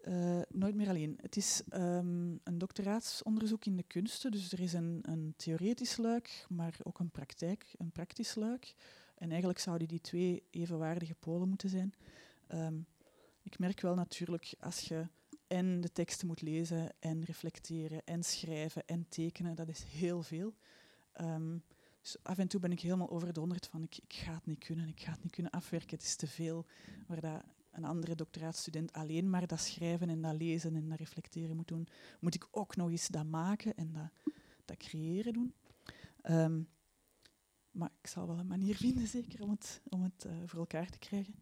uh, 0.01 0.41
nooit 0.49 0.75
meer 0.75 0.89
alleen. 0.89 1.17
Het 1.21 1.35
is 1.35 1.61
um, 1.73 2.39
een 2.43 2.57
doctoraatsonderzoek 2.57 3.65
in 3.65 3.75
de 3.75 3.83
kunsten, 3.83 4.31
dus 4.31 4.51
er 4.51 4.59
is 4.59 4.73
een, 4.73 4.99
een, 5.01 5.33
theoretisch 5.37 5.97
luik, 5.97 6.45
maar 6.49 6.77
ook 6.83 6.99
een 6.99 7.11
praktijk, 7.11 7.73
een 7.77 7.91
praktisch 7.91 8.35
luik. 8.35 8.73
En 9.19 9.29
eigenlijk 9.29 9.59
zouden 9.59 9.87
die 9.87 10.01
twee 10.01 10.43
evenwaardige 10.49 11.15
polen 11.15 11.49
moeten 11.49 11.69
zijn. 11.69 11.93
Um, 12.53 12.85
ik 13.41 13.59
merk 13.59 13.81
wel 13.81 13.95
natuurlijk 13.95 14.53
als 14.59 14.79
je 14.79 15.07
en 15.47 15.81
de 15.81 15.91
teksten 15.91 16.27
moet 16.27 16.41
lezen 16.41 16.93
en 16.99 17.23
reflecteren 17.23 18.01
en 18.05 18.23
schrijven 18.23 18.85
en 18.85 19.05
tekenen, 19.09 19.55
dat 19.55 19.67
is 19.67 19.83
heel 19.83 20.23
veel. 20.23 20.53
Um, 21.21 21.63
dus 22.01 22.17
af 22.23 22.37
en 22.37 22.47
toe 22.47 22.59
ben 22.59 22.71
ik 22.71 22.79
helemaal 22.79 23.09
overdonderd 23.09 23.67
van 23.67 23.83
ik, 23.83 23.97
ik 23.97 24.13
ga 24.13 24.33
het 24.33 24.45
niet 24.45 24.63
kunnen, 24.63 24.87
ik 24.87 24.99
ga 24.99 25.11
het 25.11 25.23
niet 25.23 25.31
kunnen 25.31 25.51
afwerken, 25.51 25.97
het 25.97 26.05
is 26.05 26.15
te 26.15 26.27
veel. 26.27 26.65
Waar 27.07 27.21
dat 27.21 27.43
een 27.71 27.85
andere 27.85 28.15
doctoraatstudent 28.15 28.93
alleen 28.93 29.29
maar 29.29 29.47
dat 29.47 29.59
schrijven 29.59 30.09
en 30.09 30.21
dat 30.21 30.35
lezen 30.35 30.75
en 30.75 30.89
dat 30.89 30.97
reflecteren 30.97 31.55
moet 31.55 31.67
doen, 31.67 31.87
moet 32.19 32.35
ik 32.35 32.47
ook 32.51 32.75
nog 32.75 32.89
eens 32.89 33.07
dat 33.07 33.25
maken 33.25 33.75
en 33.75 33.91
dat, 33.93 34.33
dat 34.65 34.77
creëren 34.77 35.33
doen. 35.33 35.53
Um, 36.23 36.67
maar 37.71 37.91
ik 38.01 38.07
zal 38.07 38.27
wel 38.27 38.39
een 38.39 38.47
manier 38.47 38.75
vinden, 38.85 39.07
zeker, 39.07 39.41
om 39.41 39.49
het, 39.49 39.81
om 39.89 40.03
het 40.03 40.25
uh, 40.25 40.31
voor 40.45 40.59
elkaar 40.59 40.89
te 40.89 40.99
krijgen. 40.99 41.33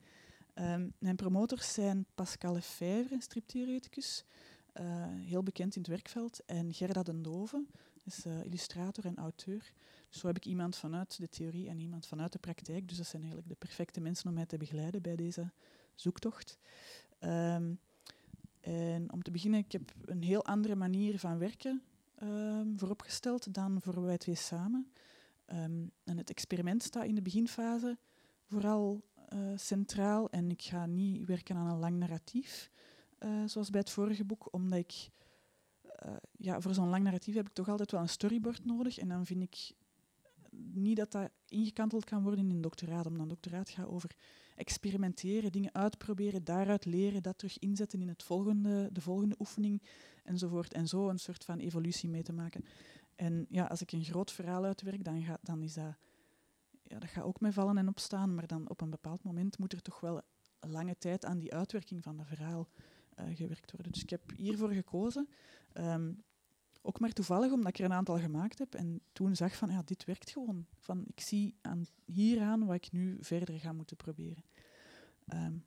Um, 0.56 0.94
mijn 0.98 1.16
promotors 1.16 1.74
zijn 1.74 2.06
Pascal 2.16 2.54
Lefebvre, 2.54 3.14
een 3.16 3.22
striptheoreticus, 3.22 4.26
uh, 4.74 5.06
heel 5.10 5.44
bekend 5.44 5.76
in 5.76 5.82
het 5.82 5.90
werkveld, 5.90 6.46
en 6.46 6.74
Gerda 6.74 7.04
den 7.04 7.22
Dove, 7.22 7.66
is 8.04 8.26
uh, 8.26 8.44
illustrator 8.44 9.06
en 9.06 9.18
auteur. 9.18 9.72
Dus 10.10 10.20
zo 10.20 10.28
heb 10.28 10.36
ik 10.36 10.46
iemand 10.46 10.76
vanuit 10.76 11.18
de 11.18 11.30
theorie 11.30 11.70
en 11.70 11.80
iemand 11.80 12.08
vanuit 12.08 12.32
de 12.32 12.40
praktijk. 12.40 12.88
Dus 12.88 12.98
dat 12.98 13.08
zijn 13.08 13.22
eigenlijk 13.22 13.52
de 13.52 13.66
perfecte 13.66 14.02
mensen 14.02 14.28
om 14.28 14.34
mij 14.34 14.46
te 14.46 14.58
begeleiden 14.58 15.02
bij 15.02 15.16
deze 15.16 15.52
zoektocht. 15.96 16.58
Um, 17.20 17.80
en 18.60 19.12
om 19.12 19.24
te 19.24 19.32
beginnen, 19.32 19.60
ik 19.60 19.72
heb 19.72 19.94
een 20.06 20.24
heel 20.24 20.46
andere 20.46 20.76
manier 20.76 21.20
van 21.20 21.38
werken 21.38 21.82
um, 22.24 22.80
vooropgesteld 22.80 23.54
dan 23.54 23.82
voor 23.82 24.02
wij 24.02 24.18
twee 24.18 24.36
samen. 24.36 24.92
Um, 25.54 25.92
en 26.04 26.18
het 26.18 26.30
experiment 26.30 26.84
staat 26.84 27.06
in 27.06 27.16
de 27.16 27.22
beginfase 27.22 27.98
vooral 28.44 29.04
uh, 29.34 29.40
centraal 29.56 30.30
en 30.30 30.52
ik 30.52 30.62
ga 30.62 30.86
niet 30.86 31.26
werken 31.26 31.56
aan 31.56 31.70
een 31.70 31.80
lang 31.80 31.98
narratief, 31.98 32.72
uh, 33.20 33.44
zoals 33.46 33.70
bij 33.70 33.80
het 33.80 33.90
vorige 33.90 34.26
boek, 34.26 34.54
omdat 34.54 34.80
ik, 34.80 35.10
uh, 36.06 36.16
ja, 36.38 36.62
voor 36.62 36.74
zo'n 36.74 36.90
lang 36.90 37.04
narratief 37.04 37.36
heb 37.36 37.48
ik 37.48 37.54
toch 37.54 37.70
altijd 37.70 37.92
wel 37.92 38.02
een 38.02 38.10
storyboard 38.10 38.66
nodig 38.66 38.98
en 38.98 39.08
dan 39.08 39.26
vind 39.26 39.42
ik 39.42 39.76
niet 40.74 40.98
dat 40.98 41.12
dat 41.12 41.30
ingekanteld 41.48 42.04
kan 42.04 42.24
worden 42.24 42.40
in 42.40 42.50
een 42.50 42.62
doctoraat, 42.62 43.06
omdat 43.06 43.22
een 43.22 43.28
doctoraat 43.28 43.70
gaat 43.70 43.88
over 43.88 44.16
experimenteren, 44.56 45.52
dingen 45.52 45.74
uitproberen, 45.74 46.44
daaruit 46.44 46.86
leren, 46.86 47.24
dat 47.24 47.38
terug 47.38 47.60
inzetten 47.60 48.02
in 48.02 48.08
het 48.08 48.24
volgende, 48.24 48.90
de 48.92 49.02
volgende 49.02 49.36
oefening 49.40 49.82
enzovoort. 50.24 50.74
En 50.74 50.88
zo 50.88 51.10
een 51.10 51.20
soort 51.20 51.44
van 51.44 51.60
evolutie 51.60 52.10
mee 52.10 52.24
te 52.24 52.34
maken. 52.34 52.66
En 53.18 53.46
ja, 53.50 53.66
als 53.66 53.82
ik 53.82 53.92
een 53.92 54.04
groot 54.04 54.32
verhaal 54.32 54.64
uitwerk, 54.64 55.04
dan, 55.04 55.22
ga, 55.22 55.38
dan 55.42 55.62
is 55.62 55.74
dat, 55.74 55.96
ja, 56.84 57.00
dat 57.00 57.10
gaat 57.10 57.24
ook 57.24 57.40
met 57.40 57.54
vallen 57.54 57.78
en 57.78 57.88
opstaan, 57.88 58.36
maar 58.36 58.48
dan 58.48 58.70
op 58.70 58.82
een 58.82 58.90
bepaald 58.90 59.24
moment 59.24 59.58
moet 59.58 59.74
er 59.74 59.82
toch 59.82 60.00
wel 60.00 60.22
lange 60.60 60.98
tijd 60.98 61.26
aan 61.26 61.40
die 61.40 61.54
uitwerking 61.54 62.04
van 62.04 62.18
dat 62.18 62.28
verhaal 62.28 62.68
uh, 63.20 63.36
gewerkt 63.36 63.72
worden. 63.72 63.92
Dus 63.92 64.04
ik 64.04 64.10
heb 64.10 64.22
hiervoor 64.36 64.72
gekozen. 64.72 65.30
Um, 65.74 66.24
ook 66.82 67.00
maar 67.00 67.14
toevallig 67.14 67.52
omdat 67.52 67.68
ik 67.68 67.80
er 67.80 67.86
een 67.86 67.94
aantal 67.94 68.20
gemaakt 68.20 68.60
heb 68.60 68.76
en 68.76 69.02
toen 69.12 69.36
zag 69.36 69.56
van 69.56 69.70
ja, 69.70 69.82
dit 69.86 70.06
werkt 70.06 70.30
gewoon. 70.30 70.66
Van, 70.80 71.04
ik 71.08 71.20
zie 71.20 71.56
aan, 71.62 71.86
hieraan 72.06 72.66
wat 72.66 72.76
ik 72.76 72.92
nu 72.92 73.18
verder 73.20 73.60
ga 73.60 73.72
moeten 73.74 73.98
proberen. 73.98 74.44
Um, 75.34 75.66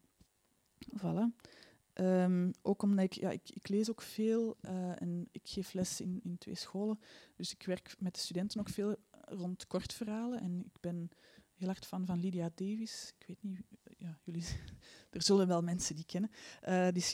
voilà. 0.99 1.49
Um, 1.95 2.53
ook 2.63 2.83
omdat 2.83 3.05
ik, 3.05 3.13
ja, 3.13 3.31
ik, 3.31 3.51
ik 3.51 3.69
lees 3.69 3.91
ook 3.91 4.03
veel 4.03 4.57
uh, 4.61 5.03
en 5.03 5.29
ik 5.33 5.43
geef 5.45 5.73
les 5.73 6.01
in, 6.01 6.21
in 6.23 6.39
twee 6.39 6.55
scholen. 6.55 7.01
Dus 7.37 7.53
ik 7.53 7.63
werk 7.63 7.95
met 7.99 8.15
de 8.15 8.21
studenten 8.21 8.61
ook 8.61 8.69
veel 8.69 8.97
rond 9.25 9.67
kortverhalen. 9.67 10.41
En 10.41 10.65
ik 10.65 10.81
ben 10.81 11.11
heel 11.55 11.69
hard 11.69 11.87
fan 11.87 12.07
van 12.07 12.21
Lydia 12.21 12.51
Davis. 12.55 13.13
Ik 13.19 13.27
weet 13.27 13.43
niet, 13.43 13.61
ja, 13.99 14.19
jullie, 14.23 14.45
er 15.11 15.23
zullen 15.23 15.47
wel 15.47 15.63
mensen 15.63 15.97
die 15.97 16.05
kennen. 16.05 16.31
Uh, 16.69 16.89
die 16.93 17.05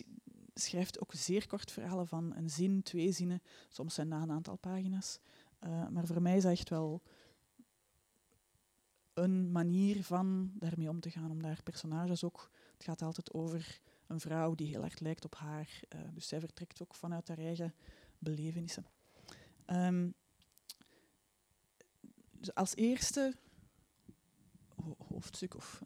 schrijft 0.55 1.01
ook 1.01 1.12
zeer 1.14 1.47
kort 1.47 1.72
verhalen 1.72 2.09
van 2.09 2.35
een 2.37 2.51
zin, 2.51 2.83
twee 2.83 3.12
zinnen. 3.12 3.43
Soms 3.68 3.95
zijn 3.95 4.09
na 4.09 4.22
een 4.22 4.31
aantal 4.31 4.57
pagina's. 4.57 5.18
Uh, 5.64 5.89
maar 5.89 6.07
voor 6.07 6.22
mij 6.22 6.37
is 6.37 6.43
dat 6.43 6.53
echt 6.53 6.68
wel 6.68 7.03
een 9.14 9.53
manier 9.53 10.05
van 10.05 10.51
daarmee 10.55 10.89
om 10.89 11.01
te 11.01 11.11
gaan. 11.11 11.31
Om 11.31 11.43
daar 11.43 11.62
personages 11.62 12.24
ook... 12.24 12.51
Het 12.72 12.85
gaat 12.85 13.03
altijd 13.03 13.33
over 13.33 13.81
een 14.07 14.21
vrouw 14.21 14.55
die 14.55 14.67
heel 14.67 14.85
erg 14.85 14.99
lijkt 14.99 15.25
op 15.25 15.35
haar. 15.35 15.81
Uh, 15.95 16.01
dus 16.15 16.29
zij 16.29 16.41
vertrekt 16.41 16.83
ook 16.83 16.95
vanuit 16.95 17.29
haar 17.29 17.39
eigen 17.39 17.75
belevenissen. 18.19 18.87
Um, 19.67 20.15
dus 22.31 22.55
als 22.55 22.77
eerste 22.77 23.35
hoofdstuk 25.09 25.55
of 25.55 25.83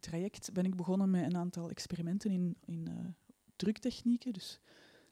traject 0.00 0.52
ben 0.52 0.64
ik 0.64 0.76
begonnen 0.76 1.10
met 1.10 1.24
een 1.24 1.36
aantal 1.36 1.70
experimenten 1.70 2.30
in, 2.30 2.56
in 2.64 3.14
druktechnieken. 3.56 4.32
Dus 4.32 4.60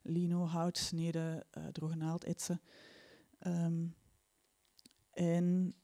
lino, 0.02 0.44
hout, 0.44 0.78
sneden, 0.78 1.46
droge 1.72 1.96
naald, 1.96 2.24
etsen. 2.24 2.60
Ehm, 3.38 3.86
en 5.10 5.74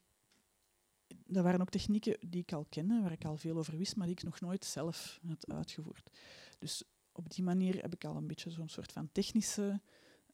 dat 1.27 1.45
waren 1.45 1.61
ook 1.61 1.71
technieken 1.71 2.17
die 2.29 2.41
ik 2.41 2.53
al 2.53 2.67
kende, 2.69 3.01
waar 3.01 3.13
ik 3.13 3.25
al 3.25 3.37
veel 3.37 3.57
over 3.57 3.77
wist, 3.77 3.97
maar 3.97 4.07
die 4.07 4.17
ik 4.17 4.23
nog 4.23 4.41
nooit 4.41 4.65
zelf 4.65 5.21
had 5.29 5.53
uitgevoerd. 5.53 6.11
Dus 6.65 6.83
op 7.13 7.31
die 7.31 7.45
manier 7.45 7.83
heb 7.83 7.95
ik 7.95 8.05
al 8.05 8.17
een 8.17 8.27
beetje 8.27 8.51
zo'n 8.51 8.69
soort 8.69 8.93
van 8.93 9.09
technische 9.13 9.81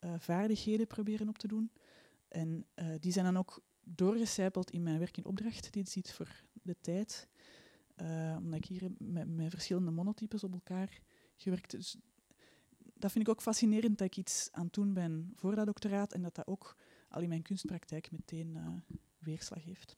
uh, 0.00 0.14
vaardigheden 0.18 0.86
proberen 0.86 1.28
op 1.28 1.38
te 1.38 1.48
doen. 1.48 1.70
En 2.28 2.66
uh, 2.74 2.94
die 3.00 3.12
zijn 3.12 3.24
dan 3.24 3.36
ook 3.36 3.62
doorgecijpeld 3.84 4.70
in 4.70 4.82
mijn 4.82 4.98
werk 4.98 5.16
in 5.16 5.24
opdracht. 5.24 5.72
Dit 5.72 5.88
ziet 5.88 6.12
voor 6.12 6.44
de 6.62 6.76
tijd. 6.80 7.28
Uh, 7.96 8.36
omdat 8.38 8.54
ik 8.54 8.64
hier 8.64 8.90
met, 8.98 9.28
met, 9.28 9.50
verschillende 9.50 9.90
monotypes 9.90 10.44
op 10.44 10.52
elkaar 10.52 11.00
gewerkt 11.36 11.70
dus 11.70 11.96
dat 12.94 13.12
vind 13.12 13.26
ik 13.26 13.30
ook 13.30 13.42
fascinerend 13.42 13.98
dat 13.98 14.06
ik 14.06 14.16
iets 14.16 14.48
aan 14.52 14.64
het 14.64 14.72
doen 14.72 14.92
ben 14.92 15.32
voor 15.34 15.54
dat 15.54 15.66
doctoraat 15.66 16.12
en 16.12 16.22
dat 16.22 16.34
dat 16.34 16.46
ook 16.46 16.76
al 17.08 17.22
in 17.22 17.28
mijn 17.28 17.42
kunstpraktijk 17.42 18.10
meteen 18.10 18.82
weerslag 19.18 19.64
heeft. 19.64 19.96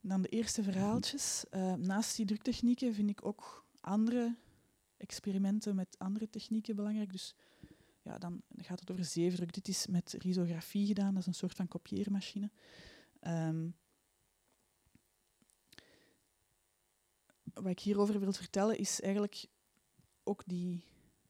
Dan 0.00 0.22
de 0.22 0.28
eerste 0.28 0.62
verhaaltjes. 0.62 1.44
naast 1.76 2.16
die 2.16 2.26
druktechnieken 2.26 2.94
vind 2.94 3.10
ik 3.10 3.24
ook 3.24 3.64
andere 3.80 4.36
experimenten 5.04 5.74
met 5.74 5.98
andere 5.98 6.30
technieken 6.30 6.76
belangrijk. 6.76 7.12
Dus 7.12 7.34
ja, 8.02 8.18
dan 8.18 8.42
gaat 8.56 8.80
het 8.80 8.90
over 8.90 9.04
zeefdruk. 9.04 9.52
Dit 9.52 9.68
is 9.68 9.86
met 9.86 10.14
risografie 10.18 10.86
gedaan, 10.86 11.12
dat 11.12 11.20
is 11.20 11.26
een 11.26 11.34
soort 11.34 11.54
van 11.54 11.68
kopieermachine. 11.68 12.50
Um, 13.20 13.76
wat 17.54 17.66
ik 17.66 17.80
hierover 17.80 18.20
wil 18.20 18.32
vertellen 18.32 18.78
is 18.78 19.00
eigenlijk 19.00 19.46
ook 20.22 20.42
die, 20.46 20.84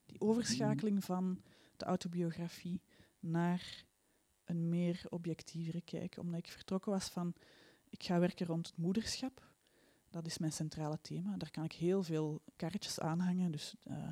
die 0.06 0.20
overschakeling 0.20 1.04
van 1.04 1.42
de 1.76 1.84
autobiografie 1.84 2.82
naar 3.20 3.84
een 4.44 4.68
meer 4.68 5.02
objectievere 5.08 5.80
kijk. 5.80 6.16
Omdat 6.18 6.38
ik 6.38 6.48
vertrokken 6.48 6.92
was 6.92 7.08
van, 7.08 7.34
ik 7.88 8.02
ga 8.02 8.18
werken 8.18 8.46
rond 8.46 8.66
het 8.66 8.76
moederschap. 8.76 9.53
Dat 10.14 10.26
is 10.26 10.38
mijn 10.38 10.52
centrale 10.52 10.98
thema. 11.00 11.36
Daar 11.36 11.50
kan 11.50 11.64
ik 11.64 11.72
heel 11.72 12.02
veel 12.02 12.42
kaartjes 12.56 13.00
aanhangen. 13.00 13.50
Dus 13.50 13.74
uh, 13.90 14.08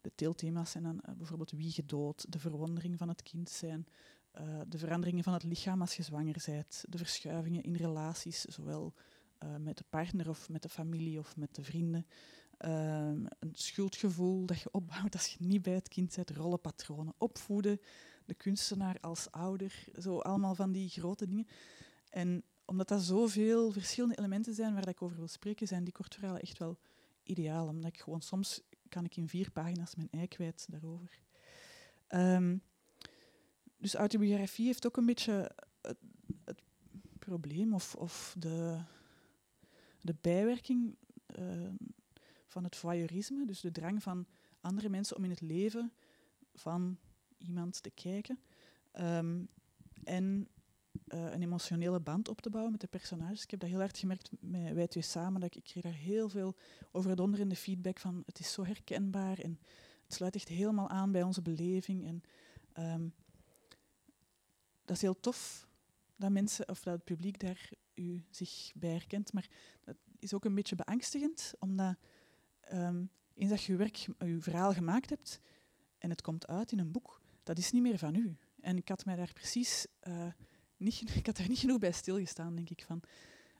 de 0.00 0.12
teelthema's 0.14 0.70
zijn 0.70 0.84
dan 0.84 1.00
uh, 1.08 1.14
bijvoorbeeld 1.14 1.50
wie 1.50 1.70
gedood, 1.70 2.32
de 2.32 2.38
verwondering 2.38 2.98
van 2.98 3.08
het 3.08 3.22
kind 3.22 3.50
zijn, 3.50 3.86
uh, 4.40 4.60
de 4.68 4.78
veranderingen 4.78 5.24
van 5.24 5.32
het 5.32 5.42
lichaam 5.42 5.80
als 5.80 5.96
je 5.96 6.02
zwanger 6.02 6.42
bent, 6.46 6.84
de 6.88 6.98
verschuivingen 6.98 7.62
in 7.62 7.74
relaties, 7.74 8.40
zowel 8.40 8.94
met 9.58 9.76
de 9.76 9.84
partner 9.88 10.28
of 10.28 10.48
met 10.48 10.62
de 10.62 10.68
familie 10.68 11.18
of 11.18 11.36
met 11.36 11.54
de 11.54 11.62
vrienden. 11.62 12.06
Ehm, 12.56 13.24
een 13.38 13.52
schuldgevoel 13.52 14.46
dat 14.46 14.60
je 14.60 14.70
opbouwt 14.70 15.12
als 15.12 15.26
je 15.26 15.36
niet 15.44 15.62
bij 15.62 15.74
het 15.74 15.88
kind 15.88 16.14
bent, 16.14 16.30
rollenpatronen, 16.30 17.14
opvoeden, 17.18 17.80
de 18.24 18.34
kunstenaar 18.34 19.00
als 19.00 19.30
ouder, 19.30 19.84
zo 19.98 20.18
allemaal 20.18 20.54
van 20.54 20.72
die 20.72 20.88
grote 20.88 21.26
dingen. 21.26 21.46
En 22.10 22.44
omdat 22.64 22.88
dat 22.88 23.02
zoveel 23.02 23.72
verschillende 23.72 24.18
elementen 24.18 24.54
zijn 24.54 24.74
waar 24.74 24.88
ik 24.88 25.02
over 25.02 25.16
wil 25.16 25.28
spreken, 25.28 25.66
zijn 25.66 25.84
die 25.84 25.92
kortverhalen 25.92 26.40
echt 26.40 26.58
wel 26.58 26.78
ideaal. 27.22 27.66
Omdat 27.66 27.92
ik 27.92 28.00
gewoon 28.00 28.22
soms 28.22 28.60
kan 28.88 29.04
ik 29.04 29.16
in 29.16 29.28
vier 29.28 29.50
pagina's 29.50 29.94
mijn 29.94 30.10
ei 30.10 30.28
kwijt 30.28 30.66
daarover. 30.70 31.20
Um, 32.08 32.62
dus 33.76 33.94
autobiografie 33.94 34.66
heeft 34.66 34.86
ook 34.86 34.96
een 34.96 35.06
beetje 35.06 35.50
het, 35.80 36.62
probleem 37.18 37.74
of, 37.74 37.94
of 37.94 38.34
de, 38.38 38.80
de 40.00 40.14
bijwerking 40.20 40.96
uh, 41.38 41.68
van 42.46 42.64
het 42.64 42.76
voyeurisme, 42.76 43.46
dus 43.46 43.60
de 43.60 43.70
drang 43.70 44.02
van 44.02 44.26
andere 44.60 44.88
mensen 44.88 45.16
om 45.16 45.24
in 45.24 45.30
het 45.30 45.40
leven 45.40 45.92
van 46.54 46.98
iemand 47.38 47.82
te 47.82 47.90
kijken. 47.90 48.38
Um, 49.00 49.48
en 50.04 50.48
uh, 51.08 51.32
een 51.32 51.42
emotionele 51.42 52.00
band 52.00 52.28
op 52.28 52.40
te 52.40 52.50
bouwen 52.50 52.72
met 52.72 52.80
de 52.80 52.86
personages. 52.86 53.42
Ik 53.42 53.50
heb 53.50 53.60
dat 53.60 53.68
heel 53.68 53.78
hard 53.78 53.98
gemerkt 53.98 54.30
met 54.40 54.72
wij 54.72 54.86
twee 54.86 55.02
samen. 55.02 55.40
Dat 55.40 55.56
ik, 55.56 55.64
kreeg 55.64 55.82
daar 55.82 55.92
heel 55.92 56.28
veel 56.28 56.56
overdonderende 56.92 57.56
feedback 57.56 57.98
van. 57.98 58.22
Het 58.26 58.38
is 58.38 58.52
zo 58.52 58.64
herkenbaar 58.64 59.38
en 59.38 59.58
het 60.04 60.14
sluit 60.14 60.34
echt 60.34 60.48
helemaal 60.48 60.88
aan 60.88 61.12
bij 61.12 61.22
onze 61.22 61.42
beleving. 61.42 62.06
En 62.06 62.22
um, 62.92 63.14
dat 64.84 64.96
is 64.96 65.02
heel 65.02 65.20
tof 65.20 65.68
dat 66.16 66.30
mensen 66.30 66.68
of 66.68 66.82
dat 66.82 66.94
het 66.94 67.04
publiek 67.04 67.40
daar 67.40 67.70
u 67.94 68.24
zich 68.30 68.72
bij 68.74 68.90
herkent. 68.90 69.32
Maar 69.32 69.48
dat 69.84 69.96
is 70.18 70.34
ook 70.34 70.44
een 70.44 70.54
beetje 70.54 70.76
beangstigend, 70.76 71.52
omdat 71.58 71.96
um, 72.72 73.10
eens 73.34 73.50
dat 73.50 73.62
je 73.62 73.72
je 73.72 73.78
werk, 73.78 73.96
je 73.96 74.40
verhaal 74.40 74.72
gemaakt 74.72 75.10
hebt 75.10 75.40
en 75.98 76.10
het 76.10 76.22
komt 76.22 76.46
uit 76.46 76.72
in 76.72 76.78
een 76.78 76.92
boek, 76.92 77.20
dat 77.42 77.58
is 77.58 77.72
niet 77.72 77.82
meer 77.82 77.98
van 77.98 78.14
u. 78.14 78.36
En 78.60 78.76
ik 78.76 78.88
had 78.88 79.04
mij 79.04 79.16
daar 79.16 79.32
precies 79.32 79.86
uh, 80.08 80.26
niet, 80.76 81.16
ik 81.16 81.26
had 81.26 81.38
er 81.38 81.48
niet 81.48 81.58
genoeg 81.58 81.78
bij 81.78 81.92
stilgestaan, 81.92 82.54
denk 82.54 82.70
ik. 82.70 82.84
Van, 82.86 83.00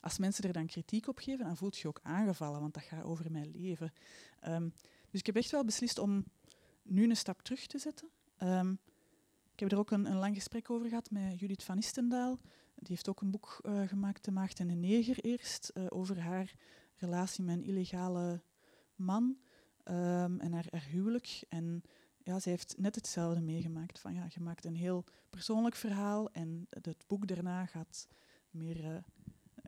als 0.00 0.18
mensen 0.18 0.44
er 0.44 0.52
dan 0.52 0.66
kritiek 0.66 1.08
op 1.08 1.18
geven, 1.18 1.44
dan 1.44 1.56
voelt 1.56 1.76
je 1.76 1.82
je 1.82 1.88
ook 1.88 2.00
aangevallen, 2.02 2.60
want 2.60 2.74
dat 2.74 2.82
gaat 2.82 3.04
over 3.04 3.30
mijn 3.30 3.50
leven. 3.50 3.92
Um, 4.48 4.72
dus 5.10 5.20
ik 5.20 5.26
heb 5.26 5.36
echt 5.36 5.50
wel 5.50 5.64
beslist 5.64 5.98
om 5.98 6.24
nu 6.82 7.08
een 7.08 7.16
stap 7.16 7.42
terug 7.42 7.66
te 7.66 7.78
zetten. 7.78 8.08
Um, 8.42 8.78
ik 9.52 9.60
heb 9.60 9.72
er 9.72 9.78
ook 9.78 9.90
een, 9.90 10.14
lang 10.14 10.34
gesprek 10.34 10.70
over 10.70 10.88
gehad 10.88 11.10
met 11.10 11.40
Judith 11.40 11.64
van 11.64 11.78
Istendaal. 11.78 12.38
Die 12.74 12.88
heeft 12.88 13.08
ook 13.08 13.20
een 13.20 13.30
boek 13.30 13.60
uh, 13.62 13.88
gemaakt, 13.88 14.24
De 14.24 14.30
Maagd 14.30 14.60
en 14.60 14.68
de 14.68 14.74
Neger, 14.74 15.18
eerst, 15.18 15.70
uh, 15.74 15.86
over 15.88 16.20
haar 16.20 16.54
relatie 16.96 17.44
met 17.44 17.56
een 17.56 17.64
illegale 17.64 18.42
man 18.96 19.36
um, 19.84 20.40
en 20.40 20.52
haar, 20.52 20.66
haar 20.70 20.86
huwelijk. 20.90 21.44
En 21.48 21.82
ja, 22.24 22.40
ze 22.40 22.48
heeft 22.48 22.74
net 22.78 22.94
hetzelfde 22.94 23.40
meegemaakt. 23.40 23.98
Van, 23.98 24.14
ja, 24.14 24.26
je 24.28 24.40
maakt 24.40 24.64
een 24.64 24.76
heel 24.76 25.04
persoonlijk 25.30 25.74
verhaal 25.74 26.30
en 26.30 26.66
het 26.70 27.04
boek 27.06 27.26
daarna 27.26 27.66
gaat, 27.66 28.08
meer, 28.50 28.84
uh, 28.84 28.96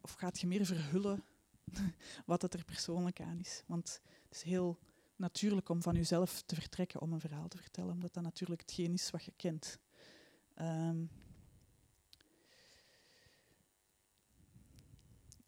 of 0.01 0.13
gaat 0.13 0.41
je 0.41 0.47
meer 0.47 0.67
verhullen 0.67 1.25
wat 2.27 2.43
het 2.43 2.55
er 2.55 2.65
persoonlijk 2.65 3.21
aan 3.21 3.39
is. 3.39 3.63
Want 3.67 4.01
het 4.23 4.35
is 4.35 4.43
heel 4.43 4.79
natuurlijk 5.17 5.69
om 5.69 5.83
van 5.83 5.95
jezelf 5.95 6.43
te 6.43 6.55
vertrekken 6.55 7.01
om 7.01 7.13
een 7.13 7.21
verhaal 7.21 7.49
te 7.49 7.59
vertellen, 7.59 7.93
omdat 7.93 8.15
dat 8.15 8.23
natuurlijk 8.23 8.61
hetgeen 8.61 8.93
is 8.93 9.11
wat 9.11 9.25
je 9.25 9.33
kent. 9.37 9.79
Um, 10.61 11.11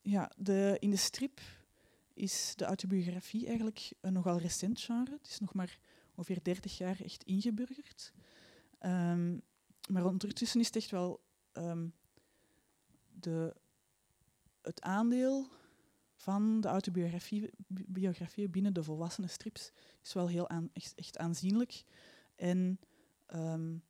ja, 0.01 0.33
de, 0.37 0.77
in 0.79 0.91
de 0.91 0.97
strip 0.97 1.41
is 2.15 2.53
de 2.57 2.65
autobiografie 2.65 3.47
eigenlijk 3.47 3.93
een 4.01 4.13
nogal 4.13 4.39
recent 4.39 4.81
genre. 4.81 5.17
Het 5.23 5.31
is 5.31 5.39
nog 5.39 5.55
maar 5.55 5.79
ongeveer 6.19 6.43
30 6.43 6.79
jaar 6.79 7.01
echt 7.01 7.23
ingeburgerd. 7.23 8.12
Um, 8.81 9.43
maar 9.89 10.05
ondertussen 10.05 10.61
is 10.61 10.66
het 10.66 10.77
echt 10.77 10.91
wel 10.91 11.21
um, 11.53 11.93
de, 13.09 13.57
het 14.62 14.81
aandeel 14.81 15.49
van 16.14 16.61
de 16.61 16.69
autobiografie 16.69 18.49
binnen 18.49 18.73
de 18.73 18.83
volwassene 18.83 19.27
strips 19.27 19.73
is 20.03 20.12
wel 20.12 20.29
heel 20.29 20.49
echt, 20.73 20.95
echt, 20.95 21.19
aanzienlijk. 21.19 21.85
En 22.37 22.81
um, 23.35 23.83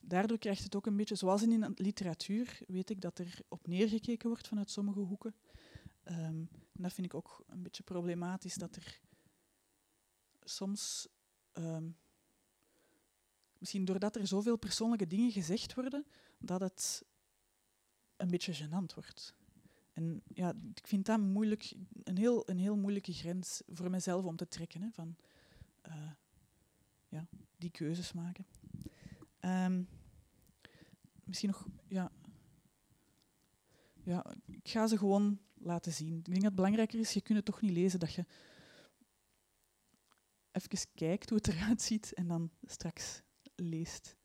daardoor 0.00 0.38
krijgt 0.38 0.62
het 0.62 0.74
ook 0.76 0.86
een 0.86 0.96
beetje, 0.96 1.14
zoals 1.14 1.42
in 1.42 1.60
de 1.60 1.72
literatuur, 1.74 2.58
weet 2.66 2.90
ik 2.90 3.00
dat 3.00 3.18
er 3.18 3.38
op 3.48 3.66
neergekeken 3.66 4.28
wordt 4.28 4.48
vanuit 4.48 4.70
sommige 4.70 5.00
hoeken. 5.00 5.34
En 6.02 6.48
dat 6.72 6.92
vind 6.92 7.06
ik 7.06 7.14
ook 7.14 7.44
een 7.46 7.62
beetje 7.62 7.82
problematisch, 7.82 8.54
dat 8.54 8.76
er 8.76 9.00
soms 10.44 11.08
um, 11.54 11.96
misschien 13.58 13.84
doordat 13.84 14.16
er 14.16 14.26
zoveel 14.26 14.56
persoonlijke 14.56 15.06
dingen 15.06 15.30
gezegd 15.30 15.74
worden, 15.74 16.06
dat 16.38 16.60
het 16.60 17.04
een 18.16 18.28
beetje 18.28 18.54
gênant 18.54 18.94
wordt. 18.94 19.34
En 19.92 20.22
ja, 20.34 20.54
ik 20.74 20.86
vind 20.86 21.06
dat 21.06 21.20
moeilijk, 21.20 21.74
een, 22.02 22.16
heel, 22.16 22.50
een 22.50 22.58
heel 22.58 22.76
moeilijke 22.76 23.12
grens 23.12 23.62
voor 23.66 23.90
mezelf 23.90 24.24
om 24.24 24.36
te 24.36 24.48
trekken. 24.48 24.82
Hè, 24.82 24.90
van 24.90 25.16
uh, 25.88 26.10
ja, 27.08 27.26
die 27.56 27.70
keuzes 27.70 28.12
maken. 28.12 28.46
Um, 29.40 29.88
misschien 31.24 31.48
nog, 31.48 31.66
ja, 31.88 32.12
ja, 34.02 34.34
ik 34.46 34.68
ga 34.68 34.86
ze 34.86 34.98
gewoon 34.98 35.38
laten 35.54 35.92
zien. 35.92 36.16
Ik 36.16 36.24
denk 36.24 36.36
dat 36.36 36.44
het 36.44 36.54
belangrijker 36.54 36.98
is, 36.98 37.12
je 37.12 37.20
kunt 37.20 37.36
het 37.36 37.46
toch 37.46 37.60
niet 37.60 37.72
lezen 37.72 38.00
dat 38.00 38.12
je 38.12 38.24
even 40.54 40.88
kijkt 40.94 41.28
hoe 41.28 41.38
het 41.38 41.48
eruit 41.48 41.82
ziet 41.82 42.12
en 42.12 42.26
dan 42.26 42.50
straks 42.62 43.22
leest. 43.54 44.16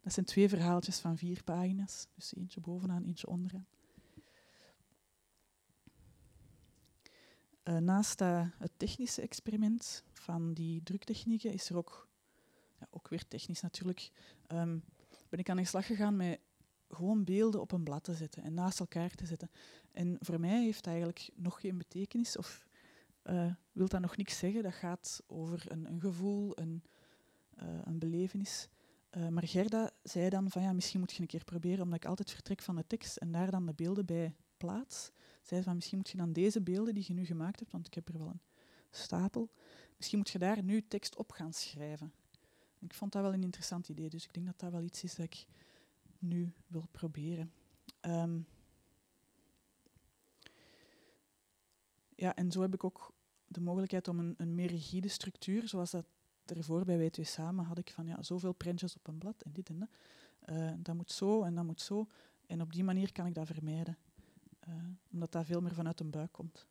Dat 0.00 0.12
zijn 0.12 0.26
twee 0.26 0.48
verhaaltjes 0.48 0.98
van 0.98 1.18
vier 1.18 1.42
pagina's, 1.44 2.06
dus 2.14 2.34
eentje 2.34 2.60
bovenaan, 2.60 3.04
eentje 3.04 3.26
onderaan. 3.26 3.66
Uh, 7.64 7.76
naast 7.76 8.20
uh, 8.20 8.48
het 8.58 8.72
technische 8.76 9.22
experiment 9.22 10.04
van 10.12 10.54
die 10.54 10.82
druktechnieken 10.82 11.52
is 11.52 11.68
er 11.68 11.76
ook, 11.76 12.08
ja, 12.78 12.86
ook 12.90 13.08
weer 13.08 13.28
technisch 13.28 13.60
natuurlijk, 13.60 14.10
um, 14.48 14.84
ben 15.28 15.38
ik 15.38 15.48
aan 15.48 15.56
de 15.56 15.64
slag 15.64 15.86
gegaan 15.86 16.16
met 16.16 16.40
gewoon 16.88 17.24
beelden 17.24 17.60
op 17.60 17.72
een 17.72 17.84
blad 17.84 18.04
te 18.04 18.14
zetten 18.14 18.42
en 18.42 18.54
naast 18.54 18.80
elkaar 18.80 19.10
te 19.10 19.26
zetten. 19.26 19.50
En 19.92 20.16
voor 20.20 20.40
mij 20.40 20.62
heeft 20.62 20.84
dat 20.84 20.92
eigenlijk 20.92 21.30
nog 21.34 21.60
geen 21.60 21.78
betekenis 21.78 22.36
of 22.36 22.66
uh, 23.24 23.52
wil 23.72 23.88
dat 23.88 24.00
nog 24.00 24.16
niks 24.16 24.38
zeggen. 24.38 24.62
Dat 24.62 24.74
gaat 24.74 25.22
over 25.26 25.64
een, 25.68 25.88
een 25.88 26.00
gevoel, 26.00 26.58
een, 26.58 26.82
uh, 27.62 27.78
een 27.84 27.98
belevenis. 27.98 28.68
Uh, 29.16 29.28
maar 29.28 29.46
Gerda 29.46 29.90
zei 30.02 30.28
dan 30.28 30.50
van 30.50 30.62
ja, 30.62 30.72
misschien 30.72 31.00
moet 31.00 31.12
je 31.12 31.20
een 31.20 31.26
keer 31.26 31.44
proberen, 31.44 31.82
omdat 31.82 31.98
ik 31.98 32.04
altijd 32.04 32.30
vertrek 32.30 32.62
van 32.62 32.76
de 32.76 32.86
tekst 32.86 33.16
en 33.16 33.32
daar 33.32 33.50
dan 33.50 33.66
de 33.66 33.74
beelden 33.74 34.06
bij 34.06 34.34
plaats. 34.56 35.10
Zei 35.42 35.62
van 35.62 35.74
misschien 35.74 35.98
moet 35.98 36.08
je 36.08 36.16
dan 36.16 36.32
deze 36.32 36.60
beelden 36.60 36.94
die 36.94 37.04
je 37.06 37.14
nu 37.14 37.24
gemaakt 37.24 37.58
hebt, 37.58 37.72
want 37.72 37.86
ik 37.86 37.94
heb 37.94 38.08
er 38.08 38.18
wel 38.18 38.28
een 38.28 38.40
stapel, 38.90 39.50
misschien 39.96 40.18
moet 40.18 40.30
je 40.30 40.38
daar 40.38 40.62
nu 40.62 40.86
tekst 40.88 41.16
op 41.16 41.32
gaan 41.32 41.52
schrijven. 41.52 42.12
Ik 42.78 42.94
vond 42.94 43.12
dat 43.12 43.22
wel 43.22 43.32
een 43.32 43.42
interessant 43.42 43.88
idee, 43.88 44.08
dus 44.08 44.24
ik 44.24 44.34
denk 44.34 44.46
dat 44.46 44.58
dat 44.58 44.70
wel 44.70 44.82
iets 44.82 45.02
is 45.02 45.14
dat 45.14 45.26
ik 45.26 45.46
nu 46.18 46.52
wil 46.66 46.86
proberen. 46.90 47.52
Um, 48.00 48.46
ja, 52.22 52.34
en 52.34 52.52
zo 52.52 52.60
heb 52.60 52.74
ik 52.74 52.84
ook 52.84 53.14
de 53.46 53.60
mogelijkheid 53.60 54.08
om 54.08 54.18
een, 54.18 54.34
een 54.36 54.54
meer 54.54 54.66
rigide 54.66 55.08
structuur, 55.08 55.68
zoals 55.68 55.90
dat 55.90 56.06
ervoor 56.44 56.84
bij 56.84 56.98
wij 56.98 57.10
twee 57.10 57.26
samen 57.26 57.64
had 57.64 57.78
ik 57.78 57.90
van 57.90 58.06
ja, 58.06 58.22
zoveel 58.22 58.52
prentjes 58.52 58.96
op 58.96 59.08
een 59.08 59.18
blad 59.18 59.42
en 59.42 59.52
dit 59.52 59.68
en 59.68 59.78
dat. 59.78 59.88
Uh, 60.50 60.72
dat 60.78 60.94
moet 60.94 61.10
zo 61.10 61.42
en 61.42 61.54
dat 61.54 61.64
moet 61.64 61.80
zo. 61.80 62.06
En 62.46 62.60
op 62.60 62.72
die 62.72 62.84
manier 62.84 63.12
kan 63.12 63.26
ik 63.26 63.34
dat 63.34 63.46
vermijden. 63.46 63.98
Uh, 64.68 64.74
omdat 65.12 65.32
dat 65.32 65.46
veel 65.46 65.60
meer 65.60 65.74
vanuit 65.74 66.00
een 66.00 66.10
buik 66.10 66.32
komt. 66.32 66.66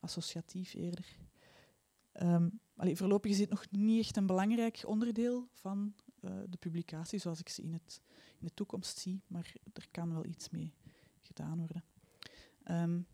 Associatief 0.00 0.74
eerder. 0.74 1.16
Um, 2.22 2.60
voorlopig 2.72 3.30
is 3.30 3.36
dit 3.36 3.50
nog 3.50 3.70
niet 3.70 4.00
echt 4.04 4.16
een 4.16 4.26
belangrijk 4.26 4.82
onderdeel 4.86 5.48
van 5.52 5.94
uh, 6.20 6.30
de 6.48 6.56
publicatie, 6.56 7.18
zoals 7.18 7.40
ik 7.40 7.48
ze 7.48 7.62
in, 7.62 7.72
het, 7.72 8.00
in 8.38 8.46
de 8.46 8.54
toekomst 8.54 8.98
zie, 8.98 9.22
maar 9.26 9.52
er 9.72 9.88
kan 9.90 10.12
wel 10.12 10.24
iets 10.24 10.50
mee 10.50 10.74
gedaan 11.20 11.58
worden. 11.58 11.84
Um, 12.70 13.06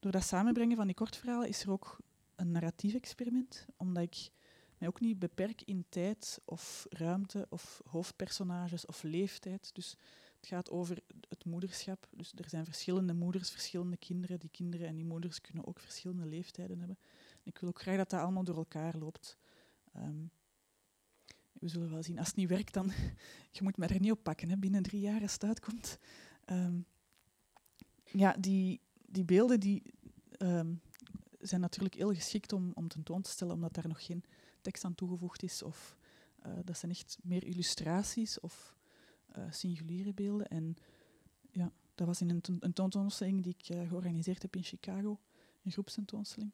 door 0.00 0.12
dat 0.12 0.22
samenbrengen 0.22 0.76
van 0.76 0.86
die 0.86 0.94
kortverhalen 0.94 1.48
is 1.48 1.62
er 1.62 1.70
ook 1.70 1.98
een 2.36 2.50
narratief 2.50 2.94
experiment, 2.94 3.66
omdat 3.76 4.02
ik 4.02 4.30
mij 4.78 4.88
ook 4.88 5.00
niet 5.00 5.18
beperk 5.18 5.62
in 5.62 5.84
tijd 5.88 6.40
of 6.44 6.86
ruimte 6.88 7.46
of 7.50 7.82
hoofdpersonages 7.86 8.86
of 8.86 9.02
leeftijd. 9.02 9.74
Dus 9.74 9.96
het 10.36 10.46
gaat 10.46 10.70
over 10.70 10.98
het 11.28 11.44
moederschap. 11.44 12.08
Dus 12.10 12.32
er 12.36 12.48
zijn 12.48 12.64
verschillende 12.64 13.14
moeders, 13.14 13.50
verschillende 13.50 13.96
kinderen. 13.96 14.38
Die 14.38 14.50
kinderen 14.50 14.86
en 14.86 14.96
die 14.96 15.04
moeders 15.04 15.40
kunnen 15.40 15.66
ook 15.66 15.80
verschillende 15.80 16.26
leeftijden 16.26 16.78
hebben. 16.78 16.98
ik 17.42 17.58
wil 17.58 17.68
ook 17.68 17.80
graag 17.80 17.96
dat 17.96 18.10
dat 18.10 18.20
allemaal 18.20 18.44
door 18.44 18.56
elkaar 18.56 18.96
loopt. 18.96 19.38
Um, 19.96 20.30
we 21.52 21.68
zullen 21.68 21.90
wel 21.90 22.02
zien. 22.02 22.18
Als 22.18 22.26
het 22.26 22.36
niet 22.36 22.48
werkt, 22.48 22.74
dan 22.74 22.92
je 23.56 23.62
moet 23.62 23.76
mij 23.76 23.88
er 23.88 24.00
niet 24.00 24.10
op 24.10 24.22
pakken. 24.22 24.48
Hè. 24.48 24.56
Binnen 24.56 24.82
drie 24.82 25.00
jaar 25.00 25.22
als 25.22 25.32
het 25.32 25.44
uitkomt. 25.44 25.98
Um, 26.46 26.86
ja, 28.04 28.32
die, 28.38 28.80
die 29.10 29.24
beelden 29.24 29.60
die, 29.60 29.82
um, 30.38 30.80
zijn 31.40 31.60
natuurlijk 31.60 31.94
heel 31.94 32.14
geschikt 32.14 32.52
om, 32.52 32.70
om 32.74 32.88
tentoon 32.88 33.22
te 33.22 33.30
stellen, 33.30 33.54
omdat 33.54 33.74
daar 33.74 33.88
nog 33.88 34.04
geen 34.04 34.24
tekst 34.60 34.84
aan 34.84 34.94
toegevoegd 34.94 35.42
is. 35.42 35.62
Of 35.62 35.96
uh, 36.46 36.52
dat 36.64 36.78
zijn 36.78 36.92
echt 36.92 37.18
meer 37.22 37.44
illustraties 37.44 38.40
of 38.40 38.76
uh, 39.36 39.44
singuliere 39.50 40.14
beelden. 40.14 40.48
En 40.48 40.76
ja, 41.50 41.72
dat 41.94 42.06
was 42.06 42.20
in 42.20 42.30
een, 42.30 42.42
een 42.60 42.72
tentoonstelling 42.72 43.42
die 43.42 43.56
ik 43.58 43.68
uh, 43.68 43.88
georganiseerd 43.88 44.42
heb 44.42 44.56
in 44.56 44.62
Chicago, 44.62 45.20
een 45.62 45.72
groepstentoonstelling. 45.72 46.52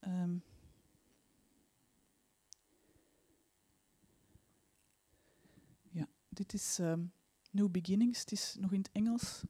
Um, 0.00 0.42
ja, 5.90 6.08
dit 6.28 6.52
is 6.52 6.78
um, 6.78 7.12
New 7.50 7.70
Beginnings. 7.70 8.20
Het 8.20 8.32
is 8.32 8.56
nog 8.60 8.72
in 8.72 8.78
het 8.78 8.90
Engels. 8.92 9.44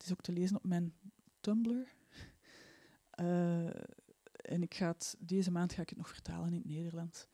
Het 0.00 0.08
is 0.08 0.14
ook 0.14 0.24
te 0.24 0.32
lezen 0.32 0.56
op 0.56 0.64
mijn 0.64 0.94
Tumblr. 1.40 1.94
Uh, 3.20 3.66
en 4.54 4.62
ik 4.62 4.74
ga 4.74 4.96
deze 5.18 5.50
maand 5.50 5.72
ga 5.72 5.82
ik 5.82 5.88
het 5.88 5.98
nog 5.98 6.08
vertalen 6.08 6.46
in 6.46 6.54
het 6.54 6.64
Nederlands. 6.64 7.26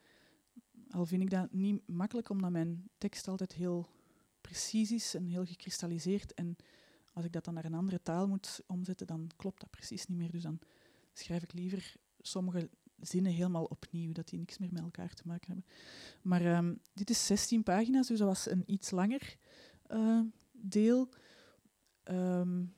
Al 0.90 1.06
vind 1.06 1.22
ik 1.22 1.30
dat 1.30 1.52
niet 1.52 1.88
makkelijk, 1.88 2.28
omdat 2.28 2.50
mijn 2.50 2.88
tekst 2.98 3.28
altijd 3.28 3.52
heel 3.52 3.88
precies 4.40 4.92
is 4.92 5.14
en 5.14 5.26
heel 5.26 5.44
gekristalliseerd. 5.44 6.34
En 6.34 6.56
als 7.12 7.24
ik 7.24 7.32
dat 7.32 7.44
dan 7.44 7.54
naar 7.54 7.64
een 7.64 7.74
andere 7.74 8.02
taal 8.02 8.28
moet 8.28 8.60
omzetten, 8.66 9.06
dan 9.06 9.30
klopt 9.36 9.60
dat 9.60 9.70
precies 9.70 10.06
niet 10.06 10.18
meer. 10.18 10.30
Dus 10.30 10.42
dan 10.42 10.58
schrijf 11.12 11.42
ik 11.42 11.52
liever 11.52 11.96
sommige 12.20 12.70
zinnen 13.00 13.32
helemaal 13.32 13.64
opnieuw, 13.64 14.12
dat 14.12 14.28
die 14.28 14.38
niks 14.38 14.58
meer 14.58 14.72
met 14.72 14.82
elkaar 14.82 15.14
te 15.14 15.22
maken 15.26 15.46
hebben. 15.46 15.66
Maar 16.22 16.56
um, 16.56 16.80
dit 16.94 17.10
is 17.10 17.26
16 17.26 17.62
pagina's, 17.62 18.06
dus 18.06 18.18
dat 18.18 18.28
was 18.28 18.50
een 18.50 18.62
iets 18.66 18.90
langer 18.90 19.36
uh, 19.88 20.20
deel. 20.52 21.08
Um, 22.10 22.74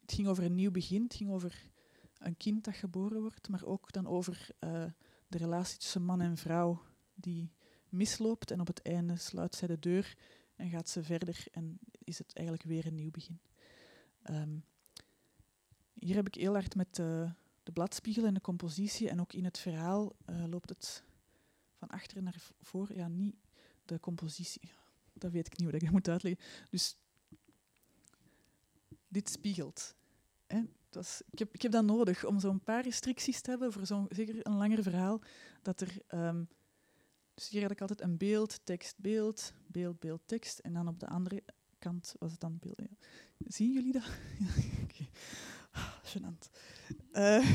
het 0.00 0.12
ging 0.12 0.28
over 0.28 0.44
een 0.44 0.54
nieuw 0.54 0.70
begin, 0.70 1.02
het 1.02 1.14
ging 1.14 1.30
over 1.30 1.70
een 2.18 2.36
kind 2.36 2.64
dat 2.64 2.74
geboren 2.74 3.20
wordt, 3.20 3.48
maar 3.48 3.64
ook 3.64 3.92
dan 3.92 4.06
over 4.06 4.48
uh, 4.60 4.84
de 5.28 5.38
relatie 5.38 5.78
tussen 5.78 6.04
man 6.04 6.20
en 6.20 6.36
vrouw 6.36 6.82
die 7.14 7.52
misloopt 7.88 8.50
en 8.50 8.60
op 8.60 8.66
het 8.66 8.82
einde 8.82 9.16
sluit 9.16 9.54
zij 9.54 9.68
de 9.68 9.78
deur 9.78 10.16
en 10.56 10.70
gaat 10.70 10.88
ze 10.88 11.02
verder 11.02 11.44
en 11.52 11.78
is 12.04 12.18
het 12.18 12.32
eigenlijk 12.32 12.66
weer 12.66 12.86
een 12.86 12.94
nieuw 12.94 13.10
begin. 13.10 13.40
Um, 14.30 14.64
hier 15.94 16.14
heb 16.14 16.26
ik 16.26 16.34
heel 16.34 16.52
hard 16.52 16.74
met 16.74 16.94
de, 16.94 17.32
bladspiegel 17.72 18.24
en 18.24 18.34
de 18.34 18.40
compositie 18.40 19.08
en 19.08 19.20
ook 19.20 19.32
in 19.32 19.44
het 19.44 19.58
verhaal 19.58 20.16
uh, 20.26 20.44
loopt 20.46 20.68
het 20.68 21.04
van 21.74 21.88
achter 21.88 22.22
naar 22.22 22.36
voor. 22.60 22.94
Ja, 22.94 23.08
niet 23.08 23.36
de 23.84 24.00
compositie, 24.00 24.70
dat 25.12 25.32
weet 25.32 25.46
ik 25.46 25.58
niet 25.58 25.66
hoe 25.66 25.76
ik 25.76 25.82
dat 25.82 25.92
moet 25.92 26.08
uitleggen. 26.08 26.44
Dus 26.70 26.96
dit 29.16 29.30
spiegelt. 29.30 29.94
Hè. 30.46 30.62
Ik, 31.30 31.38
heb, 31.38 31.54
ik 31.54 31.62
heb 31.62 31.72
dat 31.72 31.84
nodig 31.84 32.24
om 32.24 32.40
zo'n 32.40 32.60
paar 32.60 32.82
restricties 32.82 33.40
te 33.40 33.50
hebben 33.50 33.72
voor 33.72 33.86
zo'n 33.86 34.06
zeker 34.08 34.46
een 34.46 34.56
langer 34.56 34.82
verhaal. 34.82 35.20
Dat 35.62 35.80
er, 35.80 35.96
um, 36.14 36.48
dus 37.34 37.48
hier 37.48 37.62
had 37.62 37.70
ik 37.70 37.80
altijd 37.80 38.00
een 38.00 38.16
beeld, 38.16 38.60
tekst, 38.64 38.98
beeld, 38.98 39.52
beeld, 39.66 40.00
beeld, 40.00 40.20
tekst. 40.24 40.58
En 40.58 40.72
dan 40.72 40.88
op 40.88 41.00
de 41.00 41.06
andere 41.06 41.42
kant 41.78 42.14
was 42.18 42.30
het 42.30 42.40
dan 42.40 42.58
beeld. 42.60 42.80
Ja. 42.80 42.96
Zien 43.38 43.72
jullie 43.72 43.92
dat? 43.92 44.02
okay. 44.84 45.10
ah, 47.12 47.46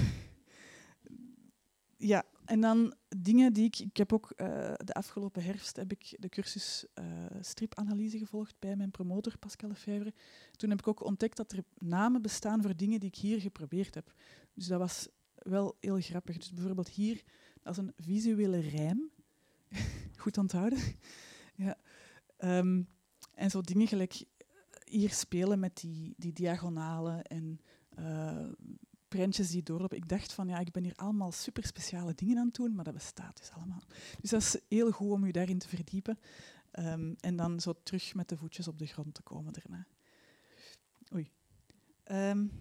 ja, 1.98 2.24
en 2.52 2.62
dan 2.62 2.94
dingen 3.18 3.54
die 3.54 3.66
ik... 3.66 3.80
Ik 3.80 3.98
heb 3.98 4.14
ook 4.14 4.34
uh, 4.36 4.48
de 4.78 4.94
afgelopen 4.94 5.44
herfst 5.44 5.76
heb 5.76 5.92
ik 5.92 6.16
de 6.20 6.30
cursus 6.30 6.86
uh, 6.96 7.06
stripanalyse 7.42 8.18
gevolgd 8.18 8.56
bij 8.60 8.76
mijn 8.76 8.92
promotor 8.92 9.38
Pascal 9.38 9.70
Lefebvre. 9.70 10.14
Toen 10.52 10.70
heb 10.70 10.80
ik 10.80 10.88
ook 10.88 11.04
ontdekt 11.04 11.38
dat 11.38 11.52
er 11.52 11.64
namen 11.78 12.22
bestaan 12.22 12.62
voor 12.62 12.76
dingen 12.76 13.00
die 13.00 13.10
ik 13.10 13.16
hier 13.16 13.42
geprobeerd 13.42 13.96
heb. 13.96 14.14
Dus 14.54 14.68
dat 14.68 14.80
was 14.80 15.08
wel 15.36 15.78
heel 15.80 16.00
grappig. 16.00 16.38
Dus 16.38 16.54
bijvoorbeeld 16.54 16.90
hier, 16.90 17.22
als 17.64 17.78
een 17.78 17.94
visuele 17.98 18.60
rijm. 18.60 19.10
Goed 20.22 20.38
onthouden. 20.38 20.80
ja. 21.56 21.78
Um, 22.38 22.88
en 23.34 23.50
zo 23.50 23.62
dingen 23.62 23.88
gelijk 23.88 24.24
hier 24.86 25.12
spelen 25.12 25.60
met 25.60 25.78
die, 25.78 26.14
die 26.18 26.34
diagonalen 26.34 27.24
en 27.24 27.60
prentjes 29.12 29.50
die 29.50 29.64
doorlopen. 29.64 29.98
Ik 29.98 30.10
dacht 30.10 30.34
van 30.34 30.48
ja, 30.48 30.60
ik 30.60 30.72
ben 30.72 30.84
hier 30.84 30.96
allemaal 30.96 31.32
super 31.32 31.66
speciale 31.66 32.14
dingen 32.16 32.38
aan 32.38 32.46
het 32.46 32.56
doen, 32.56 32.76
maar 32.76 32.84
dat 32.84 32.94
bestaat 32.94 33.38
dus 33.38 33.52
allemaal. 33.52 33.84
Dus 34.22 34.30
dat 34.30 34.42
is 34.42 34.60
heel 34.68 34.92
goed 34.92 35.12
om 35.12 35.26
je 35.26 35.32
daarin 35.32 35.60
te 35.60 35.68
verdiepen. 35.68 36.20
Um, 36.80 37.16
en 37.20 37.36
dan 37.36 37.60
zo 37.60 37.74
terug 37.84 38.14
met 38.14 38.30
de 38.30 38.38
voetjes 38.38 38.68
op 38.68 38.80
de 38.80 38.86
grond 38.86 39.14
te 39.14 39.22
komen 39.22 39.54
daarna. 39.54 39.88
Oei. 41.14 41.32
Um, 42.12 42.52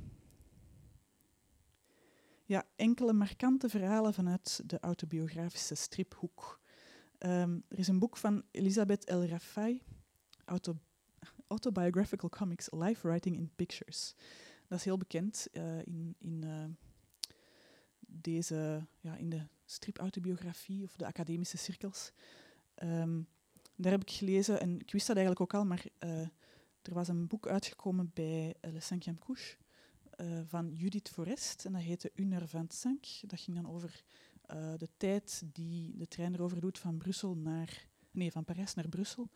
ja, 2.45 2.65
enkele 2.77 3.13
markante 3.13 3.69
verhalen 3.69 4.15
vanuit 4.15 4.63
de 4.67 4.81
autobiografische 4.81 5.75
striphoek. 5.75 6.61
Um, 7.19 7.65
er 7.69 7.79
is 7.79 7.89
een 7.89 7.99
boek 7.99 8.17
van 8.17 8.43
Elisabeth 8.51 9.05
El 9.05 9.27
Rafai, 9.27 9.83
Auto 10.45 10.79
Autobiographical 11.47 12.29
Comics, 12.29 12.71
Life 12.71 13.09
Writing 13.09 13.37
in 13.37 13.51
Pictures. 13.57 14.15
Dat 14.71 14.79
is 14.79 14.85
heel 14.85 14.99
bekend 14.99 15.49
uh, 15.53 15.79
in, 15.79 16.15
in 16.19 16.43
uh, 16.45 16.65
deze, 18.07 18.87
ja, 19.01 19.17
in 19.17 19.31
de 19.31 19.47
stripautobiografie 19.65 20.85
of 20.85 20.97
de 20.97 21.07
academische 21.07 21.57
cirkels. 21.57 22.13
Um, 22.83 23.29
daar 23.77 23.93
heb 23.93 24.01
ik 24.01 24.11
gelezen, 24.11 24.61
en 24.61 24.81
ik 24.81 24.93
wist 24.93 25.07
dat 25.07 25.17
eigenlijk 25.17 25.55
ook 25.55 25.61
al, 25.61 25.67
maar 25.67 25.85
uh, 26.05 26.21
er 26.83 26.95
was 26.95 27.09
een 27.09 27.27
boek 27.27 27.47
uitgekomen 27.47 28.11
bij 28.15 28.55
Le 28.61 28.81
Cinquième 28.81 29.19
Couche 29.19 29.57
van 30.47 30.73
Judith 30.73 31.09
Forest, 31.09 31.65
en 31.65 31.73
dat 31.73 31.83
heette 31.83 32.13
Une 32.15 32.47
25. 32.47 33.21
Dat 33.27 33.41
ging 33.41 33.57
dan 33.57 33.71
over 33.71 34.05
de 34.77 34.89
tijd 34.97 35.43
die 35.53 35.97
de 35.97 36.09
trein 36.09 36.35
erover 36.35 36.61
doet 36.61 36.79
van 36.79 36.99
Brussel 36.99 37.37
naar, 37.37 37.87
nee, 38.11 38.33
van 38.33 38.45
Parijs 38.45 38.75
naar 38.75 38.89
Brussel. 38.89 39.31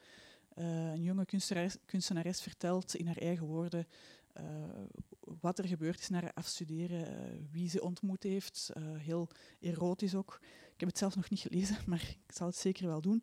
Een 0.54 1.02
jonge 1.02 1.24
kunstenares, 1.24 1.76
kunstenares, 1.84 2.40
vertelt 2.40 2.94
in 2.94 3.06
haar 3.06 3.16
eigen 3.16 3.46
woorden 3.46 3.86
wat 5.40 5.58
er 5.58 5.68
gebeurd 5.68 6.00
is 6.00 6.08
na 6.08 6.20
haar 6.20 6.32
afstuderen, 6.34 7.12
uh, 7.12 7.40
wie 7.50 7.68
ze 7.68 7.82
ontmoet 7.82 8.22
heeft. 8.22 8.70
heel 8.98 9.28
erotisch 9.60 10.14
ook. 10.14 10.38
Ik 10.72 10.80
heb 10.80 10.88
het 10.88 10.98
zelf 10.98 11.16
nog 11.16 11.30
niet 11.30 11.40
gelezen, 11.40 11.76
maar 11.90 12.16
ik 12.26 12.34
zal 12.34 12.46
het 12.46 12.56
zeker 12.56 12.86
wel 12.86 13.00
doen. 13.00 13.22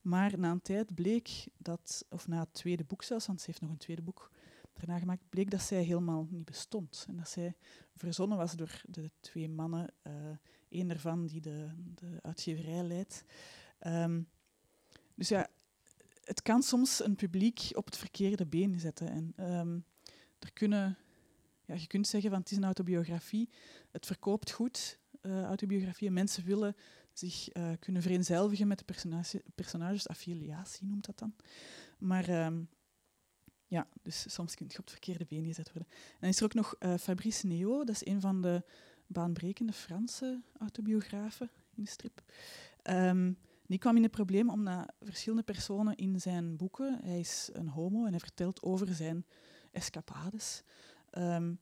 Maar 0.00 0.38
na 0.38 0.50
een 0.50 0.62
tijd 0.62 0.94
bleek 0.94 1.46
dat, 1.56 2.04
of 2.08 2.28
na 2.28 2.40
het 2.40 2.52
tweede 2.54 2.84
boek 2.84 3.02
zelfs, 3.02 3.26
want 3.26 3.40
ze 3.40 3.46
heeft 3.46 3.60
nog 3.60 3.70
een 3.70 3.76
tweede 3.76 4.02
boek 4.02 4.30
daarna 4.72 4.98
gemaakt, 4.98 5.28
bleek 5.28 5.50
dat 5.50 5.62
zij 5.62 5.82
helemaal 5.82 6.26
niet 6.30 6.44
bestond. 6.44 7.04
En 7.08 7.16
dat 7.16 7.28
zij 7.28 7.56
verzonnen 7.96 8.38
was 8.38 8.52
door 8.52 8.82
de 8.88 9.10
twee 9.20 9.48
mannen, 9.48 9.92
uh, 10.02 10.12
één 10.68 10.88
daarvan 10.88 11.26
die 11.26 11.40
de, 11.40 11.68
de 11.94 12.18
uitgeverij 12.22 12.82
leidt. 12.82 13.24
Um, 13.86 14.28
dus 15.14 15.28
ja, 15.28 15.48
het 16.24 16.42
kan 16.42 16.62
soms 16.62 17.04
een 17.04 17.16
publiek 17.16 17.70
op 17.72 17.84
het 17.84 17.96
verkeerde 17.96 18.46
been 18.46 18.80
zetten. 18.80 19.08
En 19.08 19.54
um, 19.56 19.84
er 20.38 20.52
kunnen, 20.52 20.98
ja, 21.64 21.74
je 21.74 21.86
kunt 21.86 22.06
zeggen 22.06 22.30
van 22.30 22.40
het 22.40 22.50
is 22.50 22.56
een 22.56 22.64
autobiografie, 22.64 23.48
het 23.90 24.06
verkoopt 24.06 24.50
goed, 24.50 24.98
uh, 25.22 25.42
autobiografieën. 25.42 26.12
Mensen 26.12 26.44
willen 26.44 26.76
zich 27.12 27.56
uh, 27.56 27.70
kunnen 27.78 28.02
vereenzelvigen 28.02 28.68
met 28.68 28.78
de 28.78 28.84
personage, 28.84 29.42
personages, 29.54 30.08
affiliatie 30.08 30.86
noemt 30.86 31.06
dat 31.06 31.18
dan. 31.18 31.34
Maar 31.98 32.46
um, 32.46 32.68
ja, 33.66 33.88
dus 34.02 34.32
soms 34.32 34.54
kun 34.54 34.66
je 34.68 34.78
op 34.78 34.84
het 34.84 34.90
verkeerde 34.90 35.24
been 35.24 35.44
gezet 35.44 35.72
worden. 35.72 35.92
En 35.92 36.16
dan 36.20 36.28
is 36.28 36.38
er 36.38 36.44
ook 36.44 36.54
nog 36.54 36.74
uh, 36.80 36.94
Fabrice 36.94 37.46
Neo, 37.46 37.84
dat 37.84 37.94
is 37.94 38.06
een 38.06 38.20
van 38.20 38.42
de 38.42 38.62
baanbrekende 39.06 39.72
Franse 39.72 40.42
autobiografen 40.58 41.50
in 41.74 41.82
de 41.82 41.90
strip. 41.90 42.22
Um, 42.82 43.38
die 43.66 43.78
kwam 43.78 43.96
in 43.96 44.02
het 44.02 44.10
probleem 44.10 44.50
omdat 44.50 44.92
verschillende 45.00 45.42
personen 45.42 45.96
in 45.96 46.20
zijn 46.20 46.56
boeken, 46.56 47.00
hij 47.02 47.18
is 47.18 47.50
een 47.52 47.68
homo 47.68 48.04
en 48.04 48.10
hij 48.10 48.20
vertelt 48.20 48.62
over 48.62 48.94
zijn 48.94 49.26
escapades. 49.70 50.62
Um, 51.18 51.58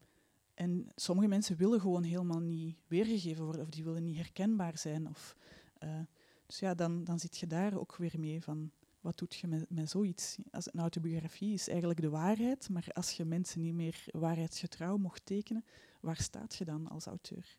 en 0.54 0.88
sommige 0.94 1.28
mensen 1.28 1.56
willen 1.56 1.80
gewoon 1.80 2.02
helemaal 2.02 2.40
niet 2.40 2.76
weergegeven 2.86 3.44
worden 3.44 3.62
of 3.62 3.68
die 3.68 3.84
willen 3.84 4.02
niet 4.02 4.16
herkenbaar 4.16 4.78
zijn. 4.78 5.08
Of, 5.08 5.36
uh, 5.84 6.00
dus 6.46 6.58
ja, 6.58 6.74
dan, 6.74 7.04
dan 7.04 7.18
zit 7.18 7.36
je 7.36 7.46
daar 7.46 7.78
ook 7.78 7.96
weer 7.96 8.14
mee 8.18 8.42
van 8.42 8.70
wat 9.00 9.18
doet 9.18 9.34
je 9.34 9.46
met, 9.46 9.70
met 9.70 9.90
zoiets? 9.90 10.36
Als 10.50 10.72
een 10.72 10.80
autobiografie 10.80 11.52
is 11.52 11.68
eigenlijk 11.68 12.00
de 12.00 12.08
waarheid, 12.08 12.68
maar 12.68 12.88
als 12.92 13.10
je 13.10 13.24
mensen 13.24 13.60
niet 13.60 13.74
meer 13.74 14.04
waarheidsgetrouw 14.10 14.96
mocht 14.96 15.26
tekenen, 15.26 15.64
waar 16.00 16.16
staat 16.16 16.54
je 16.54 16.64
dan 16.64 16.88
als 16.88 17.06
auteur? 17.06 17.58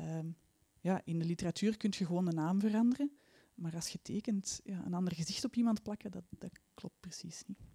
Um, 0.00 0.36
ja, 0.80 1.00
in 1.04 1.18
de 1.18 1.24
literatuur 1.24 1.76
kun 1.76 1.92
je 1.98 2.06
gewoon 2.06 2.24
de 2.24 2.32
naam 2.32 2.60
veranderen, 2.60 3.12
maar 3.54 3.74
als 3.74 3.88
je 3.88 3.98
tekent, 4.02 4.60
ja, 4.64 4.84
een 4.84 4.94
ander 4.94 5.14
gezicht 5.14 5.44
op 5.44 5.56
iemand 5.56 5.82
plakken, 5.82 6.10
dat, 6.10 6.24
dat 6.30 6.50
klopt 6.74 7.00
precies 7.00 7.42
niet. 7.46 7.71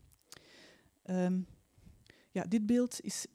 Um, 1.09 1.47
ja, 2.31 2.43
dit 2.43 2.65
beeld 2.65 3.01
is 3.01 3.25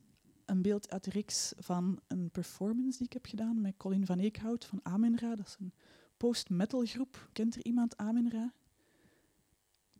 een 0.45 0.63
beeld 0.63 0.91
uit 0.91 1.05
de 1.05 1.11
reeks 1.11 1.53
van 1.59 2.01
een 2.09 2.31
performance 2.31 2.99
die 2.99 3.07
ik 3.07 3.13
heb 3.13 3.27
gedaan 3.27 3.61
met 3.61 3.77
Colin 3.77 4.07
van 4.07 4.19
Eekhout 4.19 4.65
van 4.65 4.81
Amenra. 4.83 5.35
Dat 5.35 5.47
is 5.47 5.57
een 5.61 5.73
post-metal 6.17 6.85
groep. 6.85 7.29
Kent 7.33 7.55
er 7.55 7.65
iemand 7.65 7.97
Amenra? 7.97 8.53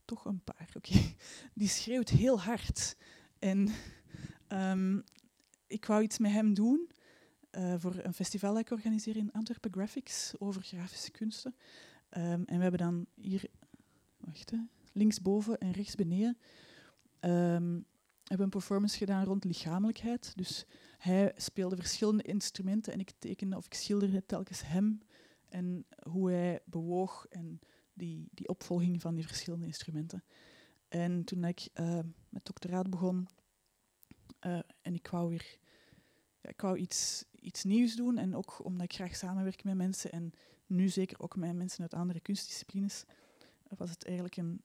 Toch 0.05 0.25
een 0.25 0.45
paar, 0.45 0.69
oké. 0.77 1.15
Die 1.55 1.69
schreeuwt 1.69 2.09
heel 2.09 2.41
hard. 2.41 2.97
En 3.39 3.69
um, 4.49 5.05
ik 5.67 5.85
wou 5.85 6.03
iets 6.03 6.19
met 6.19 6.33
hem 6.33 6.55
doen 6.55 6.91
uh, 7.53 7.75
voor 7.79 7.95
een 8.03 8.15
festival 8.15 8.53
dat 8.53 8.61
ik 8.61 8.71
organiseer 8.71 9.17
in 9.17 9.33
Antwerpen 9.33 9.73
Graphics 9.73 10.33
over 10.39 10.63
grafische 10.63 11.11
kunsten. 11.11 11.55
Um, 12.17 12.45
en 12.45 12.57
we 12.57 12.63
hebben 12.63 12.81
dan 12.81 13.07
hier, 13.15 13.45
wacht, 14.17 14.53
linksboven 14.93 15.59
en 15.59 15.71
rechts 15.71 15.95
beneden, 15.95 16.39
um, 17.25 17.87
hebben 18.25 18.47
een 18.47 18.59
performance 18.59 18.99
gedaan 18.99 19.25
rond 19.25 19.45
lichamelijkheid. 19.45 20.33
Dus 20.37 20.67
hij 20.99 21.33
speelde 21.37 21.77
verschillende 21.77 22.23
instrumenten 22.23 22.93
en 22.93 23.01
ik 23.01 23.11
tekende 23.19 23.57
of 23.57 23.67
ik 23.67 23.75
schilderde 23.75 24.27
telkens 24.27 24.67
hem 24.67 25.01
en 25.49 25.87
hoe 26.09 26.31
hij 26.31 26.61
bewoog 26.65 27.27
en 27.29 27.61
die, 27.93 28.29
die 28.31 28.49
opvolging 28.49 29.01
van 29.01 29.15
die 29.15 29.27
verschillende 29.27 29.67
instrumenten. 29.67 30.25
En 30.89 31.25
toen 31.25 31.45
ik 31.45 31.69
uh, 31.75 31.99
met 32.29 32.45
doctoraat 32.45 32.91
begon 32.91 33.29
uh, 34.47 34.59
en 34.83 34.95
ik 34.95 35.09
wou 35.09 35.29
weer 35.29 35.59
ja, 36.41 36.49
ik 36.49 36.61
wou 36.61 36.77
iets, 36.77 37.25
iets 37.41 37.65
nieuws 37.65 37.97
doen 37.97 38.19
en 38.19 38.37
ook 38.37 38.65
omdat 38.65 38.83
ik 38.83 38.95
graag 38.95 39.17
samenwerk 39.17 39.65
met 39.65 39.75
mensen 39.75 40.13
en 40.13 40.33
nu 40.67 40.89
zeker 40.89 41.21
ook 41.21 41.37
met 41.37 41.55
mensen 41.55 41.83
uit 41.83 41.95
andere 41.95 42.21
kunstdisciplines, 42.21 43.05
was 43.69 43.91
het 43.91 44.05
eigenlijk 44.05 44.37
een, 44.37 44.63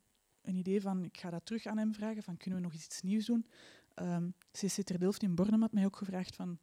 een 0.47 0.55
idee 0.55 0.81
van, 0.81 1.03
ik 1.03 1.19
ga 1.19 1.29
dat 1.29 1.45
terug 1.45 1.65
aan 1.65 1.77
hem 1.77 1.93
vragen, 1.93 2.23
van 2.23 2.37
kunnen 2.37 2.59
we 2.59 2.65
nog 2.65 2.75
iets 2.75 3.01
nieuws 3.01 3.25
doen? 3.25 3.45
Um, 3.95 4.33
CC 4.51 4.83
Ter 4.83 4.99
Delft 4.99 5.23
in 5.23 5.35
Bornem 5.35 5.61
had 5.61 5.71
mij 5.71 5.85
ook 5.85 5.95
gevraagd 5.95 6.35
van, 6.35 6.59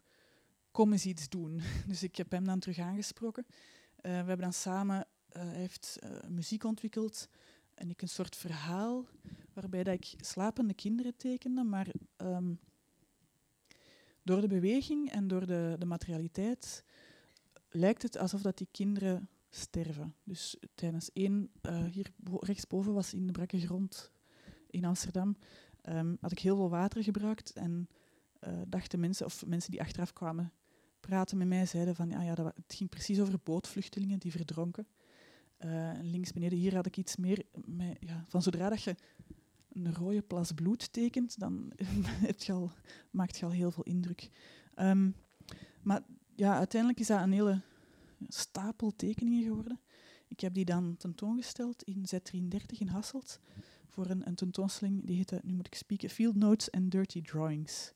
kom 0.71 0.93
eens 0.93 1.07
iets 1.07 1.29
doen. 1.29 1.61
Dus 1.87 2.03
ik 2.03 2.17
heb 2.17 2.31
hem 2.31 2.45
dan 2.45 2.59
terug 2.59 2.79
aangesproken. 2.79 3.47
Uh, 3.49 3.55
we 4.03 4.09
hebben 4.09 4.39
dan 4.39 4.53
samen, 4.53 4.97
uh, 4.97 5.43
hij 5.43 5.59
heeft 5.59 5.99
uh, 6.05 6.11
muziek 6.29 6.65
ontwikkeld 6.65 7.29
en 7.75 7.91
ik 7.91 8.03
een 8.03 8.09
soort 8.09 8.37
verhaal 8.37 9.07
waarbij 9.53 9.83
dat 9.83 9.95
ik 9.95 10.15
slapende 10.17 10.75
kinderen 10.75 11.17
tekende, 11.17 11.63
maar 11.63 11.87
um, 12.17 12.59
door 14.23 14.41
de 14.41 14.47
beweging 14.47 15.11
en 15.11 15.29
door 15.29 15.47
de, 15.47 15.77
de 15.79 15.87
materialiteit 15.87 16.85
lijkt 17.69 18.03
het 18.03 18.19
alsof 18.19 18.43
dat 18.43 18.59
die 18.59 18.69
kinderen 18.71 19.29
sterven. 19.55 20.15
Dus 20.25 20.57
tijdens 20.75 21.13
één, 21.13 21.51
uh, 21.63 21.85
hier 21.85 22.13
rechtsboven 22.41 22.93
was 22.93 23.15
in 23.15 23.27
de 23.27 23.33
brakke 23.33 23.61
grond 23.61 24.13
in 24.71 24.85
Amsterdam, 24.85 25.37
um, 25.89 26.17
had 26.21 26.33
ik 26.33 26.39
heel 26.39 26.57
veel 26.57 26.71
water 26.71 27.03
gebruikt 27.03 27.53
en 27.53 27.89
uh, 28.47 28.53
dachten 28.69 29.01
mensen, 29.01 29.27
of 29.27 29.47
mensen 29.47 29.71
die 29.71 29.81
achteraf 29.81 30.13
kwamen 30.13 30.53
praten 31.01 31.39
met 31.39 31.49
mij, 31.49 31.67
zeiden 31.67 31.95
van 31.95 32.09
ja, 32.09 32.23
ja 32.23 32.35
dat, 32.35 32.53
het 32.57 32.75
ging 32.75 32.91
precies 32.91 33.21
over 33.21 33.39
bootvluchtelingen 33.43 34.19
die 34.19 34.31
verdronken. 34.31 34.87
Uh, 35.65 35.93
links 36.03 36.33
beneden 36.33 36.59
hier 36.59 36.75
had 36.75 36.87
ik 36.87 36.97
iets 36.97 37.17
meer 37.17 37.43
ja, 38.01 38.25
van 38.29 38.43
zodra 38.43 38.69
dat 38.69 38.83
je 38.83 38.97
een 39.73 39.95
rode 39.95 40.23
plas 40.23 40.53
bloed 40.53 40.93
tekent, 40.93 41.39
dan 41.39 41.73
het 42.29 42.45
je 42.45 42.53
al, 42.53 42.71
maakt 43.11 43.43
al 43.43 43.51
heel 43.51 43.71
veel 43.71 43.83
indruk. 43.83 44.31
Um, 44.77 45.15
maar 45.83 46.03
ja, 46.35 46.57
uiteindelijk 46.57 47.01
is 47.01 47.07
dat 47.07 47.21
een 47.21 47.33
hele 47.33 47.61
stapel 48.29 48.97
tekeningen 48.97 49.43
geworden. 49.43 49.81
Ik 50.29 50.41
heb 50.41 50.55
die 50.55 50.65
dan 50.65 50.97
tentoongesteld 50.97 51.83
in 51.83 52.05
Z33 52.15 52.79
in 52.79 52.89
Hasselt 52.89 53.41
voor 53.89 54.11
een, 54.11 54.35
tentoonstelling 54.35 55.07
die 55.07 55.17
heette, 55.17 55.41
nu 55.45 55.55
moet 55.55 55.67
ik 55.67 55.75
spieken, 55.75 56.11
Field 56.11 56.35
Notes 56.35 56.71
and 56.71 56.91
Dirty 56.91 57.23
Drawings. 57.23 57.93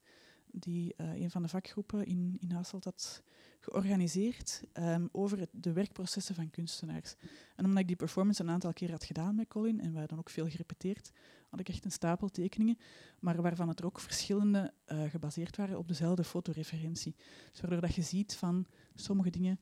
Die 0.51 0.95
uh, 0.97 1.15
een 1.15 1.31
van 1.31 1.43
de 1.43 1.49
vakgroepen 1.49 2.07
in, 2.07 2.37
in 2.41 2.51
Hasselt 2.51 2.85
had 2.85 3.23
georganiseerd 3.61 4.63
um, 4.73 5.09
over 5.13 5.47
de 5.51 5.73
werkprocessen 5.73 6.35
van 6.35 6.51
kunstenaars. 6.51 7.15
En 7.57 7.65
omdat 7.65 7.79
ik 7.79 7.87
die 7.87 7.97
performance 7.97 8.43
een 8.43 8.51
aantal 8.51 8.73
keer 8.73 8.91
had 8.91 9.05
gedaan 9.05 9.35
met 9.35 9.49
Colin 9.49 9.81
en 9.81 9.93
wij 9.93 10.07
dan 10.07 10.19
ook 10.19 10.31
veel 10.31 10.49
gerepeteerd, 10.49 11.11
had 11.49 11.61
ik 11.61 11.69
echt 11.69 11.85
een 11.85 11.91
stapel 11.91 12.29
tekeningen, 12.29 12.79
maar 13.21 13.43
waarvan 13.43 13.69
het 13.69 13.79
er 13.79 13.87
ook 13.87 14.01
verschillende 14.01 14.73
uh, 14.87 15.03
gebaseerd 15.03 15.57
waren 15.57 15.79
op 15.79 15.89
dezelfde 15.89 16.25
fotoreferentie. 16.25 17.17
Dus 17.51 17.61
waardoor 17.61 17.81
dat 17.81 17.95
je 17.95 18.03
ziet 18.03 18.37
van 18.37 18.67
sommige 18.95 19.31
dingen 19.31 19.61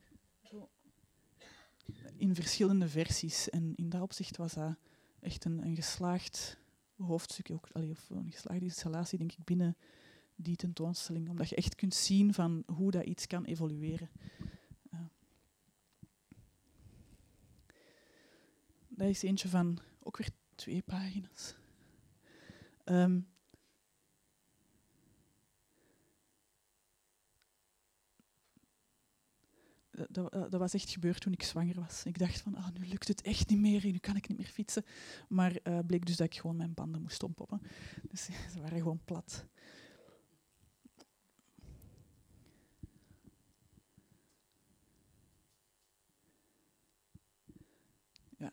in 2.16 2.34
verschillende 2.34 2.88
versies. 2.88 3.50
En 3.50 3.74
in 3.74 3.88
dat 3.88 4.00
opzicht 4.00 4.36
was 4.36 4.54
dat 4.54 4.76
echt 5.20 5.44
een, 5.44 5.66
een 5.66 5.74
geslaagd 5.74 6.58
hoofdstuk, 6.96 7.50
ook, 7.50 7.68
allee, 7.72 7.90
of 7.90 8.10
een 8.10 8.30
geslaagde 8.30 8.64
installatie, 8.64 9.18
denk 9.18 9.32
ik, 9.32 9.44
binnen 9.44 9.76
die 10.36 10.56
tentoonstelling. 10.56 11.28
Omdat 11.28 11.48
je 11.48 11.56
echt 11.56 11.74
kunt 11.74 11.94
zien 11.94 12.34
van 12.34 12.62
hoe 12.66 12.90
dat 12.90 13.04
iets 13.04 13.26
kan 13.26 13.44
evolueren. 13.44 14.10
Uh. 14.92 15.00
Dat 18.88 19.08
is 19.08 19.22
eentje 19.22 19.48
van 19.48 19.78
ook 20.02 20.16
weer 20.16 20.30
twee 20.54 20.82
pagina's. 20.82 21.54
Um, 22.84 23.26
dat, 29.96 30.32
dat, 30.32 30.52
was 30.60 30.74
echt 30.74 30.90
gebeurd 30.90 31.20
toen 31.20 31.32
ik 31.32 31.42
zwanger 31.42 31.74
was. 31.74 32.04
Ik 32.04 32.18
dacht 32.18 32.40
van, 32.40 32.54
ah, 32.54 32.68
nu 32.78 32.86
lukt 32.86 33.08
het 33.08 33.22
echt 33.22 33.48
niet 33.48 33.58
meer, 33.58 33.84
nu 33.84 33.98
kan 33.98 34.16
ik 34.16 34.28
niet 34.28 34.38
meer 34.38 34.46
fietsen. 34.46 34.84
Maar 35.28 35.58
uh, 35.62 35.78
bleek 35.86 36.06
dus 36.06 36.16
dat 36.16 36.26
ik 36.26 36.40
gewoon 36.40 36.56
mijn 36.56 36.74
banden 36.74 37.02
moest 37.02 37.22
ompoppen. 37.22 37.60
Dus 38.10 38.24
ze 38.52 38.60
waren 38.60 38.78
gewoon 38.78 39.00
plat. 39.04 39.46
Ja, 48.38 48.52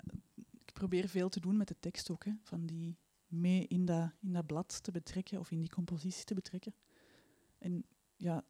ik 0.66 0.74
probeer 0.74 1.10
veel 1.10 1.30
te 1.30 1.40
doen 1.40 1.58
met 1.58 1.68
de 1.68 1.80
tekst 1.80 2.10
ook, 2.10 2.26
hè, 2.26 2.32
van 2.42 2.66
die 2.66 2.98
mee 3.28 3.68
in 3.68 3.86
dat, 3.86 4.12
in 4.22 4.34
dat 4.34 4.46
blad 4.46 4.84
te 4.84 4.92
betrekken 4.92 5.40
of 5.40 5.52
in 5.52 5.60
die 5.60 5.70
compositie 5.70 6.26
te 6.26 6.34
betrekken. 6.34 6.74
En 7.58 7.86
ja, 8.16 8.46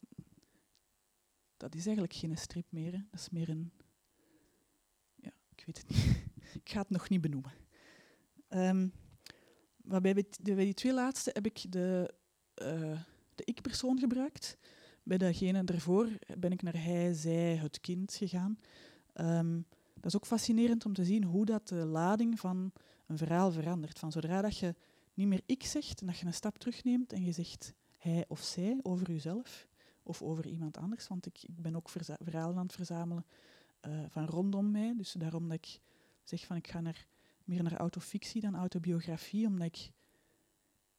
dat 1.56 1.74
is 1.74 1.86
eigenlijk 1.86 2.16
geen 2.16 2.36
strip 2.36 2.66
meer. 2.68 2.92
Dat 2.92 3.20
is 3.20 3.30
meer 3.30 3.48
een... 3.48 3.72
Ja, 5.14 5.32
ik 5.56 5.62
weet 5.66 5.78
het 5.78 5.88
niet. 5.88 6.24
ik 6.62 6.68
ga 6.68 6.80
het 6.80 6.90
nog 6.90 7.08
niet 7.08 7.20
benoemen. 7.20 7.52
Um, 8.48 8.92
maar 9.76 10.00
bij, 10.00 10.14
bij, 10.42 10.54
die 10.54 10.74
twee 10.74 10.92
laatste 10.92 11.30
heb 11.32 11.46
ik 11.46 11.72
de, 11.72 12.14
uh, 12.62 13.00
de 13.34 13.44
ik-persoon 13.44 13.98
gebruikt. 13.98 14.58
Bij 15.02 15.18
degene 15.18 15.64
daarvoor 15.64 16.08
ben 16.38 16.52
ik 16.52 16.62
naar 16.62 16.82
hij, 16.82 17.12
zij, 17.12 17.56
het 17.56 17.80
kind 17.80 18.14
gegaan. 18.14 18.58
Um, 19.14 19.66
dat 19.94 20.04
is 20.04 20.16
ook 20.16 20.26
fascinerend 20.26 20.86
om 20.86 20.92
te 20.92 21.04
zien 21.04 21.24
hoe 21.24 21.44
dat 21.44 21.68
de 21.68 21.74
lading 21.74 22.40
van 22.40 22.72
een 23.06 23.18
verhaal 23.18 23.52
verandert. 23.52 23.98
Van 23.98 24.12
zodra 24.12 24.40
dat 24.40 24.58
je 24.58 24.74
niet 25.14 25.26
meer 25.26 25.42
ik 25.46 25.62
zegt 25.62 26.00
en 26.00 26.06
dat 26.06 26.18
je 26.18 26.26
een 26.26 26.34
stap 26.34 26.58
terugneemt 26.58 27.12
en 27.12 27.24
je 27.24 27.32
zegt 27.32 27.74
hij 27.98 28.24
of 28.28 28.42
zij 28.42 28.78
over 28.82 29.10
jezelf 29.10 29.66
of 30.04 30.22
over 30.22 30.46
iemand 30.46 30.76
anders, 30.76 31.08
want 31.08 31.26
ik, 31.26 31.42
ik 31.42 31.62
ben 31.62 31.76
ook 31.76 31.88
verhalen 31.88 32.56
aan 32.56 32.66
het 32.66 32.74
verzamelen 32.74 33.24
uh, 33.86 34.04
van 34.08 34.24
rondom 34.24 34.70
mij. 34.70 34.94
Dus 34.96 35.12
daarom 35.12 35.48
dat 35.48 35.56
ik 35.56 35.80
zeg 36.22 36.46
van 36.46 36.56
ik 36.56 36.68
ga 36.68 36.80
naar, 36.80 37.06
meer 37.44 37.62
naar 37.62 37.76
autofictie 37.76 38.40
dan 38.40 38.56
autobiografie, 38.56 39.46
omdat 39.46 39.66
ik, 39.66 39.90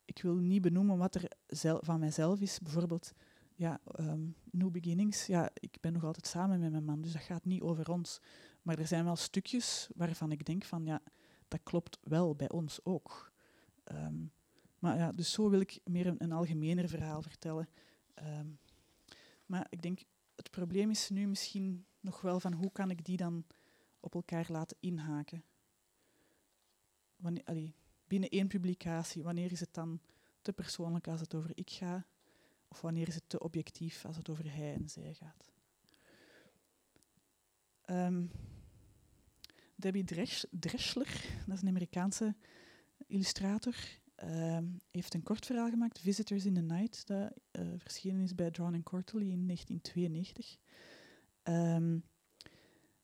ik 0.06 0.22
wil 0.22 0.36
niet 0.36 0.62
benoemen 0.62 0.98
wat 0.98 1.16
er 1.16 1.32
van 1.82 2.00
mijzelf 2.00 2.40
is. 2.40 2.60
Bijvoorbeeld, 2.60 3.14
ja, 3.56 3.80
um, 4.00 4.36
New 4.52 4.72
Beginnings, 4.72 5.26
ja, 5.26 5.50
ik 5.54 5.78
ben 5.82 5.94
nog 5.94 6.04
altijd 6.04 6.28
samen 6.28 6.60
met 6.60 6.72
mijn 6.72 6.86
man, 6.86 7.02
dus 7.02 7.12
dat 7.12 7.22
gaat 7.22 7.46
niet 7.46 7.62
over 7.62 7.92
ons. 7.92 8.22
Maar 8.62 8.80
er 8.80 8.88
zijn 8.88 9.06
wel 9.06 9.16
stukjes 9.16 9.90
waarvan 9.96 10.32
ik 10.32 10.46
denk 10.46 10.64
van 10.64 10.86
ja, 10.86 11.02
dat 11.48 11.60
klopt 11.64 12.00
wel 12.04 12.36
bij 12.36 12.50
ons 12.50 12.80
ook. 12.84 13.32
Ehm, 13.84 14.26
maar 14.80 14.98
ja, 14.98 15.12
dus 15.12 15.32
zo 15.32 15.50
wil 15.50 15.60
ik 15.60 15.80
meer 15.84 16.08
een, 16.08 16.24
een 16.24 16.32
algemener 16.32 16.90
verhaal 16.90 17.22
vertellen. 17.22 17.70
Ehm, 18.14 18.48
maar 19.46 19.68
ik 19.70 19.82
denk, 19.82 20.00
het 20.36 20.52
probleem 20.52 20.90
is 20.90 21.10
nu 21.10 21.28
misschien 21.28 21.86
nog 22.00 22.22
wel 22.22 22.40
van 22.40 22.54
hoe 22.54 22.72
kan 22.72 22.90
ik 22.90 23.06
die 23.06 23.18
dan 23.18 23.46
op 24.00 24.16
elkaar 24.16 24.46
laten 24.50 24.78
inhaken. 24.80 25.44
Wanneer, 27.16 27.74
binnen 28.08 28.30
één 28.30 28.48
publicatie, 28.48 29.24
wanneer 29.24 29.52
is 29.52 29.60
het 29.60 29.74
dan 29.74 30.00
te 30.42 30.54
persoonlijk 30.54 31.08
als 31.08 31.20
het 31.20 31.36
over 31.36 31.52
ik 31.54 31.70
ga? 31.70 32.06
Of 32.68 32.82
wanneer 32.82 33.08
is 33.08 33.16
het 33.16 33.30
te 33.30 33.40
objectief 33.40 34.06
als 34.06 34.18
het 34.18 34.30
over 34.30 34.54
hij 34.54 34.74
en 34.74 34.90
zij 34.90 35.14
gaat? 35.14 35.54
Um, 37.90 38.32
Debbie 39.76 40.04
Dreschler, 40.50 41.26
dat 41.46 41.56
is 41.56 41.62
een 41.62 41.68
Amerikaanse 41.68 42.36
illustrator, 43.08 43.76
ehm, 44.16 44.66
heeft 44.92 45.14
een 45.14 45.24
kort 45.24 45.46
verhaal 45.46 45.70
gemaakt, 45.70 46.00
Visitors 46.00 46.46
in 46.46 46.54
the 46.54 46.62
Night, 46.62 47.08
dat 47.08 47.34
uh, 47.52 47.68
verschenen 47.78 48.22
is 48.22 48.36
bij 48.36 48.52
Drawn 48.52 48.74
and 48.74 48.84
Quarterly 48.84 49.32
in 49.32 49.46
1992. 49.46 50.58
Um, 51.44 52.04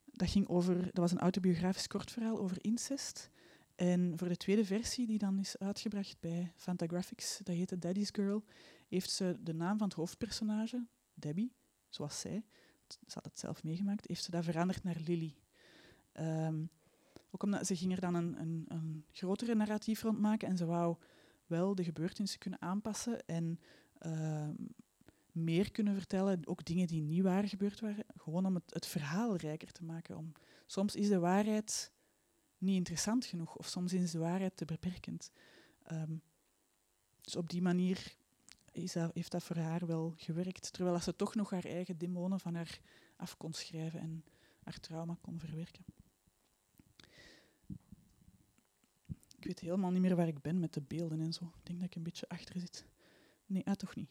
dat, 0.06 0.30
ging 0.30 0.48
over, 0.48 0.84
dat 0.84 0.98
was 0.98 1.12
een 1.12 1.20
autobiografisch 1.20 1.88
kort 1.88 2.12
verhaal 2.12 2.40
over 2.40 2.58
incest. 2.64 3.30
En 3.76 4.14
voor 4.18 4.28
de 4.28 4.38
tweede 4.38 4.66
versie, 4.66 5.08
die 5.08 5.18
dan 5.18 5.40
is 5.40 5.58
uitgebracht 5.58 6.20
bij 6.20 6.52
Fantagraphics, 6.56 7.40
dat 7.44 7.56
heette 7.56 7.80
Daddy's 7.80 8.10
Girl, 8.12 8.44
heeft 8.88 9.12
ze 9.12 9.38
de 9.40 9.54
naam 9.54 9.78
van 9.78 9.88
het 9.88 9.98
hoofdpersonage, 9.98 10.88
Debbie, 11.14 11.54
zoals 11.90 12.20
zij, 12.20 12.46
ze 12.88 13.14
had 13.14 13.26
het 13.26 13.40
zelf 13.40 13.64
meegemaakt, 13.64 14.08
heeft 14.08 14.24
ze 14.24 14.32
dat 14.32 14.44
veranderd 14.44 14.84
naar 14.84 14.98
Lily. 15.06 15.36
Um, 16.20 16.70
ook 17.32 17.44
omdat 17.44 17.68
ze 17.68 17.76
ging 17.76 17.92
er 17.92 18.02
dan 18.02 18.16
een, 18.16 18.66
een, 18.68 19.06
grotere 19.12 19.56
narratief 19.56 20.02
rond 20.02 20.20
maken 20.20 20.48
en 20.48 20.58
ze 20.58 20.66
wou 20.66 20.98
wel 21.46 21.76
de 21.76 21.84
gebeurtenissen 21.84 22.40
kunnen 22.40 22.62
aanpassen 22.62 23.26
en 23.26 23.60
uh, 24.02 24.50
meer 25.32 25.72
kunnen 25.72 25.96
vertellen, 25.96 26.48
ook 26.48 26.66
dingen 26.66 26.88
die 26.88 27.02
niet 27.02 27.22
waar 27.22 27.48
gebeurd 27.48 27.80
waren, 27.80 28.06
gewoon 28.18 28.46
om 28.46 28.56
het, 28.56 28.74
het 28.74 28.86
verhaal 28.86 29.36
rijker 29.36 29.72
te 29.72 29.84
maken. 29.84 30.18
Om, 30.18 30.32
soms 30.66 30.96
is 30.96 31.08
de 31.08 31.20
waarheid 31.20 31.92
niet 32.58 32.76
interessant 32.76 33.26
genoeg 33.26 33.56
of 33.58 33.68
soms 33.68 33.94
is 33.94 34.12
de 34.12 34.20
waarheid 34.20 34.58
te 34.58 34.66
beperkend. 34.66 35.32
Um, 35.92 36.22
dus 37.22 37.36
op 37.36 37.50
die 37.50 37.62
manier 37.62 38.16
is 38.72 38.94
heeft 38.94 39.32
dat 39.32 39.44
voor 39.44 39.58
haar 39.58 39.86
wel 39.86 40.14
gewerkt, 40.18 40.74
terwijl 40.74 41.00
ze 41.00 41.16
toch 41.16 41.36
nog 41.36 41.50
haar 41.50 41.66
eigen 41.66 41.98
demonen 41.98 42.40
van 42.40 42.56
haar 42.56 42.80
af 43.16 43.38
kon 43.38 43.54
schrijven 43.54 44.00
en 44.00 44.24
haar 44.64 44.80
trauma 44.80 45.18
kon 45.22 45.40
verwerken. 45.40 45.86
Ik 49.42 49.48
weet 49.48 49.60
helemaal 49.60 49.92
niet 49.92 50.02
meer 50.02 50.16
waar 50.16 50.28
ik 50.28 50.42
ben 50.42 50.60
met 50.60 50.74
de 50.74 50.82
beelden 50.82 51.22
en 51.22 51.34
zo. 51.34 51.46
Ik 51.46 51.66
denk 51.66 51.80
dat 51.80 51.88
ik 51.88 51.96
een 51.96 52.04
beetje 52.04 52.30
achter 52.30 52.60
zit. 52.60 52.86
Nee, 53.46 53.66
ah, 53.66 53.74
toch 53.74 53.96
niet. 53.96 54.10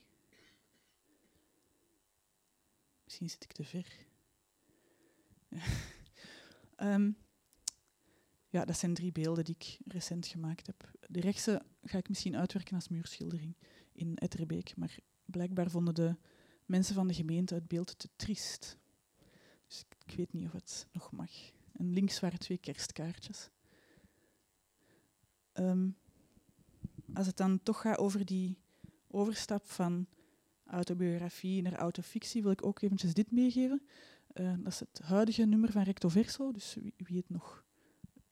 Misschien 3.05 3.31
zit 3.31 3.45
ik 3.45 3.53
te 3.53 3.65
ver. 3.65 4.07
Ja. 5.49 5.63
um, 6.95 7.17
ja, 8.49 8.65
dat 8.65 8.79
zijn 8.79 8.95
drie 8.95 9.13
beelden 9.13 9.45
die 9.45 9.55
ik 9.59 9.79
recent 9.87 10.27
gemaakt 10.27 10.67
heb. 10.67 10.91
De 11.09 11.21
rechtse 11.21 11.63
ga 11.83 11.99
ik 11.99 12.09
misschien 12.09 12.37
uitwerken 12.37 12.75
als 12.75 12.89
muurschildering 12.89 13.57
in 13.93 14.17
Etterbeek, 14.17 14.77
maar 14.77 14.99
blijkbaar 15.25 15.71
vonden 15.71 15.95
de 15.95 16.17
mensen 16.65 16.95
van 16.95 17.07
de 17.07 17.15
gemeente 17.15 17.55
het 17.55 17.69
beeld 17.69 17.99
te 17.99 18.09
triest. 18.17 18.79
Dus 19.67 19.85
ik 20.07 20.15
weet 20.17 20.33
niet 20.33 20.47
of 20.47 20.53
het 20.53 20.87
nog 20.93 21.13
mag. 21.13 21.31
En 21.73 21.93
links 21.93 22.21
waren 22.21 22.39
twee 22.39 22.59
kerstkaartjes. 22.59 23.51
Um, 25.55 25.97
als 27.15 27.27
het 27.27 27.37
dan 27.37 27.63
toch 27.63 27.81
gaat 27.81 27.99
over 27.99 28.25
die 28.25 28.59
overstap 29.07 29.67
van 29.67 30.07
autobiografie 30.65 31.63
naar 31.63 31.75
autofictie, 31.75 32.43
wil 32.43 32.51
ik 32.51 32.67
ook 32.67 32.81
eventjes 32.81 33.15
dit 33.15 33.31
meegeven. 33.31 33.83
Uh, 34.35 34.55
dat 34.59 34.73
is 34.73 34.81
het 34.81 35.01
huidige 35.03 35.45
nummer 35.45 35.73
van 35.73 35.83
Recto 35.83 36.09
Verso, 36.09 36.53
dus 36.53 36.77
wie, 36.97 37.17
het 37.17 37.31
nog 37.31 37.65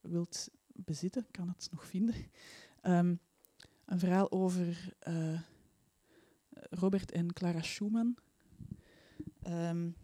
wilt 0.01 0.49
bezitten, 0.67 1.27
kan 1.31 1.49
het 1.49 1.69
nog 1.71 1.87
vinden. 1.87 2.15
Um, 2.83 3.21
een 3.85 3.99
verhaal 3.99 4.31
over 4.31 4.95
uh, 5.09 5.41
Robert 6.53 7.13
en 7.13 7.33
Clara 7.33 7.63
Schumann. 7.63 8.17
Um, 9.47 9.97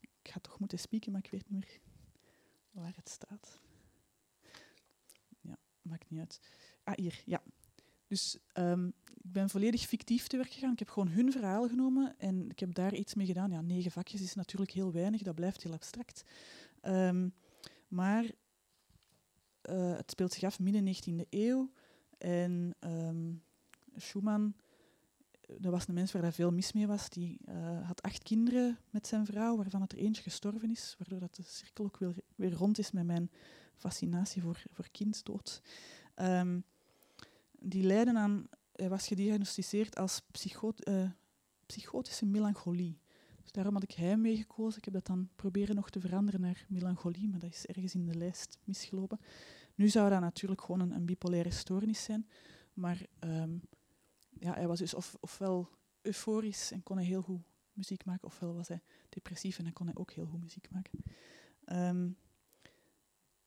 ik 0.00 0.30
ga 0.30 0.40
toch 0.40 0.58
moeten 0.58 0.78
spieken, 0.78 1.12
maar 1.12 1.24
ik 1.24 1.30
weet 1.30 1.50
niet 1.50 1.60
meer 1.60 1.80
waar 2.70 2.92
het 2.96 3.08
staat. 3.08 3.60
Maakt 5.84 6.10
niet 6.10 6.20
uit. 6.20 6.40
Ah, 6.84 6.94
hier, 6.94 7.22
ja. 7.26 7.42
Dus 8.06 8.38
um, 8.58 8.92
ik 9.06 9.32
ben 9.32 9.50
volledig 9.50 9.86
fictief 9.86 10.26
te 10.26 10.36
werk 10.36 10.50
gegaan. 10.52 10.72
Ik 10.72 10.78
heb 10.78 10.88
gewoon 10.88 11.08
hun 11.08 11.32
verhaal 11.32 11.68
genomen 11.68 12.14
en 12.18 12.50
ik 12.50 12.60
heb 12.60 12.74
daar 12.74 12.94
iets 12.94 13.14
mee 13.14 13.26
gedaan. 13.26 13.50
Ja, 13.50 13.60
negen 13.60 13.90
vakjes 13.90 14.20
is 14.20 14.34
natuurlijk 14.34 14.70
heel 14.70 14.92
weinig, 14.92 15.22
dat 15.22 15.34
blijft 15.34 15.62
heel 15.62 15.72
abstract. 15.72 16.24
Um, 16.82 17.34
maar 17.88 18.24
uh, 19.70 19.96
het 19.96 20.10
speelt 20.10 20.32
zich 20.32 20.42
af 20.42 20.58
midden 20.58 20.94
19e 20.94 21.28
eeuw. 21.30 21.70
En 22.18 22.74
um, 22.80 23.42
Schumann, 23.96 24.54
dat 25.58 25.72
was 25.72 25.88
een 25.88 25.94
mens 25.94 26.12
waar 26.12 26.22
dat 26.22 26.34
veel 26.34 26.52
mis 26.52 26.72
mee 26.72 26.86
was. 26.86 27.08
Die 27.08 27.40
uh, 27.48 27.86
had 27.86 28.02
acht 28.02 28.22
kinderen 28.22 28.78
met 28.90 29.06
zijn 29.06 29.26
vrouw, 29.26 29.56
waarvan 29.56 29.80
het 29.80 29.92
er 29.92 29.98
eentje 29.98 30.22
gestorven 30.22 30.70
is. 30.70 30.94
Waardoor 30.98 31.20
dat 31.20 31.34
de 31.34 31.42
cirkel 31.42 31.84
ook 31.84 31.98
weer, 31.98 32.14
weer 32.34 32.52
rond 32.52 32.78
is 32.78 32.90
met 32.90 33.06
mijn 33.06 33.30
fascinatie 33.76 34.42
voor, 34.42 34.62
voor 34.72 34.88
kinddood. 34.90 35.62
Um, 36.16 36.64
die 37.58 37.82
lijden 37.82 38.16
aan 38.16 38.48
hij 38.76 38.88
was 38.88 39.06
gediagnosticeerd 39.06 39.96
als 39.96 40.22
uh, 40.88 41.10
psychotische 41.66 42.26
melancholie. 42.26 42.98
Dus 43.42 43.52
daarom 43.52 43.74
had 43.74 43.82
ik 43.82 43.90
hij 43.90 44.16
meegekozen. 44.16 44.78
Ik 44.78 44.84
heb 44.84 44.94
dat 44.94 45.06
dan 45.06 45.28
proberen 45.36 45.74
nog 45.74 45.90
te 45.90 46.00
veranderen 46.00 46.40
naar 46.40 46.66
melancholie, 46.68 47.28
maar 47.28 47.38
dat 47.38 47.50
is 47.50 47.66
ergens 47.66 47.94
in 47.94 48.06
de 48.06 48.14
lijst 48.14 48.58
misgelopen. 48.64 49.20
Nu 49.74 49.88
zou 49.88 50.10
dat 50.10 50.20
natuurlijk 50.20 50.60
gewoon 50.60 50.80
een, 50.80 50.90
een 50.90 51.06
bipolaire 51.06 51.50
stoornis 51.50 52.04
zijn, 52.04 52.28
maar 52.72 53.06
um, 53.20 53.62
ja, 54.38 54.54
hij 54.54 54.66
was 54.66 54.78
dus 54.78 54.94
of, 54.94 55.16
ofwel 55.20 55.68
euforisch 56.02 56.70
en 56.70 56.82
kon 56.82 56.96
hij 56.96 57.06
heel 57.06 57.22
goed 57.22 57.40
muziek 57.72 58.04
maken, 58.04 58.26
ofwel 58.26 58.54
was 58.54 58.68
hij 58.68 58.82
depressief 59.08 59.58
en 59.58 59.72
kon 59.72 59.86
hij 59.86 59.94
ook 59.96 60.12
heel 60.12 60.26
goed 60.26 60.40
muziek 60.40 60.68
maken. 60.70 61.02
Um, 61.96 62.16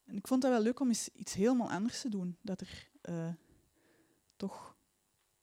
en 0.07 0.15
ik 0.15 0.27
vond 0.27 0.41
dat 0.41 0.51
wel 0.51 0.61
leuk 0.61 0.79
om 0.79 0.89
iets 0.89 1.33
helemaal 1.33 1.71
anders 1.71 2.01
te 2.01 2.09
doen, 2.09 2.37
dat 2.41 2.61
er 2.61 2.89
uh, 3.09 3.33
toch 4.35 4.75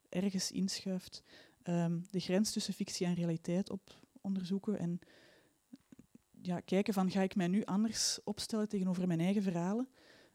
ergens 0.08 0.50
inschuift. 0.50 1.22
Um, 1.64 2.04
de 2.10 2.20
grens 2.20 2.52
tussen 2.52 2.74
fictie 2.74 3.06
en 3.06 3.14
realiteit 3.14 3.70
op 3.70 4.02
onderzoeken 4.20 4.78
en 4.78 5.00
ja, 6.40 6.60
kijken 6.60 6.94
van 6.94 7.10
ga 7.10 7.22
ik 7.22 7.36
mij 7.36 7.48
nu 7.48 7.64
anders 7.64 8.20
opstellen 8.24 8.68
tegenover 8.68 9.06
mijn 9.06 9.20
eigen 9.20 9.42
verhalen. 9.42 9.88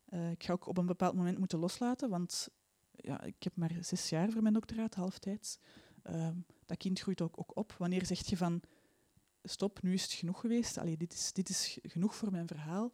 Uh, 0.10 0.32
ik 0.32 0.44
ga 0.44 0.54
ook 0.54 0.68
op 0.68 0.78
een 0.78 0.86
bepaald 0.86 1.16
moment 1.16 1.38
moeten 1.38 1.60
loslaten, 1.60 2.10
want 2.10 2.50
ja, 2.96 3.22
ik 3.24 3.44
heb 3.44 3.56
maar 3.56 3.72
zes 3.80 4.10
jaar 4.10 4.32
voor 4.32 4.42
mijn 4.42 4.54
doctoraat, 4.54 4.96
halftijds. 4.96 5.58
Um, 6.04 6.46
dat 6.66 6.78
kind 6.78 7.00
groeit 7.00 7.22
ook, 7.22 7.40
ook 7.40 7.58
op. 7.58 7.74
Wanneer 7.78 8.06
zeg 8.06 8.28
je 8.28 8.38
van 8.38 8.62
stop, 9.44 9.82
nu 9.82 9.94
is 9.94 10.04
het 10.04 10.12
genoeg 10.12 10.40
geweest, 10.40 10.78
Allee, 10.78 10.98
dit, 10.98 11.14
is, 11.14 11.34
dit 11.34 11.50
is 11.50 11.80
genoeg 11.82 12.16
voor 12.16 12.32
mijn 12.32 12.48
verhaal. 12.48 12.94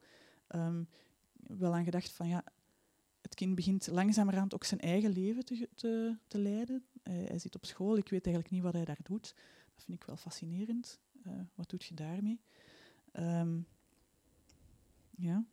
Um, 0.56 0.88
wel 1.48 1.74
aan 1.74 1.84
gedacht 1.84 2.12
van 2.12 2.28
ja, 2.28 2.44
het 3.22 3.36
kind 3.36 3.56
begint 3.56 3.88
langzamerhand 3.88 4.54
ook 4.54 4.64
zijn 4.64 4.80
eigen 4.80 5.12
leven 5.12 5.46
te, 5.46 5.70
te, 5.76 6.18
te 6.28 6.38
leiden. 6.38 6.86
Hij, 7.04 7.24
hij, 7.24 7.40
zit 7.40 7.56
op 7.56 7.66
school, 7.66 7.98
ik 7.98 8.10
weet 8.10 8.26
eigenlijk 8.26 8.56
niet 8.56 8.64
wat 8.64 8.74
hij 8.74 8.86
daar 8.86 9.00
doet. 9.04 9.36
Dat 9.76 9.84
vind 9.84 10.02
ik 10.02 10.08
wel 10.08 10.18
fascinerend. 10.18 11.00
Uh, 11.28 11.34
wat 11.56 11.70
doet 11.70 11.84
je 11.84 11.94
daarmee? 11.94 12.42
Um, 13.14 13.68
ja. 15.18 15.46